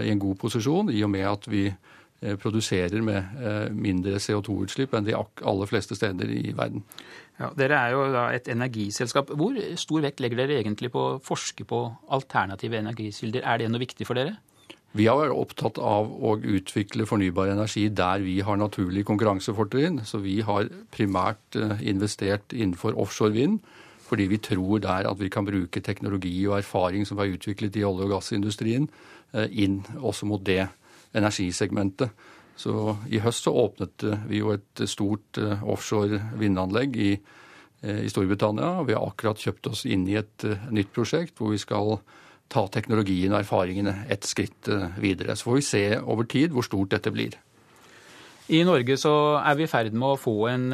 [0.00, 1.66] i en god posisjon, i og med at vi
[2.20, 6.82] Eh, produserer med eh, mindre CO2-utslipp enn de aller fleste steder i verden.
[7.38, 9.32] Ja, dere er jo da et energiselskap.
[9.40, 11.78] Hvor stor vekt legger dere egentlig på å forske på
[12.12, 13.46] alternative energikilder?
[13.48, 14.36] Er det noe viktig for dere?
[14.92, 20.00] Vi har vært opptatt av å utvikle fornybar energi der vi har naturlig konkurransefortrinn.
[20.02, 23.60] Så vi har primært eh, investert innenfor offshore vind,
[24.08, 27.86] fordi vi tror der at vi kan bruke teknologi og erfaring som er utviklet i
[27.86, 28.90] olje- og gassindustrien,
[29.30, 30.64] inn også mot det
[31.14, 32.10] energisegmentet.
[32.60, 37.12] Så I høst så åpnet vi jo et stort eh, offshore vindanlegg i,
[37.80, 38.82] eh, i Storbritannia.
[38.84, 41.96] Vi har akkurat kjøpt oss inn i et eh, nytt prosjekt hvor vi skal
[42.50, 44.68] ta teknologien og erfaringene et skritt
[44.98, 45.36] videre.
[45.38, 47.36] Så får vi se over tid hvor stort dette blir.
[48.50, 50.66] I Norge så er vi i ferd med å få en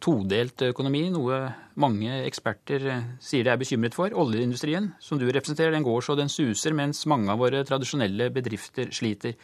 [0.00, 1.42] todelt økonomi, noe
[1.80, 2.86] mange eksperter
[3.22, 4.12] sier de er bekymret for.
[4.16, 8.92] Oljeindustrien, som du representerer, den går så den suser, mens mange av våre tradisjonelle bedrifter
[8.96, 9.36] sliter.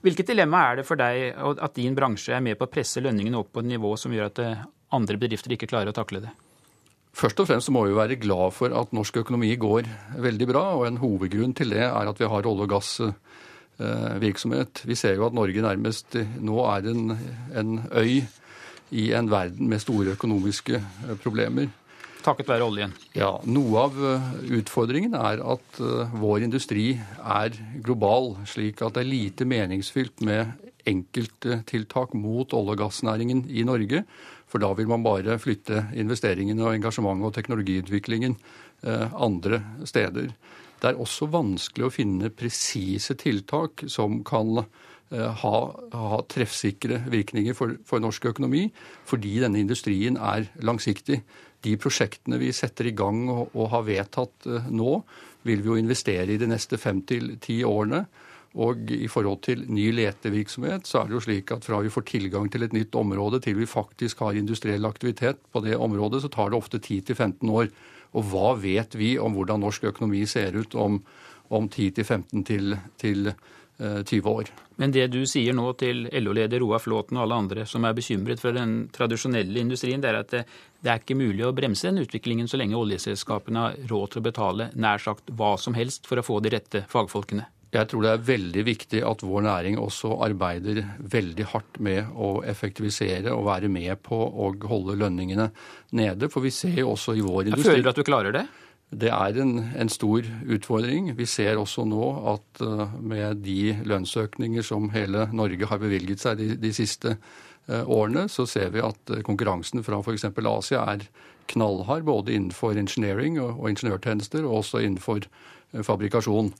[0.00, 3.36] Hvilket dilemma er det for deg at din bransje er med på å presse lønningene
[3.40, 4.62] opp på et nivå som gjør at eh,
[4.96, 6.32] andre bedrifter ikke klarer å takle det?
[7.12, 9.82] Først og fremst må vi være glad for at norsk økonomi går
[10.22, 10.64] veldig bra.
[10.78, 14.72] og En hovedgrunn til det er at vi har olje- og gassvirksomhet.
[14.86, 17.18] Vi ser jo at Norge nærmest nå er en,
[17.54, 18.22] en øy
[18.90, 20.82] i en verden med store økonomiske
[21.22, 21.66] problemer.
[22.20, 22.92] Takket være oljen?
[23.16, 23.30] Ja.
[23.48, 29.08] Noe av eh, utfordringen er at eh, vår industri er global, slik at det er
[29.08, 30.52] lite meningsfylt med
[30.90, 34.04] enkelttiltak mot olje- og gassnæringen i Norge.
[34.50, 38.36] For da vil man bare flytte investeringene og engasjementet og teknologiutviklingen
[38.82, 40.32] eh, andre steder.
[40.80, 44.64] Det er også vanskelig å finne presise tiltak som kan
[45.10, 45.54] ha,
[45.92, 48.68] ha treffsikre virkninger for, for norsk økonomi,
[49.08, 51.20] fordi denne industrien er langsiktig.
[51.60, 55.00] De prosjektene vi setter i gang og, og har vedtatt uh, nå,
[55.46, 58.04] vil vi jo investere i de neste fem til ti årene.
[58.58, 62.06] Og i forhold til ny letevirksomhet, så er det jo slik at fra vi får
[62.08, 66.32] tilgang til et nytt område til vi faktisk har industriell aktivitet på det området, så
[66.32, 67.70] tar det ofte 10-15 år.
[68.18, 70.98] Og hva vet vi om hvordan norsk økonomi ser ut om,
[71.48, 73.30] om 10-15 til, til
[73.78, 74.50] 20 eh, år.
[74.82, 78.42] Men det du sier nå til LO-leder Roar Flåten og alle andre som er bekymret
[78.42, 80.42] for den tradisjonelle industrien, det er at det,
[80.82, 84.26] det er ikke mulig å bremse den utviklingen så lenge oljeselskapene har råd til å
[84.26, 87.46] betale nær sagt hva som helst for å få de rette fagfolkene.
[87.70, 92.40] Jeg tror det er veldig viktig at vår næring også arbeider veldig hardt med å
[92.42, 95.52] effektivisere og være med på å holde lønningene
[95.94, 96.30] nede.
[96.32, 98.42] For vi ser jo også i vår industri Jeg føler at du klarer det?
[98.90, 101.12] Det er en, en, stor utfordring.
[101.14, 106.42] Vi ser også nå at uh, med de lønnsøkninger som hele Norge har bevilget seg
[106.42, 110.26] de, de siste uh, årene, så ser vi at uh, konkurransen fra f.eks.
[110.34, 111.06] Asia er
[111.54, 115.22] knallhard både innenfor engineering og, og ingeniørtjenester, og også innenfor
[115.86, 116.50] fabrikasjon.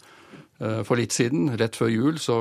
[0.61, 2.35] Eh, for litt siden, rett før jul, så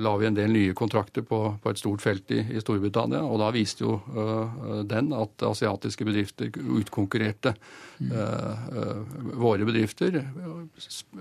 [0.00, 3.20] la vi en del nye kontrakter på, på et stort felt i, i, Storbritannia.
[3.28, 9.02] Og da viste jo uh, den at asiatiske bedrifter utkonkurrerte uh, uh,
[9.36, 10.16] våre bedrifter.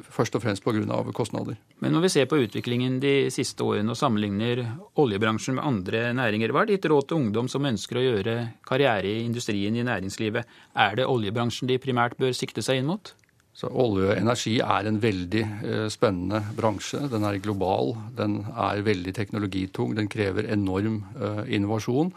[0.07, 1.01] Først og fremst pga.
[1.11, 1.59] kostnader.
[1.83, 4.63] Men når vi ser på utviklingen de siste årene og sammenligner
[4.95, 9.17] oljebransjen med andre næringer, hva er ditt råd til ungdom som ønsker å gjøre karriere
[9.17, 10.47] i industrien i næringslivet?
[10.79, 13.17] Er det oljebransjen de primært bør sikte seg inn mot?
[13.57, 16.99] Så Olje og energi er en veldig eh, spennende bransje.
[17.09, 22.11] Den er global, den er veldig teknologitung, den krever enorm eh, innovasjon.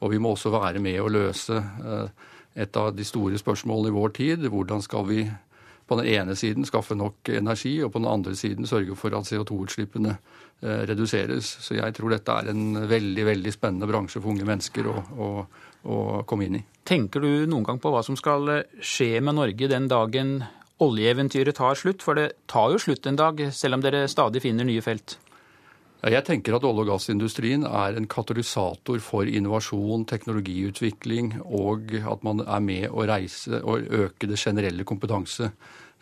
[0.00, 2.24] Og vi må også være med å løse eh,
[2.64, 4.48] et av de store spørsmålene i vår tid.
[4.48, 5.26] Hvordan skal vi
[5.88, 9.28] på den ene siden skaffe nok energi, og på den andre siden sørge for at
[9.28, 11.48] CO2-utslippene eh, reduseres.
[11.64, 15.30] Så jeg tror dette er en veldig veldig spennende bransje for unge mennesker å, å,
[15.88, 15.98] å
[16.28, 16.66] komme inn i.
[16.88, 20.38] Tenker du noen gang på hva som skal skje med Norge den dagen
[20.84, 22.04] oljeeventyret tar slutt?
[22.04, 25.18] For det tar jo slutt en dag, selv om dere stadig finner nye felt.
[25.98, 32.44] Jeg tenker at olje- og gassindustrien er en katalysator for innovasjon, teknologiutvikling, og at man
[32.46, 34.86] er med å reise og øke det generelle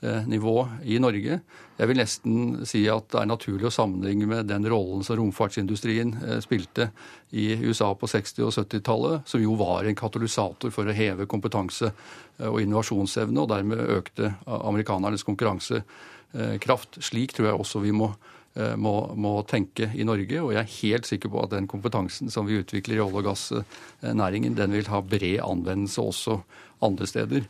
[0.07, 1.41] kompetansenivået i Norge.
[1.78, 6.15] Jeg vil nesten si at det er naturlig å sammenligne med den rollen som romfartsindustrien
[6.24, 6.91] eh, spilte
[7.33, 11.91] i USA på 60- og 70-tallet, som jo var en katalysator for å heve kompetanse
[11.91, 17.03] eh, og innovasjonsevne, og dermed økte amerikanernes konkurransekraft.
[17.03, 18.15] Slik tror jeg også vi må
[18.57, 20.41] Eh, må, må, tenke i Norge.
[20.41, 23.28] Og jeg er helt sikker på at den kompetansen som vi utvikler i olje- og
[23.28, 26.39] gassnæringen, den vil ha bred anvendelse også
[26.87, 27.45] andre steder.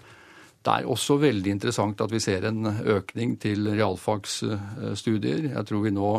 [0.66, 5.52] Det er også veldig interessant at vi ser en økning til realfagsstudier.
[5.52, 6.10] Jeg tror vi nå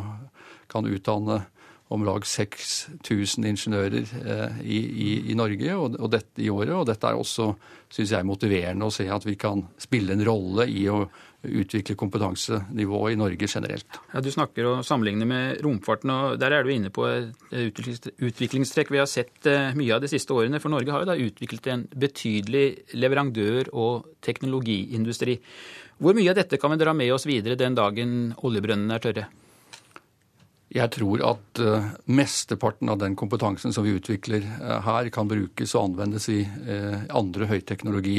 [0.72, 1.42] kan utdanne
[1.92, 6.74] om lag 6000 ingeniører eh, i, i, i, Norge og, og dette i året.
[6.76, 7.50] Og dette er også,
[7.92, 11.06] syns jeg, motiverende å se at vi kan spille en rolle i å
[11.44, 14.00] utvikle kompetansenivået i Norge generelt.
[14.14, 17.82] Ja, du snakker og sammenligner med romfarten, og der er du inne på et
[18.18, 20.60] utviklingstrekk vi har sett eh, mye av de siste årene.
[20.64, 22.66] For Norge har jo da utviklet en betydelig
[22.98, 25.38] leverandør- og teknologiindustri.
[26.02, 29.28] Hvor mye av dette kan vi dra med oss videre den dagen oljebrønnene er tørre?
[30.74, 34.44] Jeg tror at uh, mesteparten av den kompetansen som vi utvikler
[34.84, 36.42] her, kan brukes og anvendes i
[37.16, 38.18] andre andre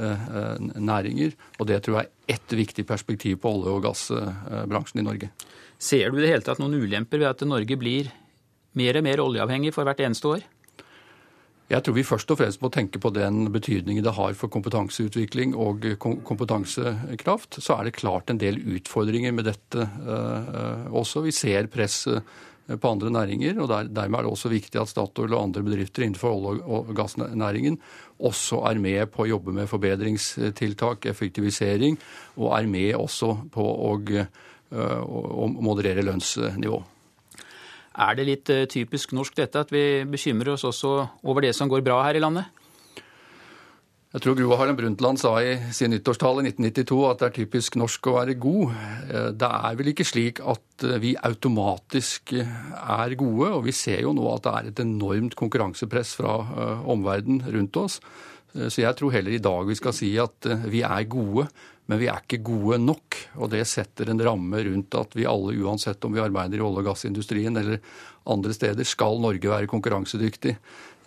[0.00, 1.32] høyteknologinæringer.
[1.58, 5.30] og det tror jeg er ett viktig perspektiv på olje- og gassbransjen i Norge.
[5.78, 8.10] Ser du i det hele tatt noen ulemper ved at Norge blir
[8.74, 10.42] mer og mer oljeavhengig for hvert eneste år?
[11.70, 15.54] Jeg tror vi først og fremst må tenke på den betydningen det har for kompetanseutvikling
[15.54, 17.60] og kompetansekraft.
[17.62, 21.22] Så er det klart en del utfordringer med dette uh, også.
[21.22, 22.18] Vi ser press uh,
[22.78, 26.04] på andre næringer, og der, dermed er det også viktig at Statoil og andre bedrifter
[26.06, 27.80] innenfor olje- og gassnæringen
[28.20, 31.98] også er med på å jobbe med forbedringstiltak, effektivisering,
[32.36, 36.82] og er med også på å, å, å moderere lønnsnivå.
[38.00, 40.92] Er det litt eh, typisk norsk dette at vi bekymrer oss også
[41.26, 42.59] over det som går bra her i landet?
[44.10, 47.76] Jeg tror Gro Harlem Brundtland sa i sin nyttårstale i 1992 at det er typisk
[47.78, 48.72] norsk å være god.
[49.06, 54.02] Eh, det er vel ikke slik at eh, vi automatisk er gode, og vi ser
[54.02, 56.34] jo nå at det er et enormt konkurransepress fra
[56.90, 58.00] omverdenen rundt oss.
[58.50, 61.46] Så jeg tror heller i dag vi skal si at vi er gode,
[61.90, 63.16] men vi er ikke gode nok.
[63.42, 66.84] Og det setter en ramme rundt at vi alle, uansett om vi arbeider i olje-
[66.84, 67.80] og gassindustrien eller
[68.30, 70.54] andre steder, skal Norge være konkurransedyktig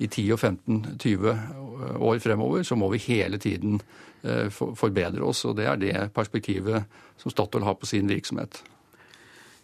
[0.03, 3.79] i 10 og 15-20 år fremover, så må vi hele tiden
[4.27, 5.45] eh, forbedre oss.
[5.47, 6.83] Og det er det perspektivet
[7.21, 8.59] som Statoil har på sin virksomhet.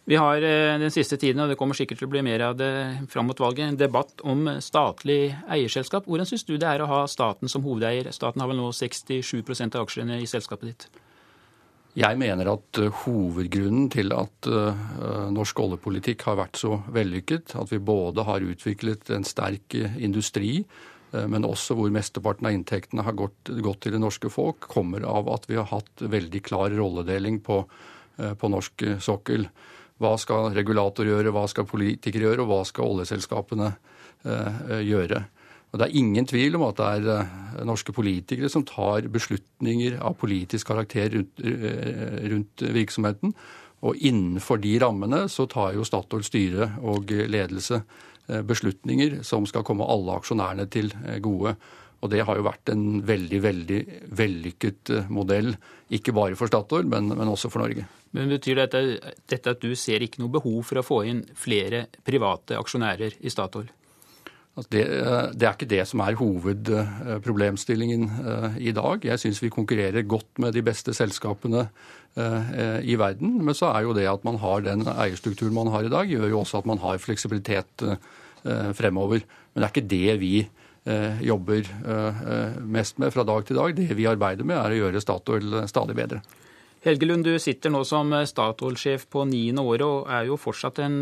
[0.07, 2.55] Vi har eh, den siste tiden, og det kommer sikkert til å bli mer av
[2.61, 2.71] det
[3.11, 6.07] fram mot valget, en debatt om statlig eierselskap.
[6.07, 8.07] Hvordan syns du det er å ha staten som hovedeier?
[8.15, 10.89] Staten har vel nå 67% av aksjene i selskapet ditt?
[11.97, 17.73] Jeg mener at uh, hovedgrunnen til at uh, norsk oljepolitikk har vært så vellykket, at
[17.73, 20.61] vi både har utviklet en sterk industri,
[21.09, 25.25] men også hvor mesteparten av inntektene har gått, gått, til det norske folk, kommer av
[25.33, 27.63] at vi har hatt veldig klar rolledeling på,
[28.13, 29.47] på norsk sokkel.
[29.97, 33.71] Hva skal regulator gjøre, hva skal politikere gjøre, og hva skal oljeselskapene
[34.85, 35.23] gjøre?
[35.69, 39.99] Og Det er ingen tvil om at det er eh, norske politikere som tar beslutninger
[40.01, 43.35] av politisk karakter rundt, eh, rundt virksomheten.
[43.85, 49.63] Og innenfor de rammene så tar jo Statoil styre og ledelse eh, beslutninger som skal
[49.67, 50.89] komme alle aksjonærene til
[51.21, 51.55] gode.
[51.99, 53.79] Og det har jo vært en veldig, veldig
[54.15, 55.53] vellykket modell.
[55.93, 57.85] Ikke bare for Statoil, men, men også for Norge.
[58.15, 58.81] Men Betyr dette,
[59.29, 63.29] dette at du ser ikke noe behov for å få inn flere private aksjonærer i
[63.29, 63.67] Statoil?
[64.57, 69.05] Altså det, eh, det, er ikke det som er hovedproblemstillingen eh, i dag.
[69.05, 71.67] Jeg syns vi konkurrerer godt med de beste selskapene
[72.17, 73.37] eh, i verden.
[73.45, 76.27] Men så er jo det at man har den eierstrukturen man har i dag, gjør
[76.33, 77.85] jo også at man har fleksibilitet
[78.75, 79.23] fremover.
[79.51, 80.35] Men det er ikke det vi
[81.27, 81.67] jobber
[82.63, 83.73] mest med fra dag til dag.
[83.75, 86.21] Det vi arbeider med, er å gjøre Statoil stadig bedre.
[86.85, 91.01] Helgelund, du sitter nå som Statoil-sjef på niende året og er jo fortsatt en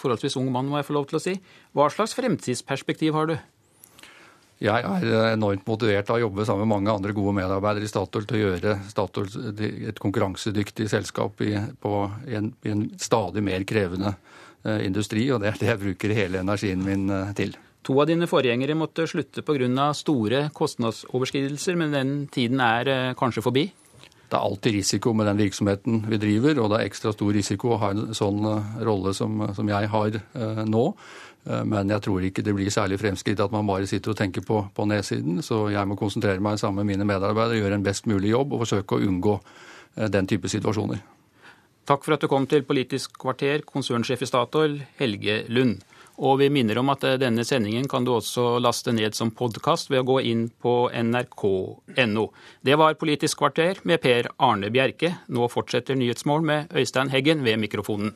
[0.00, 1.36] forholdsvis ung mann, må jeg få lov til å si.
[1.76, 3.36] Hva slags fremtidsperspektiv har du?
[4.60, 8.26] Jeg er enormt motivert av å jobbe sammen med mange andre gode medarbeidere i Statoil
[8.28, 9.30] til å gjøre Statoil
[9.88, 15.62] et konkurransedyktig selskap i, en, i en, stadig mer krevende eh, industri, og det er
[15.62, 17.56] det jeg bruker hele energien min eh, til.
[17.88, 19.86] To av dine forgjengere måtte slutte pga.
[19.96, 23.70] store kostnadsoverskridelser, men den tiden er eh, kanskje forbi?
[24.30, 27.74] Det er alltid risiko med den virksomheten vi driver, og det er ekstra stor risiko
[27.74, 28.46] å ha en sånn
[28.86, 30.18] rolle som, som jeg har
[30.68, 30.84] nå.
[31.66, 34.60] Men jeg tror ikke det blir særlig fremskritt at man bare sitter og tenker på,
[34.76, 35.40] på nedsiden.
[35.42, 38.66] Så jeg må konsentrere meg sammen med mine medarbeidere, gjøre en best mulig jobb og
[38.66, 39.38] forsøke å unngå
[40.12, 41.00] den type situasjoner.
[41.90, 45.80] Takk for at du kom til Politisk kvarter, konsernsjef i Statoil, Helge Lund.
[46.20, 50.02] Og vi minner om at denne sendingen kan du også laste ned som podkast ved
[50.02, 52.26] å gå inn på nrk.no.
[52.60, 55.14] Det var Politisk kvarter med Per Arne Bjerke.
[55.32, 58.12] Nå fortsetter Nyhetsmål med Øystein Heggen ved mikrofonen.